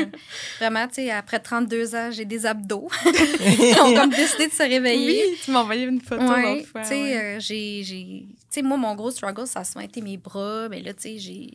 vraiment, 0.60 0.88
tu 0.90 0.96
sais, 0.96 1.10
après 1.12 1.40
32 1.40 1.96
ans, 1.96 2.10
j'ai 2.12 2.26
des 2.26 2.46
abdos. 2.46 2.90
Ils 3.06 3.76
ont 3.82 3.94
comme 3.96 4.10
décidé 4.10 4.48
de 4.48 4.52
se 4.54 4.64
réveiller. 4.64 5.24
Oui, 5.32 5.38
tu 5.44 5.52
m'as 5.52 5.62
envoyé 5.62 5.84
une 5.86 6.02
photo 6.02 6.22
l'autre 6.24 6.68
fois. 6.68 6.82
tu 6.82 6.88
sais, 6.90 7.18
euh, 7.18 7.40
j'ai, 7.40 7.82
j'ai- 7.84 8.26
tu 8.28 8.36
sais, 8.50 8.62
moi, 8.62 8.76
mon 8.78 8.94
gros 8.96 9.12
struggle, 9.12 9.48
ça 9.48 9.62
a 9.62 9.64
souvent 9.64 9.86
été 9.86 10.02
mes 10.02 10.18
bras. 10.18 10.68
Mais 10.70 10.82
là, 10.82 10.94
tu 10.94 11.04
sais, 11.04 11.18
j'ai, 11.18 11.50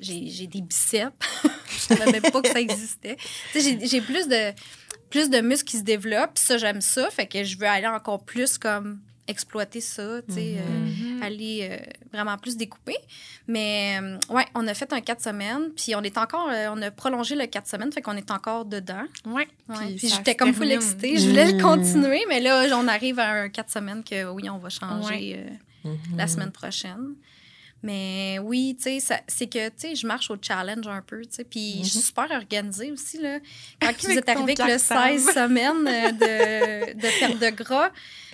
j'ai, 0.00 0.28
j'ai 0.30 0.46
des 0.46 0.62
biceps. 0.62 1.12
je 1.68 1.94
savais 1.94 2.10
même 2.10 2.22
pas 2.32 2.40
que 2.40 2.48
ça 2.48 2.60
existait. 2.60 3.18
J'ai 3.54 4.00
plus 4.00 4.26
de, 4.28 4.52
plus 5.10 5.30
de 5.30 5.40
muscles 5.40 5.70
qui 5.70 5.78
se 5.78 5.82
développent. 5.84 6.34
puis 6.34 6.44
Ça, 6.44 6.58
j'aime 6.58 6.80
ça. 6.80 7.10
Fait 7.10 7.26
que 7.26 7.44
je 7.44 7.56
veux 7.58 7.66
aller 7.66 7.86
encore 7.86 8.24
plus 8.24 8.58
comme 8.58 9.00
exploiter 9.26 9.80
ça, 9.80 10.20
tu 10.28 10.34
sais, 10.34 10.56
euh, 10.58 10.84
Mhm. 11.14 11.22
aller 11.22 11.66
euh, 11.70 11.78
vraiment 12.12 12.36
plus 12.36 12.58
découper. 12.58 12.96
Mais 13.48 13.98
euh, 14.02 14.18
ouais, 14.28 14.44
on 14.54 14.66
a 14.68 14.74
fait 14.74 14.92
un 14.92 15.00
4 15.00 15.22
semaines, 15.22 15.70
puis 15.74 15.94
on 15.96 16.02
est 16.02 16.18
encore, 16.18 16.50
euh, 16.50 16.68
on 16.70 16.82
a 16.82 16.90
prolongé 16.90 17.34
le 17.34 17.46
4 17.46 17.66
semaines, 17.66 17.90
fait 17.90 18.02
qu'on 18.02 18.18
est 18.18 18.30
encore 18.30 18.66
dedans. 18.66 19.04
Ouais. 19.24 19.48
Ouais. 19.70 19.94
Puis 19.96 20.08
j'étais 20.08 20.34
comme 20.34 20.52
full 20.52 20.70
excitée. 20.70 21.16
Je 21.16 21.28
voulais 21.30 21.52
Mm. 21.52 21.56
le 21.56 21.62
continuer, 21.62 22.22
mais 22.28 22.40
là, 22.40 22.66
on 22.76 22.86
arrive 22.86 23.18
à 23.18 23.30
un 23.30 23.48
4 23.48 23.70
semaines 23.70 24.04
que 24.04 24.30
oui, 24.30 24.50
on 24.50 24.58
va 24.58 24.68
changer 24.68 25.36
euh, 25.38 25.88
Mhm. 25.88 26.16
la 26.18 26.26
semaine 26.26 26.50
prochaine. 26.52 27.14
Mais 27.84 28.38
oui, 28.42 28.74
tu 28.82 28.98
sais, 28.98 29.20
c'est 29.28 29.46
que, 29.46 29.68
tu 29.68 29.74
sais, 29.76 29.94
je 29.94 30.06
marche 30.06 30.30
au 30.30 30.36
challenge 30.40 30.86
un 30.86 31.02
peu, 31.02 31.20
tu 31.20 31.28
sais. 31.32 31.44
Puis 31.44 31.80
je 31.84 31.90
suis 31.90 31.98
super 32.00 32.30
organisée 32.30 32.90
aussi, 32.90 33.18
là. 33.20 33.38
Quand 33.80 33.92
vous 34.02 34.10
êtes 34.18 34.26
arrivé 34.28 34.42
avec 34.54 34.58
le 34.58 34.64
cartable. 34.64 35.18
16 35.20 35.34
semaines 35.34 35.86
euh, 35.86 36.10
de, 36.12 36.94
de 36.94 37.18
perte 37.20 37.38
de 37.38 37.50
gras, 37.50 37.90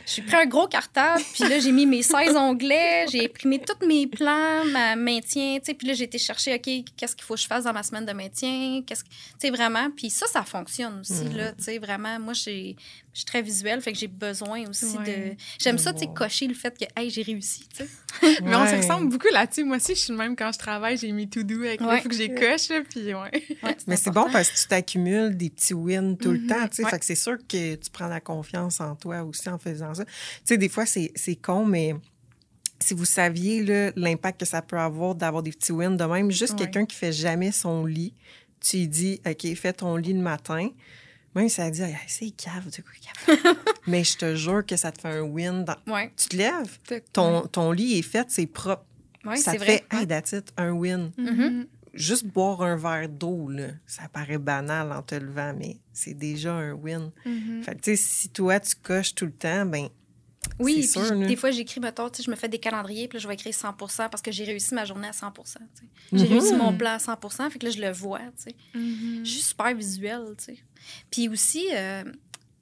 j'ai 0.06 0.22
pris 0.22 0.36
un 0.36 0.46
gros 0.46 0.68
cartable, 0.68 1.20
puis 1.34 1.48
là, 1.48 1.58
j'ai 1.58 1.72
mis 1.72 1.84
mes 1.84 2.02
16 2.02 2.36
onglets, 2.36 3.06
j'ai 3.10 3.24
imprimé 3.26 3.58
tous 3.60 3.84
mes 3.86 4.06
plans, 4.06 4.64
ma 4.66 4.94
maintien, 4.94 5.58
tu 5.58 5.66
sais. 5.66 5.74
Puis 5.74 5.88
là, 5.88 5.94
j'ai 5.94 6.04
été 6.04 6.18
chercher, 6.18 6.54
OK, 6.54 6.70
qu'est-ce 6.96 7.16
qu'il 7.16 7.24
faut 7.24 7.34
que 7.34 7.40
je 7.40 7.46
fasse 7.48 7.64
dans 7.64 7.72
ma 7.72 7.82
semaine 7.82 8.06
de 8.06 8.12
maintien, 8.12 8.82
qu'est-ce 8.86 9.02
que... 9.02 9.08
Tu 9.10 9.16
sais, 9.40 9.50
vraiment. 9.50 9.90
Puis 9.90 10.10
ça, 10.10 10.26
ça 10.28 10.44
fonctionne 10.44 11.00
aussi, 11.00 11.24
Mhm. 11.24 11.36
là, 11.36 11.52
tu 11.52 11.64
sais, 11.64 11.78
vraiment. 11.78 12.18
Moi, 12.20 12.34
j'ai- 12.34 12.76
je 13.12 13.18
suis 13.20 13.24
très 13.26 13.42
visuelle, 13.42 13.80
fait 13.80 13.92
que 13.92 13.98
j'ai 13.98 14.06
besoin 14.06 14.68
aussi 14.68 14.96
Ouais. 14.96 15.04
de... 15.32 15.36
J'aime 15.58 15.78
ça, 15.78 15.92
tu 15.92 16.00
sais, 16.00 16.08
cocher 16.14 16.46
le 16.46 16.54
fait 16.54 16.78
que, 16.78 16.84
hey, 16.96 17.10
j'ai 17.10 17.22
réussi, 17.22 17.66
tu 17.76 17.84
sais. 17.84 17.88
Mais 18.42 18.54
on 18.54 18.66
se 18.66 18.76
ressemble 18.76 19.08
beaucoup 19.10 19.32
là-dessus. 19.32 19.64
Moi 19.64 19.76
aussi, 19.78 19.94
je 19.94 20.00
suis 20.00 20.12
le 20.12 20.18
même 20.18 20.36
quand 20.36 20.52
je 20.52 20.58
travaille. 20.58 20.96
J'ai 20.96 21.10
mis 21.12 21.28
to 21.28 21.42
do 21.42 21.62
avec 21.62 21.80
Ouais. 21.80 21.98
il 21.98 22.02
faut 22.02 22.08
que 22.08 22.14
j'ai 22.14 22.32
coche. 22.34 22.68
là, 22.68 22.82
Puis 22.88 23.12
ouais. 23.12 23.14
Ouais, 23.62 23.76
Mais 23.88 23.96
c'est 23.96 24.10
bon 24.12 24.28
parce 24.32 24.50
que 24.50 24.56
tu 24.62 24.68
t'accumules 24.68 25.36
des 25.36 25.50
petits 25.50 25.74
wins 25.74 26.16
tout 26.16 26.30
le 26.30 26.38
Mhm. 26.38 26.46
temps. 26.46 26.68
tu 26.68 26.76
sais. 26.76 26.84
Ouais. 26.84 26.90
Fait 26.90 26.98
que 27.00 27.04
c'est 27.04 27.14
sûr 27.16 27.36
que 27.48 27.74
tu 27.74 27.90
prends 27.90 28.06
la 28.08 28.20
confiance 28.20 28.80
en 28.80 28.94
toi 28.94 29.22
aussi 29.24 29.48
en 29.48 29.58
faisant 29.58 29.92
ça. 29.94 30.04
Tu 30.04 30.12
sais, 30.44 30.56
des 30.58 30.68
fois, 30.68 30.86
c'est 30.86 31.10
c'est 31.16 31.34
con, 31.36 31.64
mais 31.66 31.94
si 32.82 32.94
vous 32.94 33.04
saviez 33.04 33.92
l'impact 33.96 34.40
que 34.40 34.46
ça 34.46 34.62
peut 34.62 34.78
avoir 34.78 35.14
d'avoir 35.14 35.42
des 35.42 35.50
petits 35.50 35.72
wins 35.72 35.96
de 35.96 36.04
même, 36.04 36.30
juste 36.30 36.52
Ouais. 36.52 36.60
quelqu'un 36.60 36.86
qui 36.86 36.96
fait 36.96 37.12
jamais 37.12 37.52
son 37.52 37.84
lit, 37.84 38.14
tu 38.60 38.76
lui 38.78 38.88
dis, 38.88 39.20
OK, 39.26 39.54
fais 39.56 39.72
ton 39.72 39.96
lit 39.96 40.12
le 40.12 40.20
matin. 40.20 40.68
Même 41.34 41.48
si 41.48 41.54
ça 41.56 41.70
dit, 41.70 41.82
Hey, 41.82 41.96
c'est 42.08 42.30
cave, 42.30 42.68
quoi 42.82 43.36
cave. 43.44 43.56
Mais 43.86 44.02
je 44.04 44.16
te 44.16 44.34
jure 44.34 44.64
que 44.66 44.76
ça 44.76 44.90
te 44.92 45.00
fait 45.00 45.08
un 45.08 45.22
win. 45.22 45.64
dans- 45.64 45.92
Ouais, 45.92 46.12
Tu 46.16 46.28
te 46.30 46.36
lèves, 46.36 46.78
ton, 47.12 47.42
ton 47.46 47.72
lit 47.72 47.98
est 47.98 48.02
fait, 48.02 48.26
c'est 48.30 48.46
propre. 48.46 48.84
ouais 49.24 49.36
ça 49.36 49.52
te 49.52 49.58
vrai. 49.58 49.84
fait, 49.90 49.96
hey, 49.96 50.06
that's 50.06 50.32
it, 50.32 50.52
un 50.56 50.72
win. 50.72 51.12
Mhm. 51.16 51.66
juste 51.92 52.24
boire 52.26 52.62
un 52.62 52.76
verre 52.76 53.08
d'eau, 53.08 53.48
là, 53.48 53.68
ça 53.86 54.08
paraît 54.12 54.38
banal 54.38 54.92
en 54.92 55.02
te 55.02 55.14
levant, 55.16 55.52
mais 55.58 55.78
c'est 55.92 56.14
déjà 56.14 56.52
un 56.54 56.72
win. 56.72 57.10
Fait 57.62 57.74
que, 57.74 57.80
tu 57.80 57.96
sais, 57.96 57.96
si 57.96 58.28
toi, 58.30 58.60
tu 58.60 58.74
coches 58.76 59.14
tout 59.14 59.26
le 59.26 59.32
temps, 59.32 59.66
ben 59.66 59.88
Oui, 60.58 60.74
puis 60.74 60.82
sûr, 60.88 61.04
je- 61.04 61.26
des 61.26 61.36
fois, 61.36 61.50
j'écris, 61.50 61.80
mettons, 61.80 62.08
tu 62.10 62.18
sais, 62.18 62.22
je 62.22 62.30
me 62.30 62.36
fais 62.36 62.48
des 62.48 62.58
calendriers, 62.58 63.08
puis 63.08 63.16
là, 63.18 63.22
je 63.22 63.28
vais 63.28 63.34
écrire 63.34 63.54
100 63.54 63.72
parce 64.08 64.22
que 64.22 64.30
j'ai 64.32 64.44
réussi 64.44 64.74
ma 64.74 64.84
journée 64.84 65.08
à 65.08 65.12
100 65.12 65.30
tu 65.32 65.42
sais. 65.52 65.60
J'ai 66.12 66.24
Mhm. 66.24 66.30
réussi 66.32 66.54
mon 66.54 66.72
plan 66.76 66.90
à 66.92 66.98
100 66.98 67.50
fait 67.50 67.58
que 67.58 67.66
là, 67.66 67.70
je 67.72 67.80
le 67.80 67.90
vois, 67.92 68.20
tu 68.20 68.44
sais. 68.44 68.56
Mhm. 68.74 69.20
Je 69.24 69.30
suis 69.30 69.42
super 69.42 69.74
visuelle, 69.74 70.34
tu 70.38 70.44
sais. 70.44 70.58
Puis 71.10 71.28
aussi, 71.28 71.66
euh, 71.72 72.04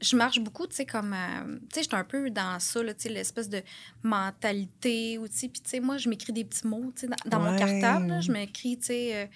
je 0.00 0.16
marche 0.16 0.40
beaucoup, 0.40 0.66
tu 0.66 0.74
sais, 0.76 0.86
comme... 0.86 1.12
euh, 1.12 1.56
tu 1.72 1.74
sais, 1.74 1.82
j'étais 1.84 1.94
un 1.96 2.04
peu 2.04 2.30
dans 2.30 2.58
ça, 2.60 2.82
là, 2.82 2.94
tu 2.94 3.02
sais, 3.02 3.08
l'espèce 3.10 3.48
de 3.48 3.62
mentalité, 4.02 5.18
ou, 5.18 5.28
tu 5.28 5.36
sais, 5.36 5.48
puis, 5.48 5.60
tu 5.62 5.70
sais, 5.70 5.80
moi, 5.80 5.98
je 5.98 6.08
m'écris 6.08 6.32
des 6.32 6.44
petits 6.44 6.66
mots, 6.66 6.92
tu 6.94 7.02
sais, 7.02 7.06
dans, 7.06 7.30
dans 7.38 7.40
mon 7.44 7.56
cartable, 7.56 8.08
là, 8.08 8.20
je 8.20 8.30
m'écris, 8.32 8.78
tu 8.78 8.86
sais... 8.86 9.14
euh, 9.14 9.26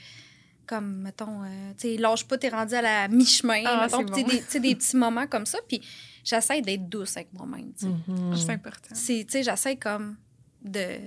comme, 0.65 1.03
mettons, 1.03 1.43
euh, 1.43 1.73
tu 1.77 1.89
sais, 1.89 1.97
lâche 1.97 2.25
pas, 2.25 2.39
t'es 2.39 2.49
rendu 2.49 2.75
à 2.75 2.81
la 2.83 3.09
mi-chemin. 3.09 3.63
Ah, 3.67 3.85
mettons, 3.85 4.05
tu 4.07 4.15
sais, 4.15 4.23
bon. 4.23 4.29
des, 4.29 4.39
tu 4.39 4.45
sais, 4.49 4.61
des 4.61 4.75
petits 4.77 4.97
moments 4.97 5.27
comme 5.27 5.45
ça. 5.45 5.59
Puis 5.69 5.81
j'essaie 6.25 6.61
d'être 6.63 6.89
douce 6.89 7.17
avec 7.17 7.33
moi-même, 7.33 7.73
tu 7.75 7.87
sais. 7.87 7.93
mhm. 8.11 8.37
C'est 8.37 8.51
important. 8.53 8.95
C'est, 8.95 9.25
tu 9.25 9.33
sais, 9.33 9.43
j'essaie 9.43 9.77
comme 9.77 10.17
de 10.63 10.99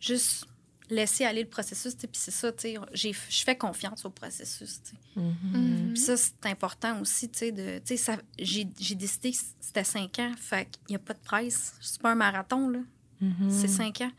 juste 0.00 0.46
laisser 0.90 1.24
aller 1.24 1.42
le 1.42 1.48
processus, 1.48 1.94
tu 1.94 2.00
sais, 2.02 2.06
puis 2.06 2.20
c'est 2.20 2.30
ça, 2.30 2.52
tu 2.52 2.62
sais, 2.62 2.76
j'ai- 2.92 3.12
je 3.12 3.44
fais 3.44 3.56
confiance 3.56 4.04
au 4.04 4.10
processus, 4.10 4.80
tu 4.82 4.90
sais. 4.90 4.96
Mhm. 5.16 5.34
Mhm. 5.52 5.88
Puis 5.92 6.02
ça, 6.02 6.16
c'est 6.16 6.46
important 6.46 7.00
aussi, 7.00 7.28
tu 7.30 7.38
sais, 7.38 7.52
de, 7.52 7.78
tu 7.78 7.82
sais, 7.86 7.96
ça- 7.96 8.18
j'ai, 8.38 8.66
j'ai 8.78 8.94
décidé 8.94 9.32
que 9.32 9.38
c'était 9.60 9.84
cinq 9.84 10.18
ans, 10.18 10.32
fait 10.36 10.66
qu'il 10.70 10.80
n'y 10.90 10.96
a 10.96 10.98
pas 10.98 11.14
de 11.14 11.20
presse. 11.20 11.74
C'est 11.80 12.00
pas 12.02 12.12
un 12.12 12.14
marathon, 12.16 12.68
là, 12.68 12.80
Mhm. 13.20 13.50
c'est 13.50 13.68
cinq 13.68 14.00
ans. 14.02 14.10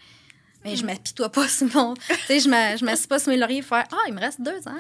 Mais 0.64 0.76
je 0.76 0.86
m'apitoie 0.86 1.30
pas 1.32 1.48
sur 1.48 1.68
mon... 1.76 1.94
tu 2.08 2.16
sais, 2.28 2.40
je 2.40 2.44
je 2.44 2.86
m'assieds 2.86 3.08
pas 3.08 3.20
sur 3.20 3.30
mes 3.32 3.38
lauriers 3.38 3.58
et 3.60 3.62
faire 3.62 3.86
«Ah, 3.92 3.98
il 4.08 4.14
me 4.14 4.20
reste 4.20 4.42
deux 4.42 4.60
ans!» 4.68 4.76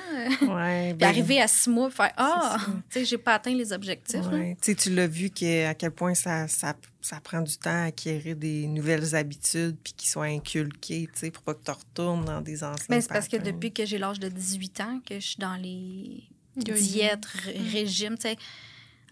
Ouais, 0.56 0.90
Puis 0.90 0.98
ben, 0.98 1.08
arriver 1.08 1.42
à 1.42 1.48
six 1.48 1.70
mois, 1.70 1.90
faire 1.90 2.12
Ah, 2.18 2.58
ça. 2.60 2.66
tu 2.66 3.00
sais, 3.00 3.06
j'ai 3.06 3.18
pas 3.18 3.36
atteint 3.36 3.54
les 3.54 3.72
objectifs. 3.74 4.26
ouais. 4.32 4.56
Tu 4.62 4.72
sais, 4.72 4.76
tu 4.76 4.90
l'as 4.94 5.08
vu 5.08 5.30
que, 5.30 5.66
à 5.68 5.74
quel 5.74 5.92
point 5.92 6.14
ça, 6.14 6.48
ça, 6.48 6.74
ça 7.02 7.20
prend 7.20 7.42
du 7.42 7.58
temps 7.58 7.70
à 7.84 7.86
acquérir 7.88 8.36
des 8.36 8.68
nouvelles 8.68 9.16
habitudes 9.16 9.76
puis 9.84 9.94
qu'ils 9.94 10.10
soient 10.10 10.26
inculquées, 10.26 11.10
tu 11.14 11.20
sais, 11.20 11.32
pour 11.32 11.44
pas 11.44 11.54
que 11.54 11.64
tu 11.64 11.72
retournes 11.72 12.26
dans 12.26 12.42
des 12.42 12.64
anciens 12.64 12.86
Mais 12.90 13.02
c'est 13.02 13.10
parce 13.10 13.28
que 13.28 13.38
depuis 13.38 13.72
que 13.74 13.86
j'ai 13.86 13.98
l'âge 13.98 14.20
de 14.20 14.30
18 14.30 14.82
ans, 14.82 15.00
que 15.08 15.16
je 15.16 15.26
suis 15.26 15.38
dans 15.40 15.56
les 15.56 16.24
diètes, 16.56 17.26
ré- 17.26 17.58
régimes, 17.72 18.16
tu 18.16 18.30
sais. 18.30 18.38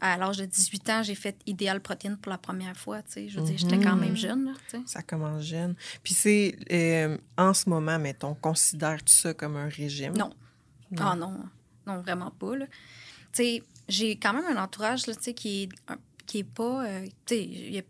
À 0.03 0.17
l'âge 0.17 0.37
de 0.37 0.45
18 0.45 0.89
ans, 0.89 1.03
j'ai 1.03 1.13
fait 1.15 1.39
idéal 1.45 1.79
protéine 1.79 2.17
pour 2.17 2.31
la 2.31 2.39
première 2.39 2.75
fois, 2.75 3.03
tu 3.03 3.11
sais. 3.11 3.29
Je 3.29 3.39
veux 3.39 3.45
dire, 3.45 3.57
j'étais 3.57 3.77
quand 3.79 3.93
Mhm. 3.93 3.99
même 3.99 4.15
jeune, 4.15 4.45
là, 4.45 4.51
tu 4.67 4.77
sais. 4.77 4.83
Ça 4.87 5.01
commence 5.03 5.43
jeune. 5.43 5.75
Puis 6.03 6.13
c'est, 6.15 6.57
euh, 6.71 7.17
en 7.37 7.53
ce 7.53 7.69
moment, 7.69 7.99
mettons, 7.99 8.33
considères-tu 8.33 9.13
ça 9.13 9.33
comme 9.35 9.55
un 9.57 9.69
régime? 9.69 10.13
Non. 10.17 10.31
Ah 10.99 11.15
non, 11.15 11.37
non, 11.85 12.01
vraiment 12.01 12.31
pas, 12.31 12.55
là. 12.57 12.65
Tu 13.31 13.43
sais, 13.43 13.63
j'ai 13.87 14.15
quand 14.17 14.33
même 14.33 14.45
un 14.57 14.61
entourage, 14.61 15.05
là, 15.07 15.13
tu 15.15 15.21
sais, 15.23 15.33
qui 15.33 15.63
est, 15.63 15.69
qui 16.25 16.39
est 16.39 16.43
pas... 16.43 16.85
euh, 16.85 17.05
tu 17.25 17.35
sais, 17.35 17.43
il 17.43 17.73
y 17.75 17.79
a- 17.79 17.83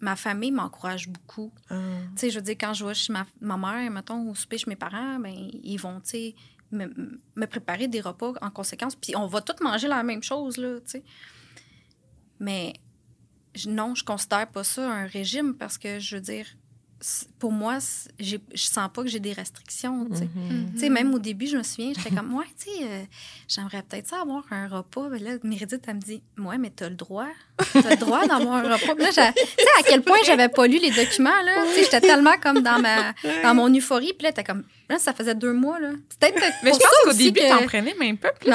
ma 0.00 0.14
famille 0.14 0.50
m'encourage 0.52 1.08
beaucoup. 1.08 1.50
Ah, 1.70 1.74
Tu 2.14 2.20
sais, 2.20 2.30
je 2.30 2.38
veux 2.38 2.44
dire, 2.44 2.56
quand 2.60 2.74
je 2.74 2.84
vais 2.84 2.92
chez 2.94 3.12
ma, 3.14 3.26
ma 3.40 3.56
mère, 3.56 3.90
mettons, 3.90 4.30
au 4.30 4.34
souper 4.34 4.58
chez 4.58 4.68
mes 4.68 4.76
parents, 4.76 5.18
ben, 5.18 5.34
ils 5.62 5.78
vont, 5.78 6.00
tu 6.00 6.10
sais, 6.10 6.34
me, 6.70 6.86
me 7.34 7.46
préparer 7.46 7.88
des 7.88 8.00
repas 8.02 8.34
en 8.42 8.50
conséquence. 8.50 8.94
Puis 8.94 9.16
on 9.16 9.26
va 9.26 9.40
tous 9.40 9.62
manger 9.64 9.88
la 9.88 10.02
même 10.02 10.22
chose, 10.22 10.58
là, 10.58 10.78
tu 10.80 10.90
sais. 10.90 11.04
Mais 12.40 12.74
je- 13.54 13.68
non, 13.70 13.94
je 13.94 14.04
considère 14.04 14.46
pas 14.48 14.64
ça 14.64 14.88
un 14.90 15.06
régime 15.06 15.54
parce 15.54 15.78
que, 15.78 15.98
je 15.98 16.16
veux 16.16 16.22
dire, 16.22 16.46
pour 17.38 17.52
moi, 17.52 17.76
je 18.18 18.36
sens 18.54 18.88
pas 18.92 19.02
que 19.02 19.08
j'ai 19.08 19.20
des 19.20 19.34
restrictions, 19.34 20.06
tu 20.10 20.16
sais. 20.16 20.24
mhm. 20.34 20.72
Tu 20.72 20.80
sais, 20.80 20.88
même 20.88 21.12
au 21.12 21.18
début, 21.18 21.46
je 21.46 21.58
me 21.58 21.62
souviens, 21.62 21.92
j'étais 21.94 22.08
comme, 22.14 22.34
ouais, 22.34 22.46
tu 22.58 22.70
sais, 22.70 22.84
euh, 22.84 23.02
j'aimerais 23.48 23.82
peut-être 23.82 24.08
ça 24.08 24.22
avoir 24.22 24.44
un 24.50 24.66
repas. 24.66 25.08
Mais 25.10 25.18
là, 25.18 25.32
Méridith, 25.42 25.82
elle 25.86 25.96
me 25.96 26.00
dit, 26.00 26.22
ouais, 26.38 26.56
mais 26.56 26.70
t'as 26.74 26.88
le 26.88 26.94
droit. 26.94 27.28
T'as 27.74 27.90
le 27.90 27.96
droit 27.96 28.26
d'avoir 28.26 28.56
un 28.64 28.74
repas. 28.76 28.94
Puis 28.94 29.04
là, 29.04 29.10
j'ai- 29.10 29.32
tu 29.34 29.62
sais, 29.62 29.68
à 29.78 29.82
quel 29.82 30.02
point 30.02 30.16
j'avais 30.24 30.48
pas 30.48 30.66
lu 30.66 30.78
les 30.78 30.90
documents, 30.90 31.42
là. 31.44 31.64
Tu 31.66 31.74
sais, 31.74 31.82
j'étais 31.84 32.00
tellement 32.00 32.38
comme 32.42 32.60
dans 32.62 32.78
ma, 32.80 33.12
dans 33.42 33.54
mon 33.54 33.68
euphorie. 33.74 34.14
Puis 34.14 34.24
là, 34.24 34.32
t'es 34.32 34.42
comme, 34.44 34.64
là, 34.88 34.98
ça 34.98 35.12
faisait 35.12 35.34
deux 35.34 35.52
mois, 35.52 35.78
là. 35.78 35.90
Peut-être 36.18 36.34
Mais 36.62 36.72
je 36.72 36.78
pense 36.78 36.88
qu'au 37.04 37.12
début, 37.12 37.40
que- 37.40 37.48
t'en 37.60 37.66
prenais 37.66 37.94
même 37.94 38.16
pas. 38.16 38.32
Puis 38.32 38.48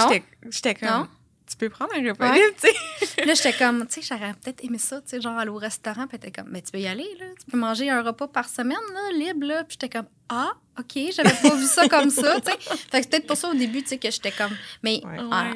j'étais 0.50 0.74
comme, 0.76 0.90
Non. 0.90 1.08
Tu 1.52 1.58
peux 1.58 1.70
prendre 1.70 1.94
un 1.94 2.08
repas 2.10 2.32
Ouais. 2.32 2.38
libre, 2.38 2.56
tu 2.62 3.06
sais. 3.08 3.26
Là, 3.26 3.34
j'étais 3.34 3.54
comme, 3.54 3.86
tu 3.88 4.02
sais, 4.02 4.08
j'aurais 4.16 4.34
peut-être 4.34 4.64
aimé 4.64 4.78
ça, 4.78 5.02
tu 5.02 5.10
sais, 5.10 5.22
genre 5.22 5.38
aller 5.38 5.50
au 5.50 5.58
restaurant. 5.58 6.08
Puis 6.08 6.18
t'es 6.18 6.32
comme, 6.32 6.48
mais 6.50 6.62
tu 6.62 6.72
peux 6.72 6.80
y 6.80 6.88
aller, 6.88 7.08
là. 7.20 7.26
Tu 7.40 7.52
peux 7.52 7.58
manger 7.58 7.90
un 7.90 8.02
repas 8.02 8.28
par 8.28 8.48
semaine, 8.50 8.78
là, 8.94 9.18
libre, 9.18 9.46
là. 9.48 9.64
Puis 9.66 9.78
j'étais 9.82 9.90
comme, 9.98 10.08
ah, 10.30 10.54
OK, 10.80 10.98
j'avais 11.14 11.36
pas 11.42 11.56
vu 11.56 11.66
ça 11.66 11.88
comme 11.90 12.10
ça, 12.10 12.40
tu 12.42 12.52
sais. 12.52 12.58
Fait 12.60 13.00
que 13.00 13.04
c'est 13.04 13.10
peut-être 13.10 13.28
pour 13.28 13.38
ça 13.38 13.50
au 13.50 13.54
début, 13.54 13.82
tu 13.84 13.90
sais, 13.90 13.98
que 13.98 14.10
j'étais 14.10 14.32
comme, 14.32 14.56
mais 14.84 15.02
Ouais. 15.06 15.18
ah, 15.32 15.52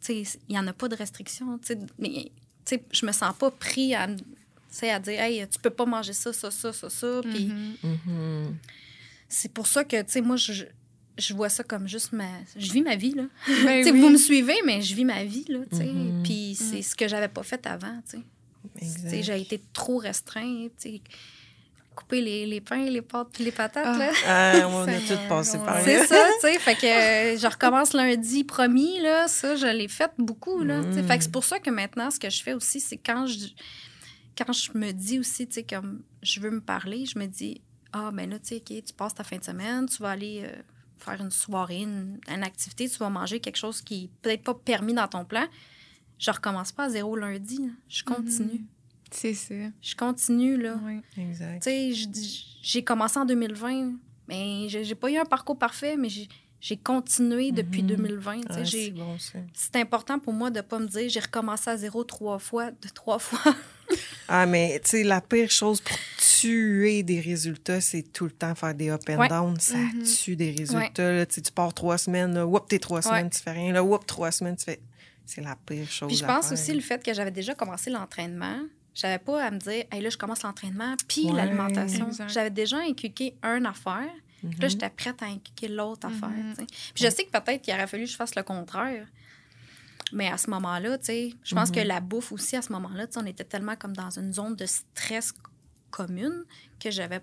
tu 0.00 0.24
sais, 0.24 0.38
il 0.48 0.52
n'y 0.52 0.58
en 0.58 0.66
a 0.68 0.72
pas 0.72 0.88
de 0.88 0.94
restriction, 0.96 1.58
tu 1.58 1.66
sais, 1.68 1.78
mais 1.98 2.08
tu 2.64 2.76
sais, 2.76 2.82
je 2.92 3.04
me 3.06 3.12
sens 3.12 3.34
pas 3.36 3.50
pris 3.50 3.94
à, 3.94 4.06
me- 4.06 4.16
tu 4.16 4.24
sais, 4.70 4.90
à 4.90 4.98
dire, 5.00 5.20
hey, 5.20 5.46
tu 5.48 5.58
peux 5.58 5.70
pas 5.70 5.84
manger 5.86 6.12
ça, 6.12 6.32
ça, 6.32 6.50
ça, 6.50 6.72
ça, 6.72 6.88
ça. 6.90 7.20
Puis 7.22 7.46
Mhm. 7.46 7.76
Mhm. 8.06 8.56
c'est 9.28 9.52
pour 9.52 9.66
ça 9.66 9.84
que, 9.84 10.00
tu 10.02 10.12
sais, 10.12 10.20
moi, 10.20 10.36
je, 10.36 10.64
je 11.18 11.32
vois 11.34 11.48
ça 11.48 11.62
comme 11.64 11.86
juste 11.88 12.12
ma. 12.12 12.26
Je 12.56 12.72
vis 12.72 12.82
ma 12.82 12.96
vie, 12.96 13.12
là. 13.14 13.24
Ben 13.64 13.78
Tu 13.82 13.84
sais, 13.84 13.90
oui. 13.92 14.00
vous 14.00 14.08
me 14.10 14.16
suivez, 14.18 14.56
mais 14.64 14.82
je 14.82 14.94
vis 14.94 15.04
ma 15.04 15.24
vie, 15.24 15.44
là, 15.48 15.60
tu 15.70 15.76
sais. 15.78 15.84
Mhm. 15.84 16.22
Puis 16.22 16.54
c'est 16.58 16.82
ce 16.82 16.94
que 16.96 17.06
j'avais 17.08 17.28
pas 17.28 17.42
fait 17.42 17.64
avant. 17.66 18.00
J'ai 18.80 19.40
été 19.40 19.62
trop 19.72 19.98
restreint, 19.98 20.66
tu 20.80 20.90
sais. 20.90 21.00
Couper 21.94 22.20
les, 22.20 22.44
les 22.44 22.60
pains, 22.60 22.86
les 22.90 23.02
pâtes, 23.02 23.38
les 23.38 23.52
patates, 23.52 23.84
Ah. 23.86 23.98
là. 23.98 24.10
Ah, 24.26 24.68
on 24.68 24.82
a 24.82 24.98
tout 24.98 25.28
passé 25.28 25.58
par 25.58 25.76
là. 25.76 25.84
C'est 25.84 26.06
ça, 26.06 26.26
tu 26.40 26.48
sais. 26.48 26.58
Fait 26.58 26.74
que 26.74 26.86
euh, 26.86 27.38
je 27.38 27.46
recommence 27.46 27.92
lundi 27.92 28.42
promis, 28.42 28.98
là. 29.00 29.28
Ça, 29.28 29.54
je 29.54 29.66
l'ai 29.66 29.86
fait 29.86 30.10
beaucoup, 30.18 30.64
là. 30.64 30.82
tu 30.82 30.94
sais. 30.94 31.02
Mm. 31.02 31.06
Fait 31.06 31.18
que 31.18 31.22
c'est 31.24 31.30
pour 31.32 31.44
ça 31.44 31.60
que 31.60 31.70
maintenant, 31.70 32.10
ce 32.10 32.18
que 32.18 32.28
je 32.30 32.42
fais 32.42 32.52
aussi, 32.52 32.80
c'est 32.80 32.96
quand 32.96 33.26
je, 33.26 33.46
quand 34.36 34.52
je 34.52 34.76
me 34.76 34.90
dis 34.90 35.20
aussi, 35.20 35.46
tu 35.46 35.54
sais, 35.54 35.62
comme 35.62 36.02
je 36.20 36.40
veux 36.40 36.50
me 36.50 36.60
parler, 36.60 37.06
je 37.06 37.16
me 37.16 37.26
dis, 37.26 37.60
ah, 37.92 38.10
ben 38.12 38.28
là, 38.28 38.40
tu 38.40 38.48
sais, 38.48 38.56
OK, 38.56 38.82
tu 38.84 38.92
passes 38.92 39.14
ta 39.14 39.22
fin 39.22 39.36
de 39.36 39.44
semaine, 39.44 39.86
tu 39.88 40.02
vas 40.02 40.10
aller 40.10 40.42
euh, 40.44 40.62
faire 40.98 41.20
une 41.20 41.30
soirée, 41.30 41.82
une, 41.82 42.18
une 42.28 42.42
activité, 42.42 42.88
tu 42.88 42.98
vas 42.98 43.10
manger 43.10 43.40
quelque 43.40 43.56
chose 43.56 43.82
qui 43.82 44.04
est 44.04 44.10
peut-être 44.22 44.42
pas 44.42 44.54
permis 44.54 44.94
dans 44.94 45.08
ton 45.08 45.24
plan. 45.24 45.44
Je 46.18 46.30
recommence 46.30 46.72
pas 46.72 46.84
à 46.84 46.88
zéro 46.90 47.16
lundi, 47.16 47.58
là. 47.58 47.72
Je 47.88 48.04
continue. 48.04 48.64
C'est 49.10 49.34
ça. 49.34 49.54
Je 49.82 49.94
continue, 49.94 50.56
là. 50.56 50.76
Ouais. 50.76 51.00
Exact. 51.16 51.62
Tu 51.62 51.94
sais, 51.94 52.10
j'ai 52.62 52.82
commencé 52.84 53.18
en 53.18 53.24
2020, 53.24 53.92
mais 54.28 54.68
j'ai 54.68 54.94
pas 54.94 55.10
eu 55.10 55.16
un 55.16 55.24
parcours 55.24 55.58
parfait, 55.58 55.96
mais 55.96 56.08
j'ai 56.08 56.28
j'ai 56.66 56.78
continué 56.78 57.52
depuis 57.52 57.82
Mhm. 57.82 57.88
2020. 57.88 58.40
tu 58.40 58.46
sais, 58.46 58.54
Ah, 58.56 58.64
c'est 58.64 58.90
bon, 58.90 59.80
important 59.80 60.18
pour 60.18 60.32
moi 60.32 60.48
de 60.50 60.62
pas 60.62 60.78
me 60.78 60.86
dire 60.86 61.10
j'ai 61.10 61.20
recommencé 61.20 61.68
à 61.68 61.76
zéro 61.76 62.04
trois 62.04 62.38
fois, 62.38 62.70
de 62.70 62.88
trois 62.94 63.18
fois. 63.18 63.38
Ah, 64.28 64.46
mais 64.46 64.80
tu 64.82 64.88
sais, 64.92 65.02
la 65.04 65.20
pire 65.20 65.50
chose 65.50 65.82
pour 65.82 65.94
tuer 66.16 67.02
des 67.02 67.20
résultats, 67.20 67.82
c'est 67.82 68.02
tout 68.02 68.24
le 68.24 68.30
temps 68.30 68.54
faire 68.54 68.74
des 68.74 68.88
up 68.88 69.02
and 69.10 69.18
Ouais. 69.18 69.28
down. 69.28 69.60
Ça 69.60 69.76
Mhm. 69.76 70.02
tue 70.04 70.36
des 70.36 70.52
résultats. 70.52 71.12
là. 71.12 71.26
Tu 71.26 71.42
pars 71.54 71.74
trois 71.74 71.98
semaines, 71.98 72.32
là, 72.34 72.46
whoop, 72.46 72.66
t'es 72.66 72.78
trois 72.78 73.02
semaines, 73.02 73.28
tu 73.28 73.40
fais 73.40 73.50
rien. 73.52 73.74
Là, 73.74 73.84
whoop, 73.84 74.06
trois 74.06 74.30
semaines, 74.30 74.56
tu 74.56 74.64
fais. 74.64 74.80
C'est 75.26 75.42
la 75.42 75.54
pire 75.66 75.86
chose. 75.90 76.08
Puis 76.08 76.16
je 76.16 76.24
pense 76.24 76.50
aussi 76.50 76.72
le 76.72 76.80
fait 76.80 77.04
que 77.04 77.12
j'avais 77.12 77.30
déjà 77.30 77.54
commencé 77.54 77.90
l'entraînement. 77.90 78.56
J'avais 78.94 79.18
pas 79.18 79.44
à 79.44 79.50
me 79.50 79.58
dire, 79.58 79.84
hey, 79.92 80.00
là, 80.00 80.08
je 80.08 80.16
commence 80.16 80.42
l'entraînement, 80.42 80.94
puis 81.06 81.26
l'alimentation. 81.30 82.08
J'avais 82.28 82.50
déjà 82.50 82.78
inculqué 82.78 83.34
une 83.42 83.66
affaire, 83.66 84.08
là, 84.44 84.64
Mhm. 84.64 84.70
j'étais 84.70 84.90
prête 84.90 85.22
à 85.22 85.26
inculquer 85.26 85.68
l'autre 85.68 86.06
affaire. 86.06 86.30
Sais. 86.56 86.66
Puis 86.66 87.04
je 87.04 87.10
sais 87.10 87.24
que 87.24 87.30
peut-être 87.30 87.62
qu'il 87.62 87.74
aurait 87.74 87.86
fallu 87.86 88.04
que 88.04 88.10
je 88.10 88.16
fasse 88.16 88.34
le 88.34 88.42
contraire. 88.42 89.06
Mais 90.12 90.28
à 90.28 90.36
ce 90.38 90.48
moment-là, 90.50 90.98
tu 90.98 91.04
sais, 91.06 91.34
je 91.42 91.54
pense 91.54 91.70
que 91.70 91.80
la 91.80 92.00
bouffe 92.00 92.30
aussi, 92.32 92.56
à 92.56 92.62
ce 92.62 92.70
moment-là, 92.72 93.06
on 93.16 93.26
était 93.26 93.44
tellement 93.44 93.74
comme 93.74 93.94
dans 93.96 94.10
une 94.10 94.32
zone 94.32 94.54
de 94.54 94.66
stress 94.66 95.32
commune 95.90 96.44
que 96.78 96.90
j'avais. 96.90 97.20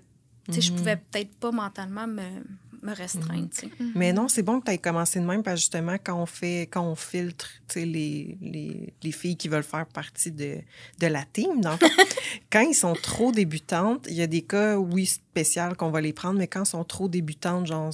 Tu 0.48 0.54
sais, 0.54 0.62
je 0.62 0.74
pouvais 0.74 0.98
peut-être 0.98 1.34
pas 1.36 1.52
mentalement 1.52 2.08
me, 2.08 2.44
me 2.82 2.94
restreindre, 2.94 3.50
tu 3.50 3.68
sais. 3.68 3.72
Mais 3.96 4.14
non, 4.14 4.28
c'est 4.28 4.44
bon 4.44 4.60
que 4.60 4.66
tu 4.66 4.72
aies 4.72 4.78
commencé 4.78 5.20
de 5.20 5.26
même 5.26 5.44
parce 5.44 5.56
que 5.56 5.62
justement, 5.62 5.98
quand 6.04 6.16
on 6.16 6.26
fait, 6.26 6.62
quand 6.72 6.84
on 6.84 6.96
filtre 6.96 7.50
tu 7.68 7.80
sais, 7.80 7.86
les, 7.86 8.38
les, 8.42 8.94
les 9.02 9.12
filles 9.12 9.38
qui 9.38 9.48
veulent 9.48 9.64
faire 9.64 9.86
partie 9.86 10.32
de, 10.32 10.58
de 11.00 11.08
la 11.08 11.24
team, 11.24 11.62
donc, 11.62 11.80
quand 12.52 12.62
ils 12.62 12.74
sont 12.74 12.94
trop 12.94 13.32
débutantes, 13.32 14.08
il 14.10 14.16
y 14.16 14.22
a 14.22 14.28
des 14.28 14.42
cas, 14.42 14.78
oui, 14.78 15.06
spéciaux 15.06 15.76
qu'on 15.78 15.92
va 15.92 16.02
les 16.02 16.14
prendre, 16.14 16.40
mais 16.40 16.48
quand 16.48 16.64
ils 16.64 16.70
sont 16.70 16.84
trop 16.84 17.08
débutantes, 17.08 17.68
genre 17.68 17.92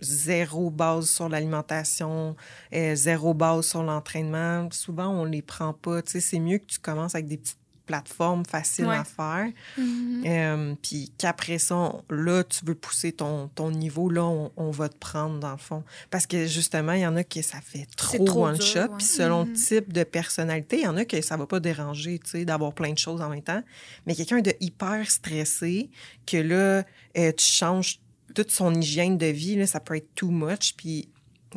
zéro 0.00 0.70
base 0.70 1.08
sur 1.08 1.28
l'alimentation, 1.28 2.36
euh, 2.74 2.94
zéro 2.94 3.34
base 3.34 3.66
sur 3.66 3.82
l'entraînement, 3.82 4.68
souvent 4.70 5.08
on 5.08 5.24
les 5.24 5.42
prend 5.42 5.72
pas. 5.72 6.02
Tu 6.02 6.12
sais, 6.12 6.20
c'est 6.20 6.38
mieux 6.38 6.58
que 6.58 6.66
tu 6.66 6.78
commences 6.78 7.14
avec 7.14 7.26
des 7.26 7.38
petites 7.38 7.58
plateformes 7.86 8.44
faciles 8.44 8.86
Ouais. 8.86 8.96
à 8.96 9.04
faire. 9.04 9.48
Mhm. 9.78 10.24
Euh, 10.26 10.74
puis 10.82 11.12
qu'après 11.18 11.58
ça, 11.58 11.92
là, 12.10 12.44
tu 12.44 12.64
veux 12.64 12.74
pousser 12.74 13.12
ton, 13.12 13.48
ton 13.54 13.70
niveau, 13.70 14.10
là, 14.10 14.24
on, 14.24 14.50
on 14.56 14.70
va 14.70 14.88
te 14.88 14.96
prendre, 14.96 15.38
dans 15.38 15.52
le 15.52 15.56
fond. 15.56 15.84
Parce 16.10 16.26
que 16.26 16.46
justement, 16.46 16.92
il 16.92 17.00
y 17.00 17.06
en 17.06 17.16
a 17.16 17.24
qui 17.24 17.42
ça 17.42 17.60
fait 17.60 17.86
trop, 17.96 18.24
trop 18.24 18.46
one 18.46 18.56
dur, 18.56 18.64
shot. 18.66 18.88
Puis 18.98 19.06
selon 19.06 19.44
le 19.44 19.52
type 19.52 19.92
de 19.92 20.04
personnalité, 20.04 20.78
il 20.78 20.82
y 20.84 20.88
en 20.88 20.96
a 20.96 21.04
que 21.04 21.20
ça 21.22 21.36
va 21.36 21.46
pas 21.46 21.60
déranger, 21.60 22.18
tu 22.18 22.30
sais, 22.30 22.44
d'avoir 22.44 22.72
plein 22.74 22.92
de 22.92 22.98
choses 22.98 23.22
en 23.22 23.28
même 23.28 23.42
temps. 23.42 23.62
Mais 24.06 24.14
quelqu'un 24.14 24.40
de 24.40 24.52
hyper 24.60 25.08
stressé, 25.10 25.90
que 26.26 26.36
là, 26.36 26.84
euh, 27.16 27.32
tu 27.32 27.44
changes 27.44 28.00
toute 28.34 28.50
son 28.50 28.74
hygiène 28.74 29.16
de 29.16 29.26
vie, 29.26 29.56
là, 29.56 29.66
ça 29.66 29.80
peut 29.80 29.96
être 29.96 30.14
too 30.14 30.30
much. 30.30 30.74
Puis 30.76 31.08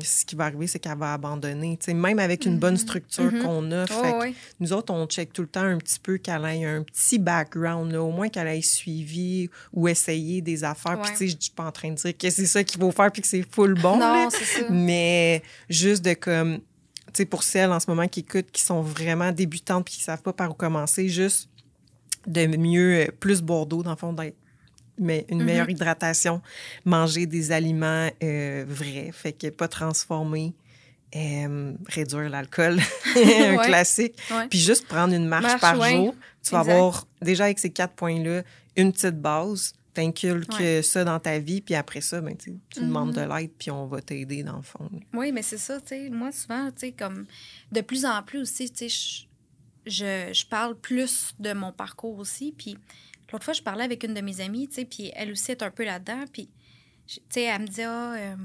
ce 0.06 0.26
qui 0.26 0.36
va 0.36 0.46
arriver, 0.46 0.68
c'est 0.68 0.80
qu'elle 0.80 0.98
va 0.98 1.14
abandonner. 1.14 1.78
Même 1.88 2.20
avec 2.20 2.46
une 2.46 2.58
bonne 2.58 2.78
structure 2.78 3.32
Mhm. 3.32 3.44
qu'on 3.44 3.72
a, 3.72 3.86
fait 3.88 4.34
nous 4.60 4.74
autres, 4.74 4.94
on 4.94 5.06
check 5.08 5.34
tout 5.34 5.42
le 5.42 5.48
temps 5.48 5.62
un 5.64 5.78
petit 5.78 6.00
peu 6.00 6.18
qu'elle 6.18 6.44
ait 6.46 6.66
un 6.66 6.84
petit 6.84 7.20
background, 7.20 7.92
là, 7.92 8.02
au 8.02 8.12
moins 8.12 8.30
qu'elle 8.30 8.48
ait 8.48 8.62
suivi 8.62 9.50
ou 9.74 9.88
essayé 9.88 10.42
des 10.42 10.64
affaires. 10.64 11.00
Ouais. 11.00 11.14
je 11.20 11.26
suis 11.40 11.52
pas 11.56 11.66
en 11.66 11.72
train 11.72 11.90
de 11.92 11.96
dire 11.96 12.18
que 12.18 12.30
c'est 12.30 12.46
ça 12.46 12.64
qu'il 12.64 12.80
faut 12.80 12.92
faire 12.92 13.12
puis 13.12 13.22
que 13.22 13.28
c'est 13.28 13.46
full 13.50 13.74
bon. 13.74 13.98
non, 13.98 14.30
ça. 14.30 14.38
Mais 14.70 15.42
juste 15.70 16.04
de 16.06 16.14
comme, 16.14 16.58
tu 16.60 16.64
sais, 17.14 17.26
pour 17.26 17.44
celles 17.44 17.72
en 17.72 17.80
ce 17.80 17.90
moment 17.90 18.08
qui 18.08 18.22
écoutent, 18.22 18.52
qui 18.52 18.62
sont 18.64 18.82
vraiment 18.82 19.32
débutantes 19.32 19.86
puis 19.86 19.96
qui 19.96 20.04
savent 20.04 20.22
pas 20.22 20.34
par 20.34 20.52
où 20.52 20.54
commencer, 20.54 21.10
juste 21.10 21.50
de 22.28 22.46
mieux, 22.58 23.00
euh, 23.00 23.08
plus 23.20 23.42
boire 23.42 23.66
d'eau, 23.66 23.82
dans 23.82 23.92
le 23.92 23.96
fond, 23.98 24.14
d'être 24.14 24.36
mais 25.00 25.26
une 25.30 25.40
Mhm. 25.40 25.46
meilleure 25.46 25.70
hydratation, 25.70 26.42
manger 26.86 27.26
des 27.26 27.52
aliments 27.52 28.10
euh, 28.24 28.66
vrais, 28.68 29.12
fait 29.14 29.34
que 29.34 29.48
pas 29.48 29.68
transformés, 29.68 30.54
euh, 31.16 31.74
réduire 31.88 32.30
l'alcool, 32.30 32.80
un 33.16 33.58
Ouais. 33.58 33.66
classique, 33.66 34.16
Ouais. 34.32 34.48
puis 34.50 34.60
juste 34.60 34.88
prendre 34.88 35.14
une 35.14 35.28
marche, 35.28 35.44
Marche, 35.44 35.62
par 35.62 35.80
ouais. 35.80 35.92
jour. 35.96 36.16
Tu 36.44 36.52
vas 36.52 36.60
Exact. 36.62 36.72
avoir, 36.74 37.08
déjà 37.22 37.44
avec 37.46 37.60
ces 37.60 37.70
quatre 37.72 37.94
points-là, 37.96 38.44
une 38.76 38.92
petite 38.92 39.20
base. 39.20 39.74
T'inculques 39.92 40.84
ça 40.84 41.04
dans 41.04 41.20
ta 41.20 41.40
vie, 41.40 41.62
puis 41.62 41.74
après 41.76 42.00
ça, 42.00 42.22
ben, 42.22 42.38
tu 42.38 42.54
tu 42.70 42.80
demandes 42.82 43.12
de 43.14 43.22
l'aide, 43.22 43.50
puis 43.58 43.72
on 43.72 43.88
va 43.88 44.02
t'aider 44.02 44.44
dans 44.44 44.58
le 44.58 44.62
fond. 44.62 44.88
Oui, 45.14 45.32
mais 45.32 45.42
c'est 45.42 45.58
ça, 45.58 45.82
tu 45.82 45.88
sais. 45.88 46.10
Moi, 46.10 46.32
souvent, 46.32 46.68
tu 46.72 46.74
sais, 46.88 46.92
comme 46.92 47.26
de 47.72 47.82
plus 47.82 48.06
en 48.06 48.22
plus 48.24 48.40
aussi, 48.40 48.70
tu 48.70 48.88
sais, 48.88 49.26
je, 49.86 49.92
je, 49.92 50.32
je 50.34 50.46
parle 50.46 50.76
plus 50.76 51.34
de 51.40 51.52
mon 51.54 51.72
parcours 51.74 52.18
aussi. 52.20 52.54
Puis 52.56 52.78
l'autre 53.32 53.46
fois, 53.46 53.54
je 53.54 53.62
parlais 53.62 53.84
avec 53.84 54.04
une 54.04 54.14
de 54.14 54.22
mes 54.22 54.42
amies, 54.42 54.68
tu 54.68 54.76
sais, 54.76 54.86
puis 54.86 55.12
elle 55.16 55.32
aussi 55.32 55.52
est 55.52 55.62
un 55.64 55.72
peu 55.72 55.84
là-dedans. 55.86 56.26
Puis, 56.32 56.50
tu 57.08 57.20
sais, 57.30 57.44
elle 57.44 57.62
me 57.62 57.68
dit, 57.68 57.82
ah, 57.82 58.14
euh, 58.14 58.36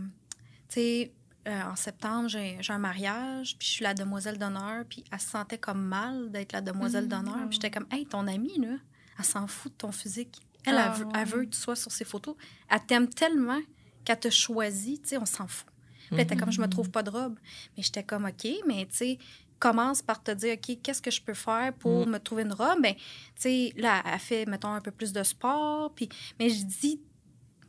tu 0.69 0.75
sais, 0.75 1.13
euh, 1.47 1.63
en 1.63 1.77
septembre, 1.77 2.29
j'ai 2.29 2.57
j'ai 2.61 2.73
un 2.73 2.79
mariage, 2.79 3.57
puis 3.59 3.69
je 3.69 3.73
suis 3.75 3.83
la 3.83 3.93
demoiselle 3.95 4.39
d'honneur, 4.39 4.85
puis 4.89 5.05
elle 5.13 5.21
se 5.21 5.29
sentait 5.31 5.59
comme 5.59 5.83
mal 5.83 6.31
d'être 6.31 6.53
la 6.53 6.61
demoiselle 6.63 7.05
Mhm. 7.05 7.11
d'honneur. 7.11 7.37
Puis 7.49 7.53
j'étais 7.61 7.71
comme, 7.71 7.87
hey, 7.91 8.07
ton 8.07 8.27
amie, 8.27 8.59
là, 8.59 8.77
elle 9.19 9.25
s'en 9.25 9.47
fout 9.47 9.73
de 9.73 9.77
ton 9.77 9.93
physique. 9.93 10.41
Elle, 10.65 10.77
Ah, 10.79 10.93
elle, 10.95 10.99
veut, 11.01 11.05
ouais. 11.07 11.13
elle 11.17 11.29
veut 11.29 11.45
que 11.45 11.51
tu 11.51 11.59
sois 11.61 11.77
sur 11.77 11.93
ses 11.93 12.05
photos. 12.07 12.35
Elle 12.71 12.81
t'aime 12.87 13.09
tellement 13.09 13.61
qu'elle 14.05 14.19
te 14.21 14.31
choisit, 14.31 15.03
tu 15.03 15.09
sais, 15.11 15.19
on 15.19 15.27
s'en 15.27 15.47
fout. 15.47 15.67
Puis 16.07 16.17
elle 16.17 16.21
était 16.21 16.37
comme, 16.37 16.53
je 16.53 16.61
me 16.61 16.69
trouve 16.69 16.91
pas 16.91 17.03
de 17.03 17.11
robe. 17.11 17.39
Mais 17.77 17.83
j'étais 17.83 18.03
comme, 18.05 18.25
OK, 18.27 18.47
mais 18.67 18.87
tu 18.87 18.97
sais, 18.97 19.19
commence 19.59 20.03
par 20.03 20.23
te 20.23 20.31
dire, 20.31 20.55
OK, 20.55 20.79
qu'est-ce 20.83 21.03
que 21.03 21.11
je 21.11 21.23
peux 21.23 21.35
faire 21.35 21.73
pour 21.75 22.07
me 22.07 22.19
trouver 22.19 22.43
une 22.43 22.53
robe? 22.53 22.83
Ben, 22.83 22.95
tu 22.95 23.03
sais, 23.37 23.73
là, 23.77 24.03
elle 24.05 24.19
fait, 24.19 24.47
mettons, 24.47 24.69
un 24.69 24.81
peu 24.81 24.91
plus 24.91 25.13
de 25.13 25.23
sport. 25.23 25.93
Puis, 25.95 26.09
mais 26.39 26.51
je 26.51 26.65
dis, 26.65 27.01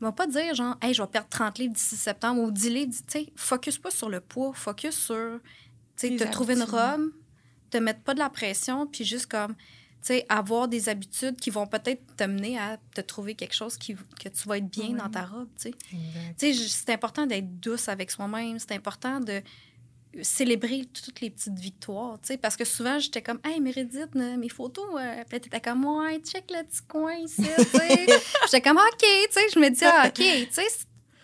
va 0.06 0.12
pas 0.12 0.28
dire, 0.28 0.54
genre, 0.54 0.78
hey, 0.82 0.94
je 0.94 1.02
vais 1.02 1.08
perdre 1.08 1.30
30 1.30 1.58
livres 1.60 1.74
d'ici 1.74 1.96
septembre 1.96 2.42
ou 2.42 2.52
10 2.52 2.70
livres. 2.70 2.92
Tu 3.08 3.20
sais, 3.20 3.34
focus 3.36 3.78
pas 3.78 3.92
sur 3.92 4.10
le 4.10 4.20
poids, 4.20 4.54
focus 4.54 4.96
sur, 4.96 5.40
tu 5.96 6.08
sais, 6.08 6.16
te 6.16 6.24
trouver 6.32 6.56
une 6.56 6.64
robe, 6.64 7.12
te 7.70 7.78
mettre 7.78 8.02
pas 8.02 8.14
de 8.14 8.20
la 8.20 8.30
pression, 8.30 8.88
puis 8.88 9.04
juste 9.04 9.28
comme, 9.28 9.56
tu 9.56 10.14
sais, 10.14 10.26
avoir 10.30 10.68
des 10.68 10.90
habitudes 10.90 11.38
qui 11.38 11.50
vont 11.50 11.66
peut-être 11.66 12.02
t'amener 12.16 12.58
à 12.60 12.78
te 12.94 13.02
trouver 13.02 13.36
quelque 13.36 13.56
chose 13.56 13.78
qui, 13.78 13.96
que 13.96 14.30
tu 14.30 14.48
vas 14.48 14.58
être 14.58 14.70
bien 14.70 14.90
dans 14.90 15.10
ta 15.10 15.26
robe, 15.26 15.50
tu 15.60 15.70
sais. 15.70 15.76
Tu 16.38 16.54
sais, 16.54 16.68
c'est 16.68 16.94
important 16.94 17.26
d'être 17.26 17.60
douce 17.60 17.90
avec 17.90 18.12
soi-même. 18.12 18.60
C'est 18.60 18.74
important 18.74 19.20
de 19.20 19.42
célébrer 20.22 20.86
toutes 20.86 21.22
les 21.22 21.30
petites 21.30 21.58
victoires, 21.60 22.20
tu 22.22 22.28
sais, 22.28 22.38
parce 22.38 22.56
que 22.56 22.64
souvent, 22.66 23.00
j'étais 23.00 23.22
comme, 23.22 23.40
hey, 23.44 23.60
Mérédith, 23.60 24.10
là, 24.14 24.38
mes 24.38 24.50
photos, 24.50 24.86
euh, 24.94 25.16
là, 25.18 25.24
t'étais 25.26 25.60
comme, 25.60 25.86
ouais, 25.86 26.20
check 26.20 26.46
le 26.52 26.64
petit 26.64 26.82
coin 26.88 27.16
ici, 27.16 27.42
tu 27.42 27.78
sais. 27.78 28.06
j'étais 28.46 28.62
comme, 28.62 28.78
OK, 28.78 29.00
tu 29.02 29.08
sais, 29.32 29.48
je 29.54 29.60
me 29.60 29.70
dis, 29.70 29.84
ah, 29.86 30.04
OK, 30.08 30.14
tu 30.14 30.48
sais, 30.52 30.68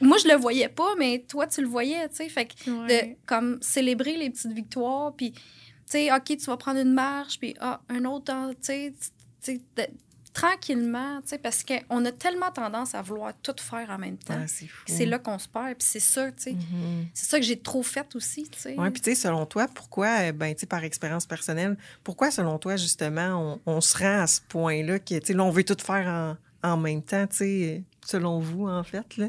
moi, 0.01 0.17
je 0.17 0.27
le 0.27 0.35
voyais 0.35 0.69
pas, 0.69 0.95
mais 0.97 1.23
toi, 1.27 1.47
tu 1.47 1.61
le 1.61 1.67
voyais, 1.67 2.09
tu 2.09 2.15
sais, 2.17 2.29
fait 2.29 2.45
que 2.45 2.69
de, 2.87 3.15
comme, 3.25 3.59
célébrer 3.61 4.17
les 4.17 4.29
petites 4.29 4.51
victoires, 4.51 5.13
puis, 5.15 5.31
tu 5.31 5.41
sais, 5.85 6.11
OK, 6.13 6.25
tu 6.25 6.37
vas 6.45 6.57
prendre 6.57 6.79
une 6.79 6.93
marche, 6.93 7.39
puis, 7.39 7.55
ah, 7.59 7.81
un 7.89 8.03
autre, 8.05 8.33
tu 8.55 8.55
sais, 8.61 8.93
tu 8.99 9.07
sais, 9.41 9.61
de- 9.75 9.87
tranquillement, 10.33 11.21
tu 11.21 11.29
sais, 11.29 11.37
parce 11.37 11.63
qu'on 11.63 12.05
a 12.05 12.11
tellement 12.11 12.51
tendance 12.51 12.95
à 12.95 13.01
vouloir 13.01 13.33
tout 13.43 13.55
faire 13.59 13.89
en 13.89 13.97
même 13.97 14.17
temps. 14.17 14.37
Ah, 14.37 14.47
c'est 14.85 15.05
là 15.05 15.19
qu'on 15.19 15.37
se 15.37 15.47
perd. 15.47 15.75
Puis 15.77 15.87
c'est 15.87 15.99
ça, 15.99 16.31
tu 16.31 16.43
sais. 16.43 16.51
Mhm. 16.53 17.07
C'est 17.13 17.29
ça 17.29 17.39
que 17.39 17.45
j'ai 17.45 17.59
trop 17.59 17.83
fait 17.83 18.15
aussi, 18.15 18.43
tu 18.49 18.59
sais. 18.59 18.75
Oui, 18.77 18.89
puis 18.91 19.01
tu 19.01 19.09
sais, 19.09 19.15
selon 19.15 19.45
toi, 19.45 19.67
pourquoi, 19.73 20.07
euh, 20.21 20.31
ben, 20.31 20.53
tu 20.53 20.61
sais, 20.61 20.65
par 20.65 20.83
expérience 20.83 21.25
personnelle, 21.25 21.77
pourquoi, 22.03 22.31
selon 22.31 22.57
toi, 22.59 22.77
justement, 22.77 23.59
on, 23.65 23.77
on 23.77 23.81
se 23.81 23.97
rend 23.97 24.21
à 24.21 24.27
ce 24.27 24.41
point-là 24.41 24.99
que, 24.99 25.19
tu 25.19 25.25
sais, 25.25 25.33
là, 25.33 25.43
on 25.43 25.51
veut 25.51 25.63
tout 25.63 25.77
faire 25.83 26.07
en, 26.07 26.69
en 26.69 26.77
même 26.77 27.01
temps, 27.01 27.27
tu 27.27 27.37
sais, 27.37 27.83
selon 28.05 28.39
vous, 28.39 28.67
en 28.67 28.83
fait, 28.83 29.17
là? 29.17 29.27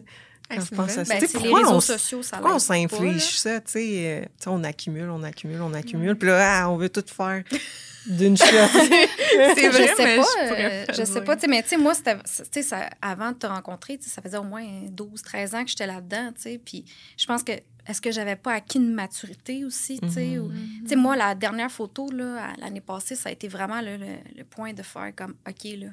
Ah, 0.59 0.61
je 0.71 0.75
pense 0.77 0.91
à 0.99 1.05
ça. 1.05 1.15
Ben, 1.15 1.21
c'est 1.21 1.33
les 1.35 1.41
pourquoi 1.41 1.59
réseaux 1.61 1.71
on 1.77 1.81
sociaux, 1.81 2.23
ça 2.23 2.37
Pourquoi 2.39 2.57
on 2.57 2.59
s'inflige 2.59 3.39
ça, 3.39 3.61
tu 3.61 3.73
sais? 3.73 4.07
euh, 4.07 4.25
tu 4.25 4.45
sais, 4.45 4.49
on 4.51 4.65
accumule, 4.65 5.11
on 5.11 5.23
accumule, 5.23 5.61
on 5.63 5.75
accumule, 5.75 6.17
puis 6.17 6.29
là, 6.29 6.63
ah, 6.63 6.71
on 6.71 6.77
veut 6.77 6.89
tout 6.89 7.05
faire 7.07 7.43
d'une. 8.07 8.37
C'est 8.37 9.69
vrai, 9.69 9.89
je 9.89 9.95
sais 9.95 10.05
mais 10.05 10.17
pas, 10.17 10.23
je 10.23 10.49
pourrais 10.49 10.83
euh, 10.83 10.87
pas 10.87 10.93
je 10.93 11.05
sais 11.05 11.21
pas, 11.23 11.35
tu 11.37 11.41
sais, 11.43 11.47
mais 11.49 11.63
tu 11.63 11.69
sais, 11.71 11.77
moi, 11.77 11.95
c'était, 11.95 12.63
ça- 12.63 12.91
avant 13.01 13.33
de 13.33 13.37
te 13.37 13.47
rencontrer, 13.47 13.99
ça 14.01 14.21
faisait 14.23 14.37
au 14.39 14.43
moins 14.45 14.67
12, 14.89 15.23
13 15.23 15.55
ans 15.55 15.65
que 15.65 15.71
j'étais 15.71 15.87
là-dedans, 15.87 16.33
tu 16.35 16.43
sais, 16.43 16.61
puis 16.65 16.85
je 17.17 17.27
pense 17.27 17.43
que, 17.43 17.53
est-ce 17.87 18.01
que 18.01 18.11
j'avais 18.13 18.37
pas 18.37 18.53
acquis 18.55 18.79
une 18.79 18.93
maturité 18.93 19.65
aussi, 19.65 20.01
tu 20.01 20.09
sais, 20.09 20.37
Mhm. 20.37 20.41
ou- 20.85 20.89
sais, 20.89 20.97
moi, 20.97 21.17
la 21.17 21.35
dernière 21.35 21.71
photo, 21.71 22.11
là, 22.11 22.53
l'année 22.59 22.81
passée, 22.81 23.15
ça 23.17 23.29
a 23.29 23.33
été 23.33 23.49
vraiment 23.49 23.81
là, 23.81 23.97
le, 23.97 24.17
le 24.37 24.45
point 24.45 24.73
de 24.73 24.83
faire 24.83 25.13
comme, 25.15 25.35
OK, 25.49 25.65
là, 25.79 25.89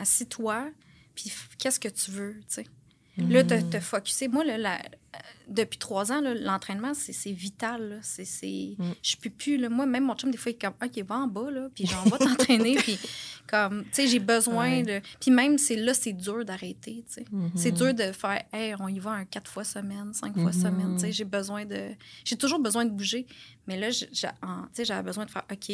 assis-toi, 0.00 0.68
puis 1.14 1.32
qu'est-ce 1.58 1.80
que 1.80 1.88
tu 1.88 2.10
veux, 2.10 2.34
tu 2.40 2.54
sais? 2.62 2.64
Là, 3.28 3.44
te, 3.44 3.60
te 3.60 3.80
focusser. 3.80 4.28
Moi, 4.28 4.44
là, 4.44 4.58
la- 4.58 4.78
euh, 4.78 5.18
depuis 5.48 5.78
trois 5.78 6.12
ans, 6.12 6.20
l'entraînement, 6.22 6.92
c'est 6.94 7.32
vital. 7.32 7.98
C'est, 8.02 8.24
Mm. 8.78 8.92
Je 9.02 9.16
peux 9.16 9.30
plus. 9.30 9.56
Là. 9.56 9.68
Moi, 9.68 9.86
même 9.86 10.04
mon 10.04 10.14
chum, 10.14 10.30
des 10.30 10.36
fois, 10.38 10.52
il 10.52 10.54
est 10.54 10.58
comme, 10.60 10.74
OK, 10.82 11.04
va 11.06 11.16
en 11.16 11.26
bas, 11.26 11.50
là, 11.50 11.68
puis 11.74 11.86
j'en 11.86 12.02
vais 12.04 12.18
t'entraîner. 12.18 12.74
puis, 12.76 12.98
comme, 13.50 13.82
tu 13.84 13.88
sais, 13.92 14.06
j'ai 14.06 14.18
besoin 14.18 14.70
Ouais. 14.70 14.82
de. 14.82 15.00
Puis 15.20 15.30
même, 15.30 15.56
c'est 15.58 15.76
là, 15.76 15.94
c'est 15.94 16.12
dur 16.12 16.44
d'arrêter, 16.44 17.02
tu 17.08 17.14
sais. 17.14 17.24
Mhm. 17.32 17.50
C'est 17.56 17.72
dur 17.72 17.94
de 17.94 18.12
faire, 18.12 18.42
hey, 18.52 18.74
on 18.78 18.88
y 18.88 18.98
va 18.98 19.10
un 19.12 19.24
quatre 19.24 19.50
fois 19.50 19.64
semaine, 19.64 20.12
cinq 20.12 20.34
fois 20.34 20.52
Mhm. 20.52 20.52
semaine. 20.52 20.94
Tu 20.96 21.00
sais, 21.00 21.12
j'ai 21.12 21.24
besoin 21.24 21.64
de. 21.64 21.88
J'ai 22.24 22.36
toujours 22.36 22.58
besoin 22.60 22.84
de 22.84 22.90
bouger. 22.90 23.26
Mais 23.66 23.78
là, 23.78 23.90
j'ai- 23.90 24.08
j'avais 24.12 25.02
besoin 25.02 25.24
de 25.24 25.30
faire, 25.30 25.44
OK. 25.50 25.72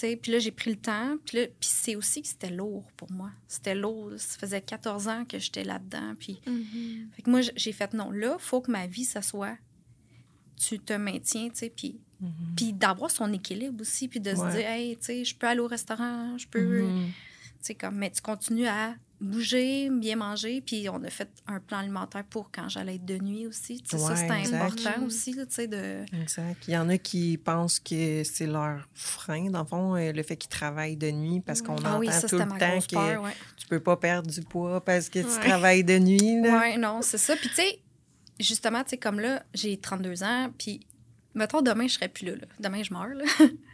Puis 0.00 0.32
là, 0.32 0.38
j'ai 0.38 0.50
pris 0.50 0.70
le 0.70 0.76
temps. 0.76 1.16
Puis 1.26 1.38
là, 1.38 1.46
puis 1.46 1.68
c'est 1.72 1.96
aussi 1.96 2.22
que 2.22 2.28
c'était 2.28 2.50
lourd 2.50 2.84
pour 2.96 3.10
moi. 3.12 3.30
C'était 3.48 3.74
lourd. 3.74 4.12
Ça 4.16 4.38
faisait 4.38 4.60
14 4.60 5.08
ans 5.08 5.24
que 5.24 5.38
j'étais 5.38 5.64
là-dedans. 5.64 6.14
Puis 6.18 6.40
Mhm. 6.46 7.10
fait 7.14 7.22
que 7.22 7.30
moi, 7.30 7.40
j'ai 7.56 7.72
fait 7.72 7.92
non. 7.94 8.10
Là, 8.10 8.36
faut 8.38 8.60
que 8.60 8.70
ma 8.70 8.86
vie, 8.86 9.04
ça 9.04 9.22
soit. 9.22 9.56
Tu 10.56 10.78
te 10.78 10.92
maintiens, 10.92 11.48
tu 11.48 11.56
sais, 11.56 11.70
puis, 11.74 11.98
Mhm. 12.20 12.30
puis 12.56 12.72
d'avoir 12.72 13.10
son 13.10 13.32
équilibre 13.32 13.80
aussi, 13.80 14.08
puis 14.08 14.20
de 14.20 14.30
Ouais. 14.30 14.36
se 14.36 14.56
dire, 14.56 14.66
hey, 14.68 14.96
tu 14.96 15.04
sais, 15.04 15.24
je 15.24 15.34
peux 15.34 15.46
aller 15.46 15.60
au 15.60 15.66
restaurant, 15.68 16.36
je 16.36 16.46
peux. 16.46 16.82
Mhm. 16.82 17.06
Tu 17.08 17.12
sais, 17.62 17.74
comme, 17.74 17.96
mais 17.96 18.10
tu 18.10 18.20
continues 18.20 18.66
à 18.66 18.94
bouger, 19.20 19.90
bien 19.90 20.16
manger, 20.16 20.60
puis 20.60 20.88
on 20.88 21.02
a 21.04 21.10
fait 21.10 21.28
un 21.46 21.60
plan 21.60 21.78
alimentaire 21.78 22.24
pour 22.24 22.50
quand 22.50 22.68
j'allais 22.68 22.94
être 22.94 23.04
de 23.04 23.18
nuit 23.18 23.46
aussi. 23.46 23.82
Tu 23.82 23.90
sais, 23.90 23.98
ça, 23.98 24.12
Ouais, 24.12 24.16
c'était 24.16 24.56
important 24.56 25.04
aussi, 25.06 25.32
tu 25.34 25.44
sais, 25.50 25.66
de. 25.66 26.04
Exact. 26.20 26.56
Il 26.68 26.74
y 26.74 26.78
en 26.78 26.88
a 26.88 26.96
qui 26.98 27.36
pensent 27.38 27.78
que 27.80 28.22
c'est 28.24 28.46
leur 28.46 28.88
frein, 28.94 29.50
dans 29.50 29.60
le 29.60 29.66
fond, 29.66 29.94
euh, 29.96 30.12
le 30.12 30.22
fait 30.22 30.36
qu'ils 30.36 30.48
travaillent 30.50 30.96
de 30.96 31.10
nuit, 31.10 31.40
parce 31.40 31.60
qu'on 31.62 31.76
Ah 31.84 31.98
oui, 31.98 32.08
entend 32.08 32.20
ça, 32.20 32.28
tout 32.28 32.36
le 32.36 32.44
temps 32.46 32.56
que 32.80 32.94
peur, 32.94 33.22
ouais. 33.22 33.32
tu 33.56 33.66
peux 33.66 33.80
pas 33.80 33.96
perdre 33.96 34.30
du 34.30 34.40
poids 34.42 34.82
parce 34.84 35.08
que 35.08 35.18
tu 35.18 35.26
Ouais. 35.26 35.48
travailles 35.48 35.84
de 35.84 35.98
nuit. 35.98 36.40
Ouais, 36.40 36.76
non, 36.78 37.02
c'est 37.02 37.18
ça. 37.18 37.36
Puis, 37.36 37.48
tu 37.50 37.56
sais, 37.56 37.78
justement, 38.38 38.82
tu 38.84 38.90
sais, 38.90 38.96
comme 38.96 39.20
là, 39.20 39.42
j'ai 39.54 39.76
32 39.76 40.22
ans, 40.22 40.50
puis, 40.58 40.80
mettons, 41.34 41.60
demain, 41.62 41.86
je 41.86 41.94
serais 41.94 42.08
plus 42.08 42.24
là, 42.26 42.36
là. 42.36 42.46
Demain, 42.58 42.82
je 42.82 42.92
meurs, 42.94 43.08
là. 43.08 43.24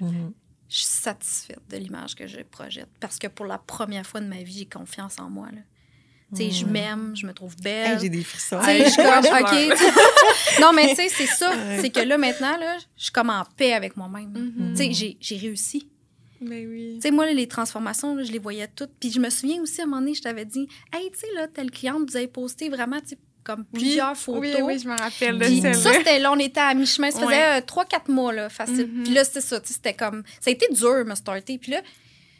Mhm. 0.00 0.32
Je 0.68 0.76
suis 0.78 0.86
satisfaite 0.86 1.60
de 1.70 1.76
l'image 1.76 2.14
que 2.14 2.26
je 2.26 2.38
projette. 2.42 2.88
Parce 3.00 3.18
que 3.18 3.26
pour 3.28 3.46
la 3.46 3.58
première 3.58 4.06
fois 4.06 4.20
de 4.20 4.26
ma 4.26 4.42
vie, 4.42 4.58
j'ai 4.58 4.66
confiance 4.66 5.18
en 5.18 5.30
moi. 5.30 5.48
Là. 5.52 5.60
Tu 6.34 6.42
sais, 6.42 6.50
je 6.50 6.66
m'aime, 6.66 7.14
je 7.16 7.24
me 7.24 7.32
trouve 7.32 7.54
Hey, 7.58 7.62
belle. 7.62 8.00
J'ai 8.00 8.08
des 8.08 8.24
frissons. 8.24 8.60
Sais, 8.62 8.84
je 8.84 8.90
suis 8.90 8.96
comme, 9.02 9.22
Je 9.22 9.76
OK. 10.56 10.60
non, 10.60 10.72
mais 10.72 10.88
tu 10.88 10.96
sais, 10.96 11.08
c'est 11.08 11.26
ça. 11.26 11.50
Ouais. 11.50 11.78
C'est 11.80 11.90
que 11.90 12.00
là, 12.00 12.18
maintenant, 12.18 12.56
là, 12.58 12.76
je 12.96 13.04
suis 13.04 13.12
comme 13.12 13.30
en 13.30 13.44
paix 13.56 13.72
avec 13.74 13.96
moi-même. 13.96 14.30
Mhm. 14.30 14.70
Tu 14.72 14.76
sais, 14.76 14.92
j'ai- 14.92 15.16
j'ai 15.20 15.36
réussi. 15.36 15.88
Ben 16.40 16.68
oui. 16.68 16.94
Tu 16.96 17.02
sais, 17.02 17.10
moi, 17.12 17.30
les 17.32 17.46
transformations, 17.48 18.14
là, 18.16 18.24
je 18.24 18.32
les 18.32 18.38
voyais 18.40 18.66
toutes. 18.68 18.90
Puis 19.00 19.10
je 19.12 19.20
me 19.20 19.30
souviens 19.30 19.62
aussi, 19.62 19.80
à 19.80 19.84
un 19.84 19.86
moment 19.86 20.00
donné, 20.02 20.14
je 20.14 20.22
t'avais 20.22 20.44
dit, 20.44 20.68
hey, 20.92 21.10
tu 21.12 21.20
sais, 21.20 21.26
là, 21.34 21.46
telle 21.48 21.70
cliente, 21.70 22.10
vous 22.10 22.16
avez 22.16 22.26
posté 22.28 22.68
vraiment, 22.68 22.98
tu 23.00 23.16
comme 23.46 23.64
plusieurs 23.64 24.16
photos. 24.16 24.40
Oui, 24.40 24.54
oui, 24.60 24.78
je 24.80 24.88
me 24.88 24.98
rappelle 24.98 25.38
de 25.38 25.44
celle-là. 25.44 25.74
ça, 25.74 25.92
c'était 25.92 26.18
là, 26.18 26.32
on 26.32 26.38
était 26.38 26.58
à 26.58 26.74
mi-chemin. 26.74 27.12
Ça 27.12 27.20
faisait 27.20 27.36
Ouais. 27.36 27.60
3-4 27.60 28.10
mois, 28.10 28.32
là, 28.32 28.48
facile. 28.48 28.88
Mhm. 28.92 29.04
Puis 29.04 29.14
là, 29.14 29.24
c'était 29.24 29.40
ça, 29.40 29.60
c'était 29.62 29.94
comme... 29.94 30.24
Ça 30.40 30.50
a 30.50 30.52
été 30.52 30.66
dur, 30.74 31.04
me 31.04 31.14
starter. 31.14 31.56
Puis 31.56 31.70
là, 31.70 31.80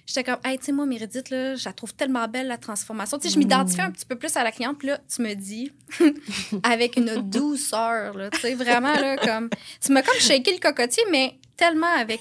j'étais 0.05 0.25
comme, 0.25 0.41
hey, 0.45 0.59
tu 0.59 0.65
sais, 0.65 0.73
moi, 0.73 0.85
Mérédith, 0.85 1.31
là, 1.31 1.55
je 1.55 1.65
la 1.65 1.73
trouve 1.73 1.95
tellement 1.95 2.27
belle, 2.27 2.49
la 2.49 2.59
transformation. 2.59 3.19
Tu 3.19 3.29
sais, 3.29 3.35
je 3.35 3.39
m'identifiais 3.39 3.85
un 3.85 3.93
petit 3.93 4.05
peu 4.05 4.17
plus 4.17 4.37
à 4.37 4.43
la 4.43 4.51
cliente. 4.51 4.79
Puis 4.79 4.89
là, 4.89 4.99
tu 5.15 5.23
me 5.23 5.35
dis, 5.35 5.71
avec 6.65 6.97
une 6.97 7.23
douceur, 7.31 8.15
là, 8.17 8.29
tu 8.31 8.41
sais, 8.41 8.55
vraiment, 8.55 8.95
là, 8.95 9.17
comme... 9.17 9.49
Tu 9.81 9.93
m'as 9.93 10.03
comme 10.03 10.19
shaké 10.19 10.53
le 10.53 10.59
cocotier, 10.59 11.05
mais 11.13 11.39
tellement 11.57 11.95
avec, 11.97 12.21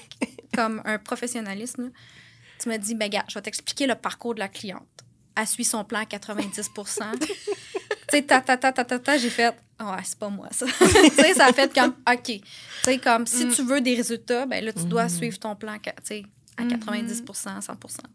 comme, 0.54 0.80
un 0.84 0.98
professionnalisme, 0.98 1.82
là. 1.82 1.88
Tu 2.60 2.68
m'as 2.68 2.78
dit, 2.78 2.94
ben, 2.94 3.10
gars, 3.10 3.24
je 3.28 3.34
vais 3.34 3.42
t'expliquer 3.42 3.86
le 3.86 3.96
parcours 3.96 4.34
de 4.34 4.38
la 4.38 4.48
cliente. 4.48 4.86
Elle 5.36 5.46
suit 5.46 5.64
son 5.64 5.84
plan 5.84 5.98
à 6.00 6.06
90 6.06 6.70
sais, 8.10 8.22
ta, 8.22 8.40
ta, 8.40 8.56
ta, 8.56 8.72
ta, 8.72 8.84
ta, 8.84 8.98
ta, 8.98 9.18
j'ai 9.18 9.30
fait, 9.30 9.48
ouais, 9.80 9.86
c'est 10.04 10.18
pas 10.18 10.28
moi, 10.28 10.48
ça. 10.52 10.66
tu 10.78 10.84
sais, 11.14 11.34
ça 11.34 11.46
a 11.46 11.52
fait 11.52 11.72
comme, 11.74 11.94
OK. 12.10 12.22
Tu 12.24 12.40
sais, 12.82 12.98
comme, 12.98 13.26
si 13.26 13.46
Mm. 13.46 13.52
tu 13.52 13.62
veux 13.62 13.80
des 13.80 13.94
résultats, 13.94 14.46
ben 14.46 14.64
là, 14.64 14.72
tu 14.72 14.84
dois 14.84 15.04
Mhm. 15.04 15.08
suivre 15.10 15.38
ton 15.38 15.54
plan, 15.56 15.76
tu 15.82 15.90
sais, 16.04 16.22
à 16.56 16.62
Mhm. 16.64 16.70
90 16.70 17.22
100 17.32 17.60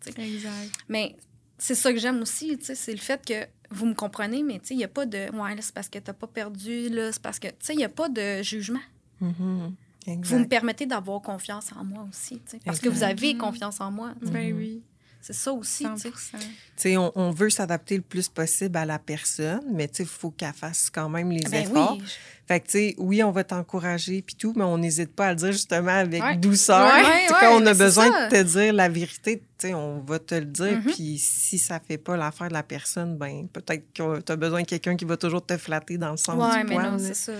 tu 0.03 0.11
sais. 0.13 0.21
Exact. 0.21 0.71
Mais 0.89 1.15
c'est 1.57 1.75
ça 1.75 1.91
que 1.93 1.99
j'aime 1.99 2.21
aussi, 2.21 2.57
tu 2.57 2.65
sais, 2.65 2.75
c'est 2.75 2.91
le 2.93 2.97
fait 2.99 3.23
que 3.25 3.45
vous 3.69 3.85
me 3.85 3.93
comprenez, 3.93 4.43
mais 4.43 4.59
tu 4.59 4.67
sais, 4.67 4.73
il 4.73 4.77
n'y 4.77 4.83
a 4.83 4.87
pas 4.89 5.05
de, 5.05 5.29
ouais, 5.35 5.55
là, 5.55 5.61
c'est 5.61 5.73
parce 5.73 5.89
que 5.89 5.99
t'as 5.99 6.13
pas 6.13 6.27
perdu, 6.27 6.89
là, 6.89 7.11
c'est 7.11 7.21
parce 7.21 7.39
que, 7.39 7.47
tu 7.47 7.53
sais, 7.59 7.73
il 7.73 7.77
n'y 7.77 7.83
a 7.85 7.89
pas 7.89 8.09
de 8.09 8.41
jugement. 8.43 8.79
Mhm. 9.19 9.73
Vous 10.07 10.11
me 10.11 10.17
Exact. 10.17 10.49
permettez 10.49 10.85
d'avoir 10.87 11.21
confiance 11.21 11.67
en 11.79 11.83
moi 11.83 12.07
aussi, 12.09 12.41
tu 12.49 12.57
parce 12.65 12.79
que 12.79 12.89
vous 12.89 13.03
Exact. 13.03 13.11
avez 13.11 13.37
confiance 13.37 13.79
en 13.81 13.91
moi. 13.91 14.13
tu. 14.25 14.31
Ben 14.31 14.51
oui, 14.53 14.81
C'est 15.21 15.33
ça 15.33 15.53
aussi, 15.53 15.83
tu 15.95 16.01
sais. 16.01 16.09
100 16.09 16.37
Tu 16.39 16.45
sais, 16.75 16.97
on, 16.97 17.11
on 17.15 17.29
veut 17.31 17.49
s'adapter 17.51 17.95
le 17.95 18.01
plus 18.01 18.27
possible 18.27 18.75
à 18.77 18.85
la 18.85 18.97
personne, 18.97 19.61
mais 19.71 19.85
il 19.99 20.05
faut 20.05 20.31
qu'elle 20.31 20.51
fasse 20.53 20.89
quand 20.89 21.09
même 21.09 21.29
les 21.31 21.41
Ben 21.43 21.61
efforts. 21.63 21.97
oui. 21.99 22.03
Fait 22.47 22.59
que, 22.59 22.65
tu 22.65 22.71
sais, 22.71 22.95
oui, 22.97 23.23
on 23.23 23.31
va 23.31 23.43
t'encourager 23.43 24.21
puis 24.23 24.35
tout, 24.35 24.53
mais 24.55 24.63
on 24.63 24.77
n'hésite 24.77 25.15
pas 25.15 25.27
à 25.27 25.29
le 25.29 25.35
dire 25.35 25.51
justement 25.51 25.91
avec 25.91 26.21
Ouais. 26.23 26.35
douceur. 26.37 26.91
Ouais, 26.93 27.03
ouais, 27.03 27.25
quand 27.39 27.61
on 27.61 27.65
a 27.65 27.73
besoin 27.73 28.11
ça. 28.11 28.27
de 28.27 28.35
te 28.35 28.41
dire 28.43 28.73
la 28.73 28.89
vérité, 28.89 29.41
on 29.65 29.99
va 30.01 30.19
te 30.19 30.35
le 30.35 30.45
dire. 30.45 30.77
Mhm. 30.77 30.91
Puis 30.93 31.17
si 31.17 31.57
ça 31.57 31.79
fait 31.79 31.97
pas 31.97 32.17
l'affaire 32.17 32.47
de 32.49 32.53
la 32.53 32.63
personne, 32.63 33.17
ben 33.17 33.47
peut-être 33.47 33.93
que 33.93 34.19
tu 34.21 34.31
as 34.31 34.35
besoin 34.35 34.61
de 34.61 34.67
quelqu'un 34.67 34.95
qui 34.95 35.05
va 35.05 35.17
toujours 35.17 35.45
te 35.45 35.57
flatter 35.57 35.97
dans 35.97 36.11
le 36.11 36.17
sens 36.17 36.35
Ouais, 36.35 36.61
du 36.63 36.69
mais 36.69 36.75
poil. 36.75 36.99
c'est 36.99 37.13
ça, 37.13 37.33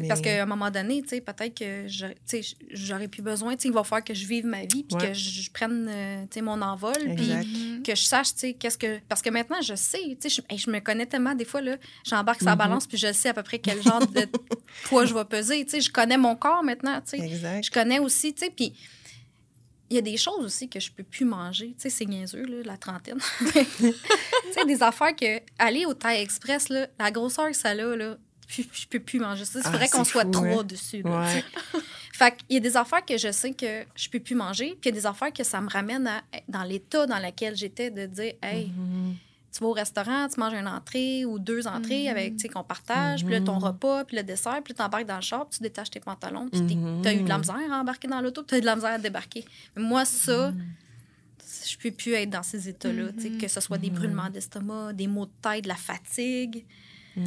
Mais- 0.00 0.08
Parce 0.08 0.20
qu'à 0.20 0.42
un 0.42 0.46
moment 0.46 0.70
donné, 0.70 1.02
peut-être 1.02 1.54
que 1.54 1.86
j'aurais- 1.88 3.08
plus 3.08 3.22
besoin, 3.22 3.54
il 3.64 3.72
va 3.72 3.82
falloir 3.84 4.04
que 4.04 4.14
je 4.14 4.26
vive 4.26 4.46
ma 4.46 4.60
vie, 4.62 4.84
puis 4.84 4.96
Ouais. 4.96 5.08
que 5.08 5.14
je 5.14 5.30
je 5.42 5.50
prenne, 5.50 5.86
euh, 5.88 6.24
mon 6.42 6.60
envol, 6.62 6.92
puis 7.16 7.82
que 7.82 7.94
je 7.94 8.02
sache, 8.02 8.32
tu 8.34 8.40
sais, 8.40 8.52
qu'est-ce 8.54 8.78
que... 8.78 8.98
Parce 9.08 9.20
que 9.22 9.30
maintenant, 9.30 9.60
je 9.62 9.74
sais, 9.74 10.16
je, 10.22 10.40
hey, 10.48 10.58
je 10.58 10.70
me 10.70 10.80
connais 10.80 11.06
tellement, 11.06 11.34
des 11.34 11.44
fois, 11.44 11.60
là, 11.60 11.76
j'embarque 12.04 12.42
la 12.42 12.52
Mhm. 12.52 12.58
balance, 12.58 12.86
puis 12.86 12.96
je 12.98 13.12
sais 13.12 13.28
à 13.30 13.34
peu 13.34 13.42
près 13.42 13.58
quel 13.58 13.82
genre 13.82 14.06
de 14.06 14.26
poids 14.84 15.04
je 15.06 15.14
vais 15.14 15.24
peser, 15.24 15.66
je 15.68 15.90
connais 15.90 16.16
mon 16.18 16.36
corps 16.36 16.62
maintenant. 16.62 17.00
Exact. 17.12 17.64
Je 17.64 17.70
connais 17.70 17.98
aussi, 17.98 18.34
puis 18.54 18.72
il 19.90 19.96
y 19.96 19.98
a 19.98 20.02
des 20.02 20.16
choses 20.16 20.44
aussi 20.44 20.68
que 20.68 20.78
je 20.80 20.90
peux 20.90 21.02
plus 21.02 21.24
manger. 21.24 21.68
Tu 21.76 21.82
sais, 21.82 21.90
c'est 21.90 22.06
niaiseux, 22.06 22.44
là, 22.46 22.62
la 22.64 22.76
trentaine. 22.76 23.18
tu 23.52 23.54
sais, 24.52 24.64
des 24.66 24.82
affaires 24.82 25.14
que 25.16 25.40
aller 25.58 25.84
au 25.84 25.94
Thai 25.94 26.20
Express, 26.22 26.68
là, 26.68 26.86
la 26.98 27.10
grosseur 27.10 27.48
que 27.48 27.56
ça 27.56 27.70
a, 27.70 27.74
là, 27.74 28.16
puis 28.46 28.68
je 28.72 28.86
peux 28.86 29.00
plus 29.00 29.18
manger 29.20 29.44
ça. 29.44 29.60
Ah, 29.64 29.70
faudrait 29.70 29.88
qu'on 29.88 30.04
c'est 30.04 30.10
soit 30.12 30.24
fou, 30.24 30.30
trois 30.30 30.60
hein? 30.60 30.64
dessus. 30.64 31.02
là, 31.02 31.20
Ouais. 31.20 31.44
Fait 32.12 32.36
qu'il 32.36 32.54
y 32.54 32.56
a 32.56 32.60
des 32.60 32.76
affaires 32.76 33.04
que 33.04 33.16
je 33.16 33.32
sais 33.32 33.52
que 33.52 33.84
je 33.94 34.08
peux 34.10 34.20
plus 34.20 34.34
manger, 34.34 34.76
puis 34.80 34.90
il 34.90 34.94
y 34.94 34.98
a 34.98 35.00
des 35.00 35.06
affaires 35.06 35.32
que 35.32 35.42
ça 35.44 35.60
me 35.60 35.70
ramène 35.70 36.06
à, 36.06 36.22
dans 36.48 36.64
l'état 36.64 37.06
dans 37.06 37.18
lequel 37.18 37.56
j'étais 37.56 37.90
de 37.90 38.04
dire, 38.06 38.34
hey, 38.42 38.66
Mhm. 38.76 39.14
Tu 39.52 39.60
vas 39.60 39.66
au 39.66 39.72
restaurant, 39.72 40.28
tu 40.28 40.38
manges 40.38 40.54
une 40.54 40.68
entrée 40.68 41.24
ou 41.24 41.38
deux 41.38 41.66
entrées 41.66 42.04
Mhm. 42.04 42.10
avec, 42.10 42.36
tu 42.36 42.42
sais, 42.42 42.48
qu'on 42.48 42.62
partage, 42.64 43.24
puis 43.24 43.32
là, 43.34 43.40
ton 43.40 43.56
Mhm. 43.56 43.64
repas, 43.64 44.04
puis 44.04 44.16
le 44.16 44.22
dessert, 44.22 44.60
puis 44.62 44.72
là, 44.76 44.84
t'embarques 44.84 45.06
dans 45.06 45.16
le 45.16 45.22
char, 45.22 45.46
puis 45.48 45.58
tu 45.58 45.62
détaches 45.64 45.90
tes 45.90 46.00
pantalons, 46.00 46.48
puis 46.48 46.64
t'es- 46.66 46.74
Mhm. 46.76 47.02
t'as 47.02 47.12
eu 47.14 47.22
de 47.22 47.28
la 47.28 47.38
misère 47.38 47.56
à 47.72 47.80
embarquer 47.80 48.06
dans 48.08 48.20
l'auto, 48.20 48.42
puis 48.42 48.48
t'as 48.50 48.58
eu 48.58 48.60
de 48.60 48.66
la 48.66 48.76
misère 48.76 48.92
à 48.92 48.98
débarquer. 48.98 49.44
Mais 49.76 49.82
moi, 49.82 50.04
ça, 50.04 50.50
Mhm. 50.52 50.64
je 51.68 51.76
peux 51.78 51.90
plus 51.90 52.12
être 52.12 52.30
dans 52.30 52.42
ces 52.42 52.68
états-là, 52.68 53.12
tu 53.12 53.22
sais, 53.22 53.30
Mhm. 53.30 53.38
que 53.38 53.48
ce 53.48 53.60
soit 53.60 53.78
des 53.78 53.90
Mhm. 53.90 53.96
brûlements 53.96 54.30
d'estomac, 54.30 54.92
des 54.92 55.06
maux 55.08 55.26
de 55.26 55.32
tête, 55.42 55.64
de 55.64 55.68
la 55.68 55.74
fatigue, 55.74 56.64
Mhm. 57.16 57.24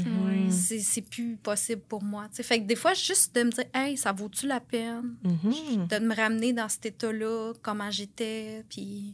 Oui. 0.50 0.80
c'est 0.82 1.02
plus 1.02 1.36
possible 1.36 1.82
pour 1.90 2.02
moi, 2.04 2.28
tu 2.30 2.38
sais. 2.38 2.44
Fait 2.44 2.60
que 2.62 2.66
des 2.66 2.78
fois, 2.78 2.94
juste 2.94 3.36
de 3.36 3.44
me 3.44 3.52
dire, 3.52 3.66
hey, 3.74 3.98
ça 3.98 4.14
vaut-tu 4.14 4.48
la 4.48 4.62
peine? 4.62 5.16
Mhm. 5.24 5.88
de 5.88 6.00
me 6.00 6.16
ramener 6.16 6.54
dans 6.54 6.70
cet 6.70 6.86
état-là, 6.86 7.52
comment 7.62 7.92
j'étais, 7.92 8.64
puis... 8.70 9.14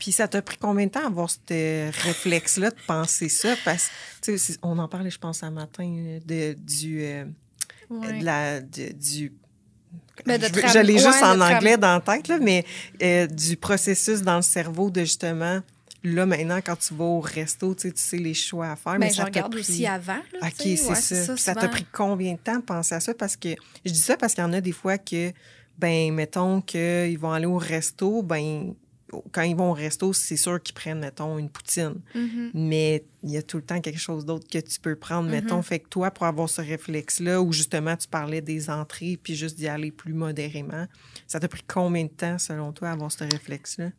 Puis 0.00 0.10
ça 0.12 0.26
t'a 0.26 0.42
pris 0.42 0.56
combien 0.56 0.86
de 0.86 0.90
temps 0.90 1.04
à 1.04 1.06
avoir 1.06 1.28
ce 1.30 1.90
réflexe-là 2.06 2.70
de 2.70 2.76
penser 2.88 3.28
ça? 3.28 3.54
Parce 3.64 3.84
que, 3.86 3.92
tu 4.32 4.32
sais, 4.32 4.38
c'est- 4.38 4.58
on 4.62 4.78
en 4.78 4.88
parlait, 4.88 5.10
je 5.10 5.18
pense, 5.18 5.42
un 5.44 5.50
matin, 5.52 5.84
euh, 5.88 6.18
de, 6.26 6.58
du, 6.58 7.02
euh, 7.04 7.24
Ouais. 7.90 8.18
de 8.20 8.24
la, 8.24 8.60
de- 8.60 8.92
du... 8.92 9.32
Ben, 10.26 10.38
de 10.40 10.46
je 10.46 10.78
l'ai 10.80 10.98
juste 10.98 11.22
en 11.22 11.40
anglais 11.40 11.76
dans 11.76 11.94
la 11.94 12.00
tête, 12.00 12.28
là, 12.28 12.38
mais 12.40 12.64
euh, 13.02 13.26
du 13.26 13.56
processus 13.56 14.22
dans 14.22 14.36
le 14.36 14.42
cerveau 14.42 14.90
de 14.90 15.00
justement, 15.00 15.60
là, 16.04 16.24
maintenant, 16.26 16.60
quand 16.64 16.76
tu 16.76 16.94
vas 16.94 17.04
au 17.04 17.20
resto, 17.20 17.74
tu 17.74 17.82
sais, 17.88 17.92
tu 17.92 18.00
sais 18.02 18.16
les 18.16 18.34
choix 18.34 18.70
à 18.70 18.76
faire, 18.76 18.92
mais 18.94 19.06
Ben, 19.06 19.10
je 19.12 19.16
ça 19.16 19.24
regarde 19.24 19.50
pris... 19.52 19.60
aussi 19.60 19.86
avant, 19.86 20.14
là, 20.32 20.38
OK, 20.42 20.52
c'est 20.58 20.86
Ouais, 20.88 20.94
ça. 20.94 21.36
Ça 21.36 21.54
t'a 21.54 21.68
pris 21.68 21.86
combien 21.92 22.32
de 22.34 22.38
temps 22.38 22.56
de 22.56 22.62
penser 22.62 22.94
à 22.94 23.00
ça? 23.00 23.12
Parce 23.14 23.36
que 23.36 23.48
je 23.84 23.92
dis 23.92 23.98
ça 24.00 24.16
parce 24.16 24.34
qu'il 24.34 24.42
y 24.44 24.46
en 24.46 24.52
a 24.52 24.60
des 24.60 24.72
fois 24.72 24.96
que, 24.98 25.32
ben, 25.78 26.12
mettons 26.14 26.60
qu'ils 26.60 27.18
vont 27.18 27.32
aller 27.32 27.46
au 27.46 27.58
resto, 27.58 28.22
ben, 28.22 28.74
quand 29.32 29.42
ils 29.42 29.56
vont 29.56 29.70
au 29.70 29.74
resto, 29.74 30.12
c'est 30.12 30.36
sûr 30.36 30.62
qu'ils 30.62 30.74
prennent, 30.74 31.00
mettons, 31.00 31.38
une 31.38 31.48
poutine. 31.48 31.94
Mhm. 32.14 32.50
Mais 32.54 33.04
il 33.22 33.30
y 33.30 33.36
a 33.36 33.42
tout 33.42 33.56
le 33.56 33.62
temps 33.62 33.80
quelque 33.80 33.98
chose 33.98 34.24
d'autre 34.24 34.46
que 34.48 34.58
tu 34.58 34.80
peux 34.80 34.96
prendre, 34.96 35.24
Mhm. 35.28 35.30
mettons. 35.34 35.62
Fait 35.62 35.78
que 35.80 35.88
toi, 35.88 36.10
pour 36.10 36.26
avoir 36.26 36.48
ce 36.48 36.60
réflexe-là, 36.60 37.40
où 37.42 37.52
justement 37.52 37.96
tu 37.96 38.08
parlais 38.08 38.40
des 38.40 38.70
entrées, 38.70 39.18
puis 39.22 39.34
juste 39.34 39.56
d'y 39.56 39.68
aller 39.68 39.90
plus 39.90 40.12
modérément, 40.12 40.86
ça 41.26 41.40
t'a 41.40 41.48
pris 41.48 41.62
combien 41.66 42.04
de 42.04 42.10
temps, 42.10 42.38
selon 42.38 42.72
toi, 42.72 42.88
à 42.88 42.92
avoir 42.92 43.10
ce 43.12 43.24
réflexe-là? 43.24 43.90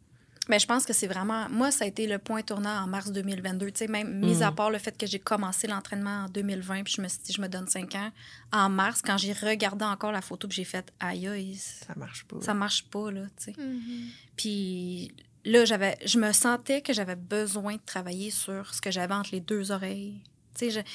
Mais 0.50 0.58
je 0.60 0.66
pense 0.66 0.86
que 0.86 0.92
c'est 0.94 1.08
vraiment. 1.08 1.48
Moi, 1.50 1.70
ça 1.72 1.86
a 1.86 1.88
été 1.88 2.08
le 2.08 2.18
point 2.18 2.42
tournant 2.42 2.82
en 2.84 2.88
mars 2.88 3.12
2022. 3.12 3.68
Tu 3.72 3.78
sais, 3.78 3.88
même 3.88 4.20
mis 4.20 4.38
Mm. 4.38 4.42
à 4.44 4.52
part 4.52 4.72
le 4.72 4.80
fait 4.80 4.98
que 4.98 5.06
j'ai 5.06 5.20
commencé 5.20 5.68
l'entraînement 5.68 6.26
en 6.26 6.30
2020, 6.30 6.84
puis 6.84 6.94
je 6.98 7.02
me 7.02 7.08
suis 7.08 7.20
dit, 7.20 7.32
je 7.34 7.42
me 7.42 7.48
donne 7.48 7.68
cinq 7.68 7.94
ans. 7.96 8.12
En 8.52 8.68
mars, 8.68 9.02
quand 9.06 9.18
j'ai 9.18 9.34
regardé 9.34 9.86
encore 9.86 10.12
la 10.12 10.22
photo, 10.22 10.48
puis 10.48 10.56
j'ai 10.58 10.64
fait, 10.64 10.92
aïe, 11.00 11.28
aïe, 11.28 11.56
Ça 11.56 11.94
marche 11.96 12.26
pas. 12.26 12.42
ça 12.42 12.54
marche 12.56 12.86
pas, 12.86 13.12
là, 13.12 13.22
tu 13.38 13.54
sais. 13.54 13.56
Mhm. 13.58 14.10
Puis 14.36 15.14
là, 15.46 15.64
j'avais, 15.66 15.98
je 16.06 16.18
me 16.20 16.32
sentais 16.34 16.82
que 16.82 16.92
j'avais 16.92 17.16
besoin 17.16 17.74
de 17.76 17.82
travailler 17.86 18.32
sur 18.32 18.74
ce 18.74 18.82
que 18.82 18.89
j'avais 18.92 19.14
entre 19.14 19.30
les 19.34 19.39
deux 19.42 19.72
oreilles. 19.72 20.22
Tu 20.58 20.72
sais, 20.72 20.72
je- 20.72 20.92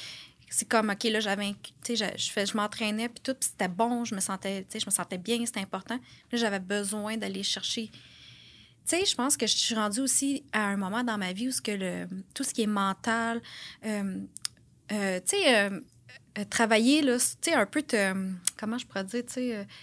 c'est 0.51 0.69
comme, 0.69 0.91
OK, 0.91 1.05
là, 1.05 1.21
j'avais, 1.21 1.45
un- 1.47 1.53
tu 1.85 1.97
sais, 1.97 1.97
je, 1.97 2.19
je, 2.19 2.31
fais- 2.33 2.47
je 2.47 2.57
m'entraînais, 2.57 3.09
puis 3.09 3.21
tout, 3.23 3.35
puis 3.35 3.49
c'était 3.51 3.69
bon, 3.69 4.05
je 4.05 4.15
me 4.15 4.21
sentais, 4.21 4.63
tu 4.65 4.73
sais, 4.73 4.81
je 4.81 4.87
me 4.87 4.91
sentais 4.91 5.19
bien, 5.19 5.45
c'était 5.47 5.61
important. 5.61 5.97
Là, 6.33 6.39
j'avais 6.39 6.61
besoin 6.61 7.17
d'aller 7.17 7.43
chercher. 7.45 7.91
Tu 8.89 8.97
sais, 8.97 9.05
je 9.05 9.15
pense 9.17 9.37
que 9.37 9.47
je 9.47 9.57
suis 9.57 9.75
rendue 9.75 10.01
aussi 10.01 10.45
à 10.53 10.67
un 10.67 10.77
moment 10.77 11.03
dans 11.03 11.19
ma 11.19 11.33
vie 11.33 11.49
où 11.49 11.51
ce 11.53 11.61
que 11.61 11.73
le, 11.73 12.07
tout 12.35 12.45
ce 12.45 12.55
qui 12.55 12.63
est 12.63 12.67
mental, 12.69 13.41
euh, 13.85 14.21
euh, 14.93 15.21
tu 15.29 15.37
sais, 15.37 15.59
euh, 15.59 15.81
travailler, 16.51 17.03
là, 17.03 17.19
tu 17.19 17.51
sais, 17.51 17.55
un 17.55 17.67
peu, 17.67 17.83
te, 17.83 18.15
comment 18.57 18.79
je 18.79 18.87
pourrais 18.87 19.05
dire, 19.05 19.25
tu 19.27 19.41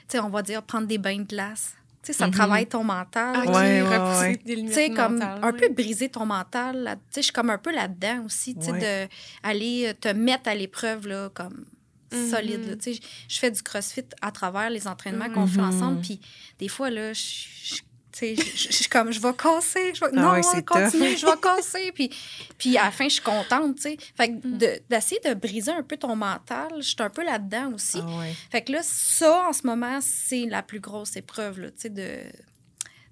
sais, 0.08 0.20
on 0.20 0.30
va 0.30 0.42
dire 0.42 0.64
prendre 0.64 0.88
des 0.88 0.98
bains 0.98 1.18
de 1.18 1.24
glace. 1.24 1.74
Tu 2.02 2.08
sais, 2.12 2.20
ça 2.20 2.28
Mhm. 2.28 2.34
travaille 2.34 2.68
ton 2.68 2.84
mental. 2.84 3.38
Ok, 3.40 3.46
Ouais, 3.48 3.82
ouais, 3.82 3.82
repousser 3.82 4.28
ouais. 4.28 4.42
des 4.46 4.56
Tu 4.56 4.74
sais, 4.74 4.90
comme 4.92 5.14
mentales, 5.20 5.40
un 5.44 5.52
ouais. 5.52 5.58
peu 5.60 5.74
briser 5.74 6.10
ton 6.10 6.26
mental. 6.26 6.84
là. 6.84 6.96
Tu 6.96 7.02
sais, 7.12 7.22
je 7.22 7.24
suis 7.26 7.34
comme 7.34 7.50
un 7.50 7.58
peu 7.58 7.74
là-dedans 7.74 8.24
aussi, 8.26 8.56
tu 8.56 8.62
sais, 8.66 8.72
Ouais. 8.72 9.08
de 9.08 9.14
aller 9.42 9.94
te 10.00 10.10
mettre 10.10 10.50
à 10.50 10.56
l'épreuve, 10.56 11.08
là, 11.08 11.30
comme 11.34 11.66
Mhm. 12.14 12.30
solide, 12.30 12.66
là. 12.68 12.76
Tu 12.78 12.94
sais, 12.94 13.00
je 13.28 13.40
fais 13.40 13.52
du 13.52 13.62
crossfit 13.64 14.04
à 14.22 14.32
travers 14.32 14.70
les 14.70 14.88
entraînements 14.88 15.30
qu'on 15.30 15.48
fait 15.48 15.62
Mhm. 15.62 15.68
ensemble, 15.70 16.02
puis 16.02 16.20
des 16.60 16.68
fois, 16.68 16.90
là, 16.90 17.12
je 17.14 17.82
je- 18.14 18.20
tu 18.20 18.36
sais, 18.36 18.36
je- 18.36 18.58
je 18.58 18.68
je 18.70 18.74
suis 18.74 18.88
comme, 18.90 19.12
je 19.12 19.20
vais 19.20 19.34
casser, 19.34 19.94
je 19.94 20.00
vais, 20.02 20.12
Ah 20.16 20.22
non, 20.22 20.44
c'est 20.44 20.64
continue, 20.66 21.18
je 21.18 21.26
vais 21.26 21.38
casser, 21.42 21.92
puis, 21.94 22.10
puis 22.58 22.78
à 22.78 22.86
la 22.86 22.92
fin, 22.92 23.06
je 23.06 23.14
suis 23.16 23.22
contente, 23.24 23.76
tu 23.78 23.82
sais. 23.84 23.98
Fait 24.16 24.28
que 24.30 24.48
Mm. 24.48 24.58
de- 24.58 24.82
d'essayer 24.90 25.20
de 25.22 25.34
briser 25.34 25.72
un 25.72 25.84
peu 25.84 25.98
ton 25.98 26.16
mental, 26.16 26.70
je 26.78 26.82
suis 26.82 26.96
un 27.00 27.10
peu 27.10 27.24
là-dedans 27.24 27.74
aussi. 27.74 28.00
Ah 28.02 28.18
ouais. 28.20 28.34
Fait 28.52 28.62
que 28.64 28.72
là, 28.72 28.80
ça, 28.84 29.48
en 29.50 29.54
ce 29.54 29.66
moment, 29.66 30.00
c'est 30.02 30.46
la 30.46 30.62
plus 30.62 30.80
grosse 30.80 31.16
épreuve, 31.16 31.60
là, 31.60 31.72
tu 31.72 31.82
sais, 31.82 31.90
de... 31.90 32.20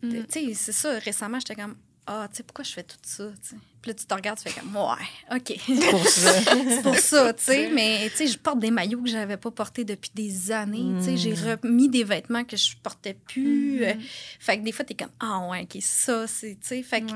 de- 0.04 0.18
Mhm. 0.20 0.26
Tu 0.28 0.39
sais, 0.47 0.54
c'est 0.56 0.72
ça, 0.72 0.97
récemment, 0.99 1.39
j'étais 1.39 1.56
comme, 1.56 1.76
ah, 2.08 2.28
tu 2.32 2.38
sais, 2.38 2.43
pourquoi 2.43 2.64
je 2.64 2.72
fais 2.74 2.84
tout 2.84 2.97
ça, 3.04 3.26
tu 3.41 3.49
sais? 3.49 3.56
Puis 3.82 3.90
là, 3.90 3.96
tu 3.96 4.06
te 4.06 4.14
regardes, 4.14 4.38
tu 4.40 4.48
fais 4.50 4.60
comme, 4.60 4.76
ouais, 4.76 5.36
OK. 5.36 5.58
Pour 5.90 6.08
ça. 6.08 6.34
c'est 6.44 6.82
pour 6.84 6.96
ça, 6.96 7.34
tu 7.34 7.44
sais. 7.44 7.70
Mais, 7.74 8.10
tu 8.12 8.18
sais, 8.18 8.28
je 8.28 8.38
porte 8.38 8.60
des 8.60 8.70
maillots 8.70 9.02
que 9.02 9.10
j'avais 9.10 9.38
pas 9.38 9.50
portés 9.50 9.84
depuis 9.84 10.12
des 10.14 10.52
années, 10.52 10.86
tu 11.00 11.06
sais. 11.06 11.18
J'ai 11.18 11.34
Mm. 11.34 11.58
remis 11.64 11.90
des 11.90 12.04
vêtements 12.04 12.44
que 12.44 12.56
je 12.58 12.76
portais 12.84 13.16
plus. 13.16 13.78
Mhm. 13.80 13.84
Euh, 13.84 13.94
Fait 14.40 14.58
que 14.60 14.64
des 14.64 14.72
fois, 14.72 14.86
t'es 14.86 14.94
comme, 14.94 15.10
ah, 15.20 15.48
ouais, 15.50 15.64
OK, 15.64 15.78
ça, 15.82 16.28
c'est, 16.28 16.58
tu 16.62 16.68
sais. 16.68 16.84
Fait 16.84 17.02
que 17.02 17.08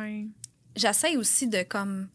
j'essaie 0.76 1.18
aussi 1.18 1.47
de, 1.47 1.61
comme, 1.63 2.07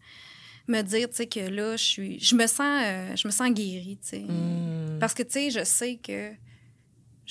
me 0.67 0.83
dire, 0.83 1.09
tu 1.11 1.17
sais, 1.17 1.27
que 1.27 1.41
là, 1.41 1.77
je 1.77 1.83
suis... 1.85 2.21
Je 2.21 2.35
me 2.35 2.47
sens, 2.47 2.83
euh, 2.85 3.17
je 3.17 3.27
me 3.29 3.33
sens 3.33 3.51
guérie, 3.51 3.99
tu 4.03 4.09
sais. 4.09 4.19
Mm. 4.21 4.99
Parce 5.01 5.15
que, 5.15 5.23
tu 5.23 5.31
sais, 5.33 5.51
je 5.51 5.65
sais 5.65 5.97
que 6.03 6.33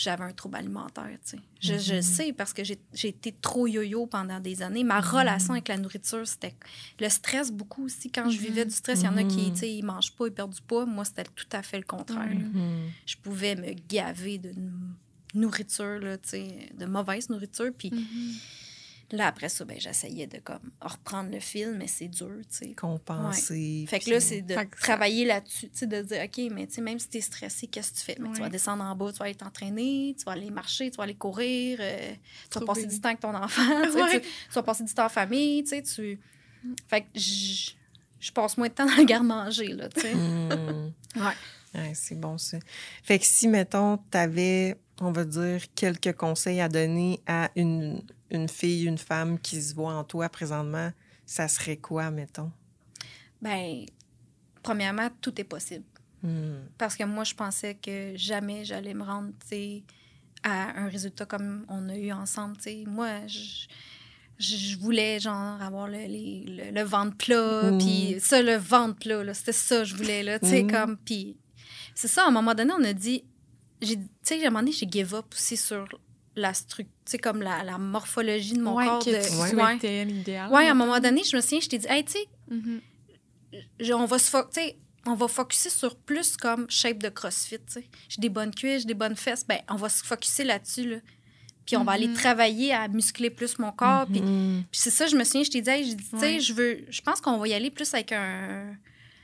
j'avais 0.01 0.23
un 0.23 0.31
trouble 0.31 0.55
alimentaire, 0.55 1.09
tu 1.25 1.31
sais. 1.31 1.39
Je, 1.59 1.77
je 1.77 1.95
Mhm. 1.95 2.01
sais 2.01 2.33
parce 2.33 2.53
que 2.53 2.63
j'ai 2.63 2.79
été 3.07 3.33
trop 3.33 3.67
yo-yo 3.67 4.07
pendant 4.07 4.39
des 4.39 4.61
années. 4.61 4.83
Ma 4.85 5.01
relation 5.01 5.53
avec 5.53 5.67
la 5.67 5.77
nourriture, 5.77 6.25
c'était 6.25 6.55
le 6.99 7.09
stress 7.09 7.51
beaucoup 7.51 7.83
aussi. 7.85 8.09
Quand 8.09 8.29
je 8.29 8.37
vivais 8.39 8.63
du 8.65 8.71
stress, 8.73 9.01
il 9.01 9.05
y 9.05 9.09
en 9.09 9.17
a 9.17 9.23
qui, 9.25 9.51
tu 9.51 9.59
sais, 9.59 9.73
ils 9.73 9.83
mangent 9.83 10.13
pas, 10.15 10.27
ils 10.27 10.31
perdent 10.33 10.53
du 10.53 10.61
poids. 10.61 10.85
Moi, 10.85 11.03
c'était 11.03 11.25
tout 11.25 11.47
à 11.51 11.61
fait 11.61 11.77
le 11.77 11.83
contraire. 11.83 12.31
Je 13.05 13.15
pouvais 13.17 13.55
me 13.55 13.73
gaver 13.89 14.37
de 14.37 14.53
nourriture, 15.33 15.99
là, 15.99 16.17
tu 16.17 16.29
sais, 16.29 16.69
de 16.77 16.85
mauvaise 16.85 17.29
nourriture. 17.29 17.71
Puis. 17.77 17.91
Là, 19.11 19.27
après 19.27 19.49
ça, 19.49 19.65
ben, 19.65 19.79
j'essayais 19.79 20.27
de 20.27 20.37
comme 20.39 20.59
reprendre 20.81 21.31
le 21.31 21.39
fil, 21.39 21.75
mais 21.77 21.87
c'est 21.87 22.07
dur, 22.07 22.29
tu 22.51 22.57
sais. 22.67 22.73
Compenser. 22.73 23.85
Fait 23.87 23.99
que 23.99 24.09
là, 24.09 24.19
c'est 24.19 24.41
de 24.41 24.55
travailler 24.79 25.25
là-dessus, 25.25 25.69
tu 25.69 25.77
sais, 25.79 25.87
de 25.87 26.01
dire, 26.01 26.21
OK, 26.23 26.51
mais 26.51 26.67
tu 26.67 26.75
sais, 26.75 26.81
même 26.81 26.99
si 26.99 27.07
t'es 27.09 27.21
stressé, 27.21 27.67
qu'est-ce 27.67 27.91
que 27.93 27.97
tu 27.97 28.03
fais? 28.03 28.17
Mais 28.19 28.29
tu 28.33 28.39
vas 28.41 28.49
descendre 28.49 28.83
en 28.83 28.95
bas, 28.95 29.11
tu 29.11 29.19
vas 29.19 29.25
aller 29.25 29.35
t'entraîner, 29.35 30.15
tu 30.17 30.25
vas 30.25 30.33
aller 30.33 30.51
marcher, 30.51 30.91
tu 30.91 30.97
vas 30.97 31.03
aller 31.03 31.15
courir, 31.15 31.79
euh, 31.81 32.13
tu 32.51 32.59
vas 32.59 32.65
passer 32.65 32.85
du 32.87 32.99
temps 33.01 33.09
avec 33.09 33.19
ton 33.21 33.33
enfant, 33.35 33.81
tu, 33.83 33.91
sais, 33.91 34.01
Ouais. 34.03 34.21
tu- 34.21 34.27
tu 34.27 34.53
vas 34.53 34.63
passer 34.63 34.83
du 34.83 34.93
temps 34.93 35.05
en 35.05 35.09
famille, 35.09 35.63
tu 35.63 35.69
sais, 35.69 35.81
tu... 35.81 36.19
Fait 36.87 37.01
que 37.01 37.07
j- 37.15 37.77
je 38.19 38.31
passe 38.31 38.57
moins 38.57 38.67
de 38.67 38.73
temps 38.73 38.85
dans 38.85 38.95
le 38.97 39.05
garde-manger, 39.05 39.69
là, 39.69 39.87
tu 39.89 40.01
sais. 40.01 40.13
Hmm. 40.13 40.91
Ouais. 41.15 41.33
Ouais, 41.75 41.91
c'est 41.93 42.19
bon, 42.19 42.37
ça. 42.37 42.57
Fait 43.03 43.19
que 43.19 43.25
si, 43.25 43.47
mettons, 43.47 43.97
tu 44.11 44.17
avais, 44.17 44.75
on 45.01 45.11
va 45.11 45.23
dire, 45.25 45.61
quelques 45.75 46.13
conseils 46.13 46.61
à 46.61 46.69
donner 46.69 47.19
à 47.27 47.49
une, 47.55 48.01
une 48.31 48.47
fille, 48.49 48.85
une 48.85 48.97
femme 48.97 49.39
qui 49.39 49.61
se 49.61 49.73
voit 49.75 49.93
en 49.93 50.03
toi 50.03 50.29
présentement, 50.29 50.91
ça 51.25 51.47
serait 51.47 51.77
quoi, 51.77 52.11
mettons? 52.11 52.51
Ben, 53.41 53.85
premièrement, 54.63 55.09
tout 55.21 55.39
est 55.39 55.45
possible. 55.45 55.85
Hmm. 56.23 56.55
Parce 56.77 56.95
que 56.95 57.03
moi, 57.05 57.23
je 57.23 57.33
pensais 57.33 57.75
que 57.75 58.13
jamais 58.15 58.65
j'allais 58.65 58.93
me 58.93 59.03
rendre, 59.03 59.31
à 60.43 60.79
un 60.81 60.87
résultat 60.89 61.25
comme 61.25 61.65
on 61.69 61.87
a 61.89 61.95
eu 61.95 62.11
ensemble, 62.11 62.57
tu 62.57 62.63
sais. 62.63 62.83
Moi, 62.87 63.27
je, 63.27 63.67
je 64.37 64.77
voulais, 64.77 65.19
genre, 65.19 65.61
avoir 65.61 65.87
le, 65.87 65.97
les- 65.97 66.43
le, 66.47 66.71
le 66.71 66.81
ventre 66.83 67.15
plat, 67.17 67.71
Mm. 67.71 67.77
puis 67.77 68.15
ça, 68.19 68.41
le 68.41 68.55
ventre 68.55 68.99
plat, 68.99 69.23
là, 69.23 69.33
c'était 69.33 69.51
ça 69.53 69.79
que 69.79 69.85
je 69.85 69.95
voulais, 69.95 70.23
là, 70.23 70.39
tu 70.39 70.47
sais, 70.47 70.63
Mm. 70.63 70.71
comme, 70.71 70.97
puis 70.97 71.37
c'est 71.95 72.07
ça, 72.07 72.23
à 72.23 72.27
un 72.27 72.31
moment 72.31 72.53
donné, 72.55 72.71
on 72.77 72.83
a 72.83 72.93
dit, 72.93 73.23
j'ai, 73.81 73.97
tu 73.97 74.03
sais, 74.23 74.43
à 74.43 74.47
un 74.47 74.49
moment 74.49 74.59
donné, 74.59 74.71
j'ai 74.71 74.87
give 74.89 75.13
up 75.15 75.25
aussi 75.33 75.57
sur 75.57 75.87
la 76.35 76.53
structure, 76.53 76.93
tu 77.05 77.11
sais, 77.11 77.17
comme 77.17 77.41
la, 77.41 77.63
la 77.63 77.77
morphologie 77.77 78.53
de 78.53 78.61
mon 78.61 78.75
ouais, 78.75 78.85
corps. 78.85 79.03
que 79.03 79.09
de, 79.09 79.27
tu 79.27 79.35
Ouais. 79.41 79.49
souhaitais 79.49 80.05
l'idéal. 80.05 80.51
Ouais, 80.51 80.67
à 80.67 80.71
un 80.71 80.75
moment 80.75 80.99
donné, 80.99 81.23
je 81.23 81.35
me 81.35 81.41
souviens, 81.41 81.59
je 81.59 81.69
t'ai 81.69 81.77
dit, 81.79 81.87
hey, 81.89 82.03
tu 82.05 82.13
sais, 82.13 82.25
Mhm. 82.49 82.81
je- 83.79 83.93
on 83.93 84.05
va 84.05 84.19
se 84.19 84.29
fo- 84.31 84.47
tu 84.53 84.61
sais, 84.61 84.77
on 85.05 85.13
va 85.15 85.27
focuser 85.27 85.69
sur 85.69 85.95
plus 85.95 86.37
comme 86.37 86.69
shape 86.69 86.99
de 86.99 87.09
CrossFit, 87.09 87.57
tu 87.59 87.73
sais. 87.73 87.85
J'ai 88.09 88.21
des 88.21 88.29
bonnes 88.29 88.53
cuisses, 88.53 88.81
j'ai 88.81 88.87
des 88.87 88.93
bonnes 88.93 89.15
fesses, 89.15 89.45
ben 89.45 89.59
on 89.69 89.75
va 89.75 89.89
se 89.89 90.03
focuser 90.03 90.43
là-dessus 90.43 90.89
là. 90.89 90.97
Puis 91.65 91.77
on 91.77 91.83
va 91.83 91.91
aller 91.93 92.07
Mhm. 92.07 92.15
travailler 92.15 92.73
à 92.73 92.87
muscler 92.87 93.29
plus 93.29 93.59
mon 93.59 93.71
corps, 93.71 94.05
puis, 94.07 94.21
Hmm. 94.21 94.63
puis 94.71 94.79
c'est 94.81 94.89
ça, 94.89 95.05
je 95.07 95.15
me 95.15 95.23
souviens, 95.23 95.43
je 95.43 95.51
t'ai 95.51 95.61
dit, 95.61 95.69
hey, 95.69 95.95
tu 95.95 96.03
sais, 96.03 96.15
Ouais. 96.17 96.39
je 96.39 96.53
veux 96.53 96.85
je 96.89 97.01
pense 97.01 97.21
qu'on 97.21 97.37
va 97.37 97.47
y 97.47 97.53
aller 97.53 97.69
plus 97.71 97.93
avec 97.93 98.11
un 98.11 98.75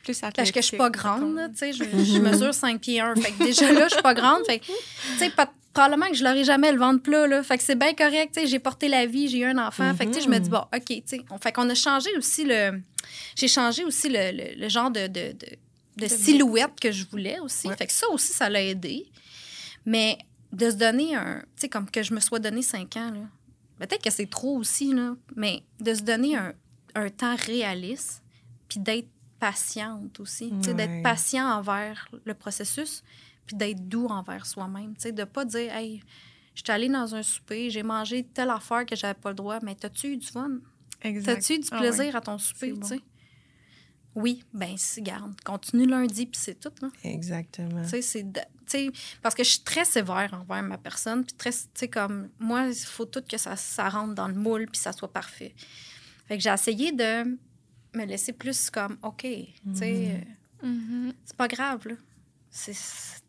Plus 0.06 0.20
parce 0.22 0.34
que 0.52 0.62
je 0.62 0.66
suis 0.66 0.76
athlétique, 0.76 0.78
pas 0.78 0.90
grande, 0.90 1.38
tu 1.52 1.58
sais, 1.58 1.74
je, 1.74 1.84
je 1.84 2.20
mesure 2.20 2.54
5 2.54 2.80
pieds 2.80 3.00
1. 3.02 3.16
Fait 3.16 3.32
que 3.32 3.44
déjà 3.44 3.72
là, 3.74 3.88
je 3.90 3.94
suis 3.96 4.02
pas 4.04 4.14
grande, 4.14 4.46
fait 4.46 4.60
que, 4.60 4.66
tu 4.66 4.72
sais, 5.18 5.30
pas- 5.32 5.52
probablement 5.74 6.08
que 6.08 6.16
je 6.16 6.24
l'aurai 6.24 6.46
jamais 6.46 6.72
le 6.72 6.78
ventre 6.80 7.04
plat, 7.04 7.28
là. 7.28 7.44
Fait 7.44 7.58
que 7.58 7.64
c'est 7.64 7.76
bien 7.76 7.94
correct, 7.94 8.34
tu 8.34 8.40
sais, 8.40 8.48
j'ai 8.48 8.60
porté 8.60 8.88
la 8.88 9.06
vie, 9.08 9.28
j'ai 9.28 9.40
eu 9.40 9.44
un 9.46 9.58
enfant. 9.58 9.94
Fait 9.96 10.06
que, 10.06 10.12
tu 10.12 10.20
sais, 10.20 10.26
je 10.26 10.30
me 10.30 10.40
dis, 10.40 10.50
bon, 10.50 10.64
OK, 10.74 10.86
tu 10.86 11.02
sais, 11.06 11.22
on- 11.30 11.38
fait 11.38 11.52
qu'on 11.52 11.70
a 11.70 11.76
changé 11.76 12.10
aussi 12.18 12.46
le... 12.46 12.80
J'ai 13.36 13.50
changé 13.50 13.84
aussi 13.84 14.08
le, 14.08 14.32
le- 14.32 14.56
le 14.62 14.70
genre 14.70 14.90
de, 14.90 15.08
de, 15.08 15.34
de, 15.34 15.48
de 15.98 16.08
silhouette 16.08 16.80
que 16.80 16.92
je 16.94 17.06
voulais 17.06 17.40
aussi. 17.40 17.68
Ouais. 17.68 17.76
Fait 17.76 17.88
que 17.88 17.92
ça 17.94 18.08
aussi, 18.10 18.32
ça 18.32 18.50
l'a 18.50 18.62
aidé. 18.64 19.06
Mais 19.86 20.18
de 20.54 20.70
se 20.72 20.76
donner 20.76 21.16
un... 21.16 21.40
Tu 21.40 21.62
sais, 21.64 21.70
comme 21.70 21.90
que 21.90 22.04
je 22.04 22.14
me 22.14 22.20
sois 22.22 22.40
donné 22.40 22.62
5 22.62 22.96
ans, 22.98 23.12
là. 23.12 23.20
Peut-être 23.86 24.02
que 24.04 24.10
c'est 24.12 24.30
trop 24.30 24.58
aussi, 24.58 24.94
là. 24.94 25.16
Mais 25.36 25.62
de 25.82 25.94
se 25.94 26.04
donner 26.04 26.38
un, 26.38 26.54
un 26.96 27.10
temps 27.10 27.36
réaliste, 27.36 28.24
puis 28.70 28.80
d'être 28.80 29.10
patiente 29.40 30.20
aussi. 30.20 30.52
Ouais. 30.52 30.74
D'être 30.74 31.04
patient 31.04 31.48
envers 31.48 32.08
le 32.24 32.34
processus, 32.34 33.04
puis 33.46 33.56
d'être 33.56 33.88
doux 33.88 34.08
envers 34.08 34.46
soi-même. 34.46 34.94
De 34.94 35.24
pas 35.24 35.46
dire, 35.46 35.74
hey, 35.76 36.02
je 36.56 36.62
suis 36.62 36.72
allée 36.72 36.90
dans 36.90 37.16
un 37.16 37.24
souper, 37.24 37.70
j'ai 37.70 37.84
mangé 37.84 38.24
telle 38.24 38.50
affaire 38.50 38.86
que 38.86 38.96
j'avais 38.96 39.14
pas 39.14 39.30
le 39.30 39.36
droit, 39.36 39.60
mais 39.62 39.76
t'as-tu 39.76 40.14
eu 40.14 40.18
du 40.18 40.28
fun? 40.28 40.60
T'as-tu 41.02 41.54
eu 41.56 41.60
du 41.60 41.68
Ah 41.72 41.78
plaisir 41.78 42.06
ouais. 42.06 42.16
à 42.16 42.22
ton 42.22 42.38
souper? 42.38 42.70
C'est 42.70 42.80
bon. 42.80 42.88
tu 42.88 42.96
sais? 42.96 43.02
Oui, 44.16 44.46
ben 44.54 44.78
si, 44.78 45.02
garde. 45.02 45.34
Continue 45.44 45.86
lundi, 45.86 46.26
puis 46.26 46.40
c'est 46.42 46.58
tout. 46.58 46.72
Là. 46.82 46.88
Exactement. 47.04 47.84
Tu 47.86 48.02
sais, 48.02 48.92
parce 49.22 49.36
que 49.36 49.44
je 49.44 49.50
suis 49.50 49.60
très 49.60 49.84
sévère 49.84 50.34
envers 50.34 50.64
ma 50.64 50.78
personne. 50.78 51.26
Puis 51.26 51.36
très, 51.36 51.52
tu 51.52 51.68
sais, 51.74 51.88
comme 51.90 52.30
moi, 52.40 52.68
il 52.68 52.76
faut 52.76 53.06
tout 53.06 53.22
que 53.30 53.38
ça, 53.38 53.58
ça 53.58 53.90
rentre 53.90 54.16
dans 54.16 54.30
le 54.30 54.34
moule 54.34 54.68
puis 54.72 54.80
ça 54.80 54.94
soit 54.94 55.12
parfait. 55.12 55.54
Fait 56.28 56.38
que 56.38 56.44
j'ai 56.44 56.50
essayé 56.50 56.92
de 56.94 57.38
me 57.96 58.06
laisser 58.06 58.34
plus 58.34 58.70
comme, 58.70 58.98
OK, 59.04 59.22
tu 59.22 59.50
sais, 59.74 60.12
euh, 60.64 60.68
Mhm. 60.68 61.14
c'est 61.26 61.36
pas 61.38 61.48
grave, 61.48 61.88
là. 61.88 61.96
C'est 62.50 62.74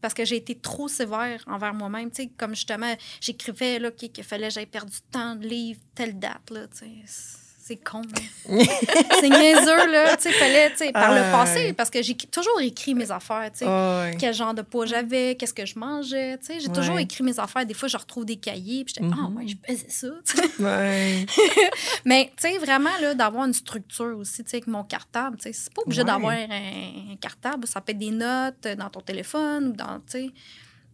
parce 0.00 0.14
que 0.14 0.24
j'ai 0.24 0.36
été 0.36 0.54
trop 0.54 0.86
sévère 0.86 1.42
envers 1.48 1.74
moi-même. 1.74 2.10
Tu 2.10 2.22
sais, 2.22 2.28
comme 2.36 2.54
justement, 2.54 2.94
j'écrivais 3.20 3.80
là, 3.80 3.90
qu'il 3.90 4.12
qu'il 4.12 4.22
fallait 4.22 4.46
que 4.48 4.54
j'aille 4.54 4.66
perdre 4.66 4.90
du 4.90 5.00
temps 5.10 5.34
de 5.34 5.46
livre 5.46 5.80
telle 5.96 6.16
date. 6.18 6.50
Là, 6.50 6.68
tu 6.68 6.86
sais. 7.06 7.38
C'est- 7.66 7.76
con. 7.82 8.00
là. 8.02 8.58
c'est 9.20 9.28
niaiseux, 9.28 9.90
là. 9.90 10.16
Tu 10.16 10.22
sais, 10.24 10.32
fallait, 10.32 10.70
tu 10.70 10.76
sais, 10.78 10.92
par 10.92 11.12
le 11.12 11.20
Ah, 11.20 11.32
passé, 11.32 11.72
parce 11.72 11.90
que 11.90 12.00
j'ai 12.00 12.14
toujours 12.16 12.60
écrit 12.60 12.94
mes 12.94 13.10
affaires. 13.10 13.50
Tu 13.52 13.64
sais 13.64 14.16
quel 14.18 14.32
genre 14.34 14.54
de 14.54 14.62
poids 14.62 14.86
j'avais, 14.86 15.34
qu'est-ce 15.34 15.52
que 15.54 15.66
je 15.66 15.76
mangeais. 15.78 16.38
tu 16.38 16.46
sais. 16.46 16.60
J'ai 16.60 16.68
toujours 16.68 16.98
écrit 17.00 17.24
mes 17.24 17.38
affaires. 17.40 17.66
Des 17.66 17.74
fois, 17.74 17.88
je 17.88 17.96
retrouve 17.96 18.24
des 18.24 18.36
cahiers, 18.36 18.84
puis 18.84 18.94
j'étais, 18.96 19.08
ah, 19.12 19.28
Mhm. 19.28 19.36
ouais, 19.36 19.48
je 19.48 19.56
pesais 19.56 19.86
ça. 19.88 20.08
tu 20.24 20.36
sais. 20.36 20.62
Ouais. 20.62 21.26
Mais, 22.04 22.32
tu 22.40 22.48
sais, 22.48 22.58
vraiment, 22.58 22.96
là, 23.00 23.14
d'avoir 23.14 23.44
une 23.46 23.52
structure 23.52 24.16
aussi, 24.16 24.44
tu 24.44 24.50
sais, 24.50 24.56
avec 24.58 24.68
mon 24.68 24.84
cartable. 24.84 25.36
tu 25.38 25.44
sais. 25.44 25.52
C'est 25.52 25.72
pas 25.74 25.82
obligé 25.82 26.02
Ouais. 26.02 26.06
d'avoir 26.06 26.32
un, 26.32 27.12
un 27.12 27.16
cartable. 27.20 27.66
Ça 27.66 27.80
peut 27.80 27.92
être 27.92 27.98
des 27.98 28.10
notes 28.10 28.66
dans 28.78 28.90
ton 28.90 29.00
téléphone 29.00 29.68
ou 29.68 29.72
dans, 29.72 29.98
tu 30.00 30.04
sais, 30.08 30.30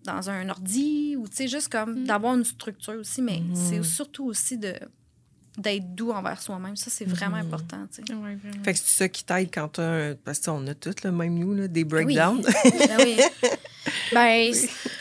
dans 0.05 0.31
un 0.31 0.49
ordi 0.49 1.17
ou, 1.19 1.29
tu 1.29 1.37
sais, 1.37 1.49
juste 1.49 1.69
comme 1.69 2.01
Mhm. 2.01 2.05
d'avoir 2.07 2.35
une 2.35 2.45
structure 2.45 2.95
aussi. 2.95 3.21
Mais 3.21 3.41
Mhm. 3.41 3.55
c'est 3.55 3.83
surtout 3.85 4.25
aussi 4.25 4.57
de 4.57 4.75
d'être 5.59 5.95
doux 5.95 6.11
envers 6.13 6.41
soi-même. 6.41 6.77
Ça, 6.77 6.91
c'est 6.91 7.05
vraiment 7.05 7.37
Mhm. 7.37 7.47
important, 7.47 7.87
tu 7.95 8.03
sais. 8.07 8.15
Ouais, 8.15 8.37
vraiment. 8.37 8.65
Fait 8.65 8.73
que 8.73 8.79
c'est 8.79 8.97
ça 8.97 9.09
qui 9.09 9.25
t'aide 9.25 9.51
quand 9.53 9.69
t'as. 9.69 10.15
Parce 10.15 10.39
qu'on 10.41 10.67
a 10.67 10.75
tous, 10.75 10.95
le 11.05 11.13
même 11.13 11.39
nous, 11.39 11.55
là, 11.55 11.69
des 11.69 11.83
Oui. 11.83 11.85
breakdowns. 11.85 12.43
Ben 12.65 12.97
oui. 12.99 13.17
Ben, 14.13 14.53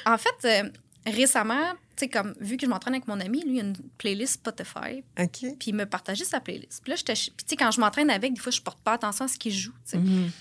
en 0.05 0.17
fait, 0.17 0.45
euh, 0.65 0.69
récemment, 1.05 1.71
tu 1.95 2.05
sais, 2.05 2.09
comme, 2.09 2.33
vu 2.39 2.57
que 2.57 2.65
je 2.65 2.69
m'entraîne 2.69 2.93
avec 2.95 3.07
mon 3.07 3.19
ami, 3.19 3.43
lui, 3.43 3.55
il 3.57 3.59
a 3.59 3.63
une 3.63 3.75
playlist 3.97 4.33
Spotify, 4.35 5.03
OK. 5.19 5.39
puis 5.59 5.67
il 5.67 5.75
me 5.75 5.85
partageait 5.85 6.25
sa 6.25 6.39
playlist. 6.39 6.81
Puis 6.83 6.89
là, 6.91 6.95
j'étais... 6.95 7.15
ch- 7.15 7.29
Puis, 7.35 7.45
tu 7.45 7.49
sais, 7.51 7.55
quand 7.55 7.71
je 7.71 7.79
m'entraîne 7.79 8.09
avec, 8.09 8.33
des 8.33 8.39
fois, 8.39 8.51
je 8.51 8.61
porte 8.61 8.79
pas 8.81 8.93
attention 8.93 9.25
à 9.25 9.27
ce 9.27 9.37
qu'il 9.37 9.53
joue, 9.53 9.71
tu 9.71 9.91
sais. 9.91 9.97
Mhm. 9.97 10.31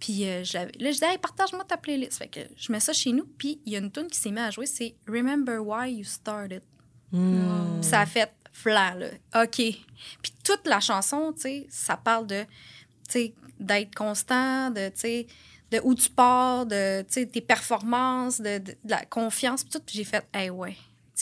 Puis 0.00 0.26
euh, 0.28 0.44
je 0.44 0.52
là, 0.58 0.66
je 0.78 0.98
dis, 0.98 1.04
hey, 1.04 1.16
partage-moi 1.18 1.64
ta 1.64 1.76
playlist. 1.78 2.18
Fait 2.18 2.28
que 2.28 2.40
je 2.56 2.70
mets 2.70 2.80
ça 2.80 2.92
chez 2.92 3.12
nous, 3.12 3.24
puis 3.38 3.60
il 3.64 3.72
y 3.72 3.76
a 3.76 3.78
une 3.78 3.90
tune 3.90 4.08
qui 4.08 4.18
s'est 4.18 4.30
mise 4.30 4.40
à 4.42 4.50
jouer, 4.50 4.66
c'est 4.66 4.94
Remember 5.08 5.58
Why 5.64 5.94
You 5.94 6.04
Started. 6.04 6.62
Puis 7.12 7.20
ça 7.82 8.00
a 8.00 8.06
fait 8.06 8.30
flan, 8.62 8.94
là. 8.94 9.08
OK. 9.42 9.56
Puis 9.56 10.32
toute 10.44 10.66
la 10.66 10.80
chanson, 10.80 11.32
tu 11.32 11.42
sais, 11.42 11.66
ça 11.70 11.96
parle 11.96 12.26
de, 12.26 12.42
tu 12.42 12.48
sais, 13.08 13.34
d'être 13.60 13.94
constant, 13.94 14.70
de, 14.70 14.88
tu 14.88 15.00
sais, 15.00 15.26
de 15.70 15.80
où 15.82 15.94
tu 15.94 16.08
pars, 16.10 16.64
de, 16.66 17.02
tu 17.02 17.06
sais, 17.14 17.26
tes 17.26 17.40
performances, 17.40 18.40
de, 18.40 18.58
de- 18.58 18.72
de 18.72 18.90
la 18.90 19.04
confiance, 19.04 19.62
puis 19.64 19.72
tout. 19.72 19.80
Puis 19.84 19.96
j'ai 19.96 20.04
fait, 20.04 20.24
hey, 20.32 20.50
ouais. 20.50 20.76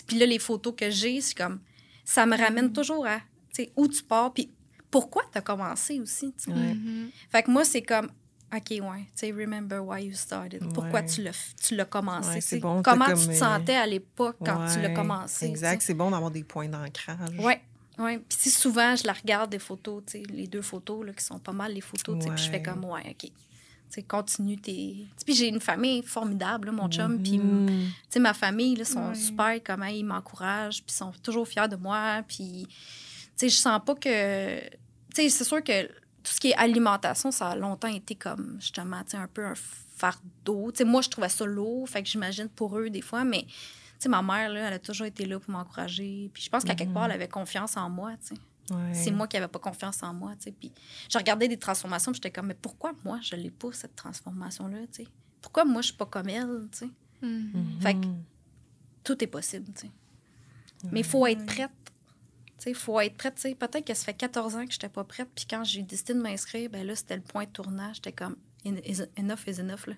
Puis 0.06 0.18
là, 0.18 0.26
les 0.26 0.38
photos 0.38 0.74
que 0.76 0.90
j'ai, 0.90 1.20
c'est 1.20 1.36
comme, 1.36 1.60
ça 2.04 2.26
me 2.26 2.36
ramène 2.36 2.72
toujours 2.72 3.06
à, 3.06 3.18
tu 3.52 3.64
sais, 3.64 3.72
où 3.76 3.88
tu 3.88 4.02
pars, 4.02 4.32
puis 4.32 4.50
pourquoi 4.90 5.22
tu 5.32 5.38
as 5.38 5.40
commencé 5.40 5.98
aussi, 6.00 6.32
tu 6.36 6.44
sais. 6.44 6.50
Mhm. 6.52 7.10
Fait 7.30 7.42
que 7.42 7.50
moi, 7.50 7.64
c'est 7.64 7.82
comme, 7.82 8.10
OK, 8.56 8.70
ouais, 8.70 8.80
tu 8.80 9.06
sais, 9.14 9.32
remember 9.32 9.80
why 9.84 10.04
you 10.04 10.14
started. 10.14 10.60
Pourquoi 10.72 11.00
Ouais. 11.00 11.06
tu 11.06 11.22
l'as, 11.22 11.54
tu 11.62 11.74
l'as 11.74 11.84
commencé. 11.84 12.54
Ouais, 12.54 12.60
bon, 12.60 12.82
Comment 12.82 13.06
comme, 13.06 13.18
tu 13.18 13.26
te 13.28 13.32
sentais 13.34 13.74
à 13.76 13.86
l'époque 13.86 14.36
quand 14.44 14.66
tu 14.72 14.80
l'as 14.80 14.90
commencé. 14.90 15.46
Exact. 15.46 15.82
C'est 15.82 15.94
bon 15.94 16.10
d'avoir 16.10 16.30
des 16.30 16.44
points 16.44 16.68
d'ancrage. 16.68 17.38
Ouais. 17.38 17.60
Ouais. 17.98 18.18
Puis 18.18 18.38
si 18.40 18.50
souvent, 18.50 18.96
je 18.96 19.06
la 19.06 19.12
regarde 19.12 19.50
des 19.50 19.58
photos, 19.58 20.02
tu 20.06 20.18
sais, 20.18 20.22
les 20.32 20.46
deux 20.46 20.62
photos, 20.62 21.06
là, 21.06 21.12
qui 21.12 21.24
sont 21.24 21.38
pas 21.38 21.52
mal 21.52 21.72
les 21.72 21.80
photos, 21.80 22.16
tu 22.18 22.24
sais, 22.28 22.34
puis 22.34 22.44
je 22.44 22.50
fais 22.50 22.62
comme, 22.62 22.84
ouais, 22.84 23.02
OK. 23.10 23.18
Tu 23.20 24.00
sais, 24.00 24.02
continue 24.02 24.56
tes... 24.56 25.06
Puis 25.24 25.34
j'ai 25.36 25.46
une 25.48 25.60
famille 25.60 26.02
formidable, 26.02 26.66
là, 26.66 26.72
mon 26.72 26.88
chum, 26.88 27.22
puis 27.22 27.38
Mhm. 27.38 27.66
tu 27.68 27.92
sais, 28.10 28.18
ma 28.18 28.34
famille, 28.34 28.74
là, 28.74 28.84
sont 28.84 29.14
super, 29.14 29.56
comment 29.64 29.86
ils 29.86 30.04
m'encouragent, 30.04 30.82
puis 30.84 30.94
sont 30.94 31.12
toujours 31.22 31.46
fiers 31.46 31.68
de 31.68 31.76
moi. 31.76 32.22
Puis, 32.26 32.66
tu 32.68 32.74
sais, 33.36 33.48
je 33.48 33.56
sens 33.56 33.80
pas 33.86 33.94
que. 33.94 34.58
Tu 34.60 34.68
sais, 35.14 35.28
c'est 35.28 35.44
sûr 35.44 35.62
que 35.62 35.88
tout 36.24 36.32
ce 36.32 36.40
qui 36.40 36.48
est 36.48 36.56
alimentation, 36.56 37.30
ça 37.30 37.50
a 37.50 37.56
longtemps 37.56 37.88
été 37.88 38.14
comme, 38.14 38.56
justement, 38.58 39.02
tu 39.04 39.10
sais, 39.10 39.16
un 39.18 39.28
peu 39.28 39.44
un 39.44 39.54
fardeau. 39.54 40.72
Tu 40.72 40.78
sais, 40.78 40.84
moi, 40.84 41.02
je 41.02 41.10
trouvais 41.10 41.28
ça 41.28 41.44
lourd, 41.44 41.88
fait 41.88 42.02
que 42.02 42.08
j'imagine 42.08 42.48
pour 42.48 42.76
eux, 42.78 42.90
des 42.90 43.02
fois, 43.02 43.24
mais. 43.24 43.42
Tu 43.44 43.52
sais, 44.00 44.08
ma 44.08 44.22
mère, 44.22 44.50
là, 44.50 44.66
elle 44.66 44.72
a 44.72 44.78
toujours 44.78 45.06
été 45.06 45.24
là 45.24 45.38
pour 45.38 45.50
m'encourager. 45.50 46.30
Puis 46.34 46.42
je 46.42 46.50
pense 46.50 46.64
qu'à 46.64 46.74
quelque 46.74 46.92
part, 46.92 47.04
elle 47.04 47.12
avait 47.12 47.28
confiance 47.28 47.76
en 47.76 47.88
moi, 47.88 48.12
tu 48.16 48.34
sais. 48.34 48.74
Ouais. 48.74 48.94
C'est 48.94 49.10
moi 49.10 49.28
qui 49.28 49.36
n'avais 49.36 49.48
pas 49.48 49.58
confiance 49.58 50.02
en 50.02 50.14
moi, 50.14 50.34
tu 50.36 50.44
sais. 50.44 50.52
Puis 50.52 50.72
je 51.10 51.18
regardais 51.18 51.46
des 51.46 51.58
transformations, 51.58 52.10
puis 52.10 52.16
j'étais 52.16 52.30
comme, 52.30 52.46
mais 52.46 52.54
pourquoi 52.54 52.92
moi, 53.04 53.20
je 53.22 53.36
l'ai 53.36 53.50
pas, 53.50 53.68
cette 53.72 53.94
transformation-là, 53.94 54.78
tu 54.92 55.04
sais? 55.04 55.08
Pourquoi 55.42 55.64
moi, 55.64 55.82
je 55.82 55.88
suis 55.88 55.96
pas 55.96 56.06
comme 56.06 56.28
elle, 56.28 56.68
tu 56.72 56.78
sais? 56.78 56.90
Mhm. 57.22 57.50
Mhm. 57.54 57.80
Fait 57.80 57.94
que 57.94 58.06
tout 59.04 59.22
est 59.22 59.28
possible, 59.28 59.66
tu 59.74 59.82
sais. 59.82 59.92
Mais 60.90 61.00
il 61.00 61.06
faut 61.06 61.26
être 61.26 61.44
prête. 61.46 61.70
Il 62.66 62.74
faut 62.74 62.98
être 63.00 63.16
prête. 63.16 63.34
Peut-être 63.58 63.84
que 63.86 63.94
ça 63.94 64.04
fait 64.04 64.14
14 64.14 64.54
ans 64.56 64.64
que 64.64 64.72
je 64.72 64.76
n'étais 64.76 64.88
pas 64.88 65.04
prête, 65.04 65.28
puis 65.34 65.44
quand 65.48 65.64
j'ai 65.64 65.82
décidé 65.82 66.14
de 66.14 66.20
m'inscrire, 66.20 66.70
ben 66.70 66.86
là, 66.86 66.94
c'était 66.96 67.16
le 67.16 67.22
point 67.22 67.44
de 67.44 67.50
tournage. 67.50 67.96
J'étais 67.96 68.12
comme, 68.12 68.36
"En- 68.66 68.74
is- 68.86 69.02
enough 69.18 69.46
is 69.46 69.60
enough, 69.60 69.86
là. 69.86 69.94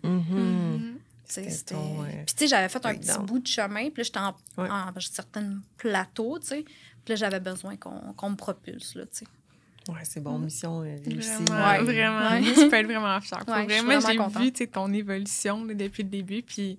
C'était 1.28 1.74
euh, 1.74 1.78
Puis, 2.24 2.34
tu 2.34 2.34
sais, 2.38 2.46
j'avais 2.46 2.68
fait 2.68 2.84
un 2.86 2.94
petit 2.94 3.18
bout 3.24 3.40
de 3.40 3.46
chemin, 3.46 3.90
puis 3.90 3.98
là, 3.98 4.02
j'étais 4.04 4.18
en, 4.20 4.36
Ouais. 4.58 4.70
en 4.70 4.92
certains 5.00 5.58
plateaux, 5.76 6.38
tu 6.38 6.46
sais. 6.46 6.62
Puis 6.64 7.12
là, 7.12 7.16
j'avais 7.16 7.40
besoin 7.40 7.76
qu'on 7.76 8.12
qu'on 8.14 8.30
me 8.30 8.36
propulse, 8.36 8.94
là, 8.94 9.04
tu 9.06 9.18
sais. 9.18 9.26
Ouais, 9.92 10.00
c'est 10.04 10.20
bon. 10.20 10.38
Mission 10.38 10.82
euh, 10.82 10.96
réussie. 11.04 11.30
Vraiment, 11.46 11.68
Ouais. 11.68 11.82
vraiment. 11.82 12.30
Ouais. 12.30 12.42
Tu 12.54 12.68
peux 12.68 12.74
être 12.76 12.86
vraiment 12.86 13.00
moi, 13.84 13.98
vraiment 13.98 14.08
j'ai 14.08 14.16
contente. 14.16 14.42
vu 14.42 14.52
tu 14.52 14.58
sais, 14.58 14.66
ton 14.68 14.92
évolution 14.92 15.64
là, 15.64 15.74
depuis 15.74 16.02
le 16.04 16.08
début. 16.08 16.42
Puis, 16.42 16.78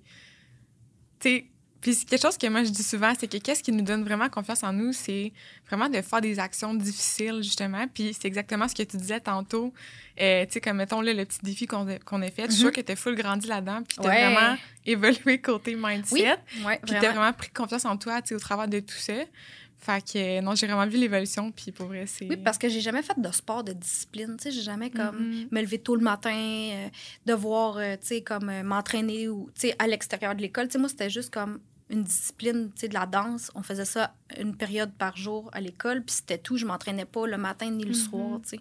tu 1.20 1.28
sais, 1.28 1.46
Puis 1.80 1.96
quelque 2.04 2.20
chose 2.22 2.36
que 2.36 2.46
moi 2.48 2.64
je 2.64 2.70
dis 2.70 2.82
souvent, 2.82 3.12
c'est 3.18 3.28
que 3.28 3.36
qu'est-ce 3.38 3.62
qui 3.62 3.70
nous 3.72 3.82
donne 3.82 4.02
vraiment 4.04 4.28
confiance 4.28 4.64
en 4.64 4.72
nous, 4.72 4.92
c'est 4.92 5.32
vraiment 5.68 5.88
de 5.88 6.00
faire 6.02 6.20
des 6.20 6.38
actions 6.40 6.74
difficiles, 6.74 7.36
justement. 7.42 7.86
Puis 7.92 8.14
c'est 8.18 8.26
exactement 8.26 8.66
ce 8.66 8.74
que 8.74 8.82
tu 8.82 8.96
disais 8.96 9.20
tantôt. 9.20 9.72
Euh, 10.20 10.44
tu 10.46 10.54
sais, 10.54 10.60
comme 10.60 10.78
mettons 10.78 11.00
là, 11.00 11.12
le 11.12 11.24
petit 11.24 11.38
défi 11.42 11.66
qu'on 11.66 11.86
a, 11.88 11.98
qu'on 12.00 12.20
a 12.22 12.30
fait. 12.30 12.46
Je 12.46 12.50
suis 12.52 12.60
sûre 12.62 12.72
que 12.72 12.80
tu 12.80 12.96
full 12.96 13.14
grandi 13.14 13.46
là-dedans. 13.46 13.82
Puis 13.86 13.96
tu 14.00 14.08
Ouais. 14.08 14.24
vraiment 14.34 14.56
évolué 14.84 15.40
côté 15.40 15.76
mindset. 15.76 16.14
Oui, 16.14 16.22
ouais, 16.64 16.80
Puis 16.84 16.90
t'as 16.92 16.98
vraiment. 16.98 17.14
vraiment 17.20 17.32
pris 17.32 17.50
confiance 17.50 17.84
en 17.84 17.96
toi, 17.96 18.20
tu 18.22 18.28
sais, 18.30 18.34
au 18.34 18.40
travers 18.40 18.66
de 18.66 18.80
tout 18.80 18.96
ça. 18.96 19.12
Fait 19.80 20.04
que 20.12 20.18
euh, 20.18 20.40
non, 20.40 20.54
j'ai 20.54 20.66
vraiment 20.66 20.86
vu 20.86 20.98
l'évolution. 20.98 21.52
Puis 21.52 21.70
pour 21.72 21.86
vrai, 21.86 22.04
c'est. 22.06 22.26
Oui, 22.28 22.36
parce 22.36 22.58
que 22.58 22.68
j'ai 22.68 22.80
jamais 22.80 23.02
fait 23.02 23.18
de 23.18 23.30
sport 23.32 23.62
de 23.64 23.72
discipline. 23.72 24.36
Tu 24.36 24.44
sais, 24.44 24.50
j'ai 24.50 24.62
jamais 24.62 24.90
comme 24.90 25.46
me 25.50 25.60
lever 25.60 25.78
tôt 25.78 25.94
le 25.94 26.02
matin, 26.02 26.30
euh, 26.34 26.88
devoir, 27.26 27.76
euh, 27.78 27.94
tu 28.00 28.06
sais, 28.08 28.20
comme 28.22 28.48
euh, 28.48 28.62
m'entraîner 28.62 29.28
ou, 29.28 29.48
tu 29.54 29.68
sais, 29.68 29.76
à 29.78 29.86
l'extérieur 29.86 30.34
de 30.34 30.42
l'école. 30.42 30.66
Tu 30.66 30.72
sais, 30.72 30.78
moi, 30.78 30.88
c'était 30.88 31.08
juste 31.10 31.32
comme 31.32 31.60
une 31.90 32.02
discipline, 32.02 32.70
tu 32.74 32.80
sais, 32.80 32.88
de 32.88 32.94
la 32.94 33.06
danse. 33.06 33.50
On 33.54 33.62
faisait 33.62 33.84
ça 33.86 34.14
une 34.38 34.54
période 34.56 34.92
par 34.98 35.16
jour 35.16 35.48
à 35.52 35.60
l'école, 35.60 36.02
puis 36.04 36.16
c'était 36.16 36.36
tout. 36.38 36.56
Je 36.58 36.66
m'entraînais 36.66 37.06
pas 37.06 37.26
le 37.26 37.38
matin 37.38 37.70
ni 37.70 37.84
le 37.84 37.90
Mhm. 37.90 37.94
soir, 37.94 38.40
tu 38.42 38.48
sais. 38.50 38.60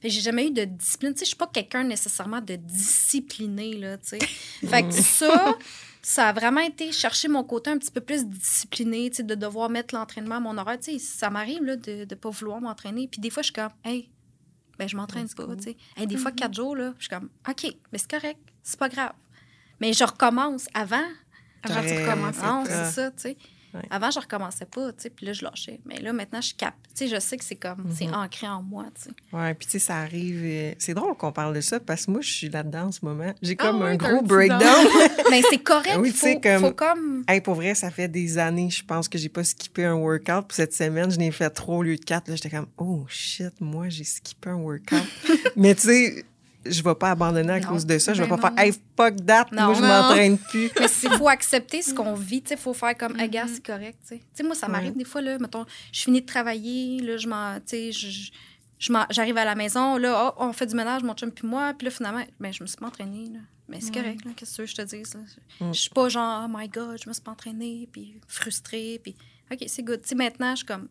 Fait 0.00 0.08
que 0.08 0.14
j'ai 0.14 0.20
jamais 0.22 0.46
eu 0.46 0.50
de 0.52 0.64
discipline. 0.64 1.12
Tu 1.12 1.18
sais, 1.18 1.24
je 1.24 1.28
suis 1.30 1.36
pas 1.36 1.48
quelqu'un 1.52 1.84
nécessairement 1.84 2.40
de 2.40 2.56
discipliné, 2.56 3.74
là, 3.74 3.98
tu 3.98 4.10
sais. 4.10 4.18
Fait 4.20 4.82
que 4.84 4.92
ça, 5.02 5.58
ça 6.02 6.28
a 6.28 6.32
vraiment 6.32 6.60
été 6.60 6.90
chercher 6.90 7.28
mon 7.28 7.44
côté 7.44 7.70
un 7.70 7.78
petit 7.78 7.92
peu 7.92 8.00
plus 8.00 8.26
discipliné, 8.26 9.10
de 9.10 9.34
devoir 9.34 9.70
mettre 9.70 9.94
l'entraînement 9.94 10.36
à 10.36 10.40
mon 10.40 10.58
horaire. 10.58 10.78
Ça 10.98 11.30
m'arrive, 11.30 11.62
là, 11.62 11.76
de 11.76 12.06
ne 12.08 12.14
pas 12.14 12.30
vouloir 12.30 12.60
m'entraîner. 12.60 13.06
Puis 13.06 13.20
des 13.20 13.30
fois, 13.30 13.42
je 13.42 13.46
suis 13.46 13.54
comme, 13.54 13.70
hey, 13.84 14.10
ben, 14.78 14.88
je 14.88 14.96
m'entraîne 14.96 15.28
pas, 15.28 15.46
sais. 15.60 15.76
Hey, 15.96 16.06
des 16.08 16.16
fois, 16.16 16.32
quatre 16.32 16.54
jours, 16.54 16.74
là, 16.74 16.92
je 16.98 17.04
suis 17.04 17.10
comme, 17.10 17.30
OK, 17.48 17.72
mais 17.92 17.98
c'est 17.98 18.10
correct, 18.10 18.40
c'est 18.62 18.78
pas 18.78 18.88
grave. 18.88 19.12
Mais 19.80 19.92
je 19.92 20.04
recommence 20.04 20.66
avant. 20.74 20.96
Avant, 21.62 21.80
tu 21.82 21.94
recommences. 21.94 22.66
c'est 22.68 22.90
ça, 22.90 23.10
tu 23.12 23.20
sais. 23.20 23.36
Ouais. 23.74 23.80
Avant, 23.90 24.10
je 24.10 24.20
recommençais 24.20 24.66
pas, 24.66 24.92
tu 24.92 25.02
sais, 25.02 25.10
puis 25.10 25.24
là, 25.26 25.32
je 25.32 25.44
lâchais. 25.44 25.80
Mais 25.86 25.96
là, 26.00 26.12
maintenant, 26.12 26.40
je 26.42 26.54
capte. 26.54 26.76
Tu 26.94 27.08
sais, 27.08 27.14
je 27.14 27.18
sais 27.20 27.38
que 27.38 27.44
c'est 27.44 27.56
comme, 27.56 27.86
c'est 27.96 28.06
Mhm. 28.06 28.14
ancré 28.14 28.46
en 28.48 28.62
moi, 28.62 28.84
tu 28.94 29.04
sais. 29.04 29.10
Ouais, 29.32 29.54
puis 29.54 29.66
tu 29.66 29.72
sais, 29.72 29.78
ça 29.78 29.96
arrive. 29.96 30.42
euh, 30.44 30.72
C'est 30.78 30.92
drôle 30.94 31.16
qu'on 31.16 31.32
parle 31.32 31.54
de 31.54 31.60
ça 31.62 31.80
parce 31.80 32.04
que 32.06 32.10
moi, 32.10 32.20
je 32.20 32.30
suis 32.30 32.48
là-dedans 32.50 32.88
en 32.88 32.92
ce 32.92 33.02
moment. 33.02 33.32
J'ai 33.40 33.56
Ah 33.58 33.64
comme 33.68 33.82
un 33.82 33.96
gros 33.96 34.18
un 34.18 34.22
breakdown. 34.22 34.60
Mais 35.30 35.42
c'est 35.48 35.62
correct, 35.62 35.96
Oui, 36.00 36.12
tu 36.12 36.18
sais, 36.18 36.40
comme- 36.40 36.60
faut 36.60 36.72
comme... 36.72 37.24
hey, 37.28 37.40
pour 37.40 37.54
vrai, 37.54 37.74
ça 37.74 37.90
fait 37.90 38.08
des 38.08 38.36
années, 38.38 38.68
je 38.68 38.84
pense 38.84 39.08
que 39.08 39.16
j'ai 39.16 39.30
pas 39.30 39.44
skippé 39.44 39.84
un 39.86 39.94
workout. 39.94 40.46
Puis 40.48 40.56
cette 40.56 40.74
semaine, 40.74 41.10
je 41.10 41.16
n'ai 41.18 41.30
fait 41.30 41.48
trois 41.50 41.76
au 41.78 41.82
lieu 41.82 41.96
de 41.96 42.04
quatre. 42.04 42.28
Là, 42.28 42.36
j'étais 42.36 42.50
comme, 42.50 42.68
oh 42.76 43.06
shit, 43.08 43.58
moi, 43.60 43.88
j'ai 43.88 44.04
skippé 44.04 44.50
un 44.50 44.56
workout. 44.56 45.00
Mais 45.56 45.74
tu 45.74 45.82
sais, 45.88 46.24
je 46.64 46.82
vais 46.82 46.94
pas 46.94 47.10
abandonner 47.12 47.52
à 47.54 47.60
Non. 47.60 47.68
cause 47.68 47.84
de 47.86 47.98
ça. 47.98 48.14
Je 48.14 48.22
vais 48.22 48.28
Ben 48.28 48.38
pas 48.38 48.50
non. 48.50 48.56
faire, 48.56 48.64
hey, 48.66 48.72
fuck 48.96 49.26
that, 49.26 49.46
Non. 49.52 49.64
moi, 49.66 49.74
je 49.74 49.80
m'entraîne 49.82 50.38
plus. 50.38 50.70
Mais 50.78 50.86
il 51.04 51.10
faut 51.18 51.28
accepter 51.28 51.82
ce 51.82 51.92
qu'on 51.94 52.14
vit, 52.14 52.42
sais, 52.46 52.56
faut 52.56 52.74
faire 52.74 52.96
comme, 52.96 53.18
hey, 53.18 53.28
gars, 53.28 53.44
Mhm. 53.46 53.50
c'est 53.54 53.66
correct, 53.66 53.98
tu 54.08 54.20
sais. 54.34 54.42
Moi, 54.42 54.54
ça 54.54 54.66
Ouais. 54.66 54.72
m'arrive 54.72 54.96
des 54.96 55.04
fois, 55.04 55.20
là, 55.20 55.38
mettons, 55.38 55.64
je 55.92 56.00
finis 56.02 56.20
de 56.20 56.26
travailler, 56.26 57.00
là, 57.00 57.16
je 57.16 57.28
m'en, 57.28 57.54
tu 57.56 57.62
sais, 57.66 57.92
je- 57.92 58.08
je- 58.10 58.30
je 58.78 58.92
m'en- 58.92 59.06
j'arrive 59.10 59.36
à 59.36 59.44
la 59.44 59.54
maison, 59.54 59.96
là, 59.96 60.34
oh, 60.36 60.44
on 60.44 60.52
fait 60.52 60.66
du 60.66 60.74
ménage, 60.74 61.02
mon 61.02 61.14
chum 61.14 61.30
puis 61.30 61.46
moi, 61.46 61.72
puis 61.76 61.84
là, 61.86 61.90
finalement, 61.90 62.24
ben, 62.40 62.52
je 62.52 62.62
me 62.62 62.66
suis 62.66 62.76
pas 62.76 62.86
entraînée, 62.86 63.26
là. 63.32 63.38
Mais 63.68 63.80
c'est 63.80 63.94
Ouais. 63.96 64.02
correct, 64.02 64.20
qu'est-ce 64.36 64.58
que 64.58 64.66
je 64.66 64.74
te 64.74 64.82
dis, 64.82 65.02
là? 65.14 65.20
Mm. 65.66 65.72
Je 65.72 65.80
suis 65.80 65.90
pas 65.90 66.08
genre, 66.08 66.44
oh 66.46 66.52
my 66.54 66.68
God, 66.68 66.98
je 67.02 67.08
me 67.08 67.14
suis 67.14 67.22
pas 67.22 67.30
entraînée, 67.30 67.88
puis 67.90 68.20
frustrée, 68.28 69.00
puis 69.02 69.14
OK, 69.50 69.58
c'est 69.66 69.82
good. 69.82 70.02
Tu 70.02 70.08
sais, 70.08 70.14
maintenant, 70.14 70.50
je 70.52 70.56
suis 70.58 70.66
comme, 70.66 70.88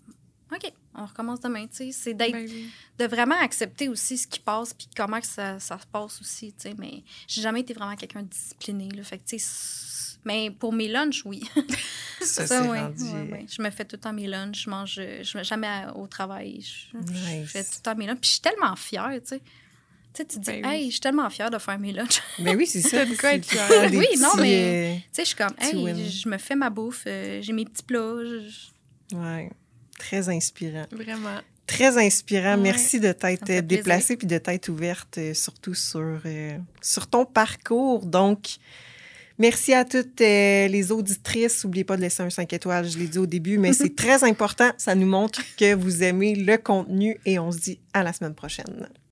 OK, 0.53 0.71
on 0.95 1.05
recommence 1.05 1.39
demain, 1.39 1.65
tu 1.67 1.75
sais. 1.77 1.91
C'est 1.91 2.13
d'être 2.13 2.33
Ben 2.33 2.45
oui. 2.49 2.69
de 2.99 3.05
vraiment 3.05 3.39
accepter 3.39 3.87
aussi 3.89 4.17
ce 4.17 4.27
qui 4.27 4.39
passe 4.39 4.73
puis 4.73 4.87
comment 4.95 5.19
que 5.19 5.25
ça, 5.27 5.59
ça 5.59 5.79
se 5.79 5.85
passe 5.85 6.19
aussi, 6.21 6.53
tu 6.53 6.69
sais. 6.69 6.75
Mais 6.77 7.03
j'ai 7.27 7.41
jamais 7.41 7.61
été 7.61 7.73
vraiment 7.73 7.95
quelqu'un 7.95 8.23
de 8.23 8.27
discipliné, 8.27 8.89
là. 8.89 9.03
Fait 9.03 9.17
que, 9.17 9.23
tu 9.25 9.37
sais, 9.39 9.45
c- 9.45 10.17
mais 10.25 10.51
pour 10.51 10.73
mes 10.73 10.87
lunchs, 10.87 11.23
oui. 11.25 11.41
Ça, 12.21 12.45
rendu. 12.61 13.03
ouais, 13.03 13.31
ouais. 13.31 13.45
Je 13.49 13.61
me 13.63 13.69
fais 13.71 13.83
tout 13.85 13.95
le 13.95 14.01
temps 14.01 14.13
mes 14.13 14.27
lunchs. 14.27 14.63
Je 14.65 14.69
mange, 14.69 14.97
euh, 14.99 15.23
je 15.23 15.35
vais 15.37 15.43
jamais 15.43 15.65
à- 15.67 15.95
au 15.97 16.05
travail. 16.05 16.61
Je, 16.61 17.43
fais 17.47 17.63
tout 17.63 17.71
le 17.77 17.81
temps 17.81 17.95
mes 17.95 18.05
lunchs. 18.05 18.19
Puis 18.19 18.27
je 18.27 18.33
suis 18.33 18.41
tellement 18.41 18.75
fière, 18.75 19.09
tu 19.13 19.27
sais. 19.29 19.39
Tu 19.39 19.43
sais, 20.17 20.25
tu 20.25 20.35
te 20.35 20.41
dis, 20.41 20.51
Ben 20.51 20.65
oui. 20.65 20.71
hey, 20.75 20.85
je 20.87 20.91
suis 20.91 20.99
tellement 20.99 21.29
fière 21.31 21.49
de 21.49 21.57
faire 21.57 21.79
mes 21.79 21.93
lunchs. 21.93 22.21
Mais 22.39 22.53
oui, 22.55 22.67
c'est 22.67 22.81
ça. 22.81 23.05
De 23.05 23.15
quoi 23.15 23.33
être 23.33 23.45
fière? 23.49 23.89
Oui, 23.91 24.05
non, 24.19 24.35
mais- 24.37 24.97
tu 25.05 25.07
sais, 25.13 25.21
je 25.23 25.27
suis 25.27 25.35
comme, 25.37 25.55
hey, 25.57 26.09
je 26.11 26.27
me 26.29 26.37
fais 26.37 26.55
ma 26.55 26.69
bouffe, 26.69 27.05
euh, 27.07 27.41
j'ai 27.41 27.53
mes 27.53 27.63
petits 27.65 27.81
plats. 27.83 28.17
je- 28.23 29.15
euh, 29.15 29.17
ouais, 29.17 29.51
très 30.01 30.29
inspirant. 30.29 30.85
Vraiment. 30.91 31.37
Très 31.67 32.03
inspirant. 32.03 32.55
Ouais. 32.55 32.63
Merci 32.63 32.99
de 32.99 33.11
t'être 33.11 33.65
déplacée 33.65 34.17
puis 34.17 34.27
de 34.27 34.37
t'être 34.37 34.69
ouverte, 34.69 35.19
euh, 35.19 35.33
surtout 35.33 35.75
sur, 35.75 36.19
euh, 36.25 36.57
sur 36.81 37.07
ton 37.07 37.23
parcours. 37.25 38.05
Donc, 38.05 38.57
merci 39.37 39.73
à 39.73 39.85
toutes 39.85 40.19
euh, 40.21 40.67
les 40.67 40.91
auditrices. 40.91 41.63
N'oubliez 41.63 41.83
pas 41.83 41.97
de 41.97 42.01
laisser 42.01 42.23
un 42.23 42.29
5 42.29 42.51
étoiles, 42.51 42.89
je 42.89 42.97
l'ai 42.97 43.07
dit 43.07 43.19
au 43.19 43.27
début, 43.27 43.59
mais 43.59 43.73
c'est 43.73 43.95
très 44.05 44.23
important. 44.23 44.71
Ça 44.77 44.95
nous 44.95 45.07
montre 45.07 45.41
que 45.55 45.75
vous 45.75 46.03
aimez 46.03 46.35
le 46.35 46.57
contenu 46.57 47.17
et 47.25 47.37
on 47.37 47.51
se 47.51 47.59
dit 47.59 47.79
à 47.93 48.03
la 48.03 48.11
semaine 48.11 48.35
prochaine. 48.35 48.89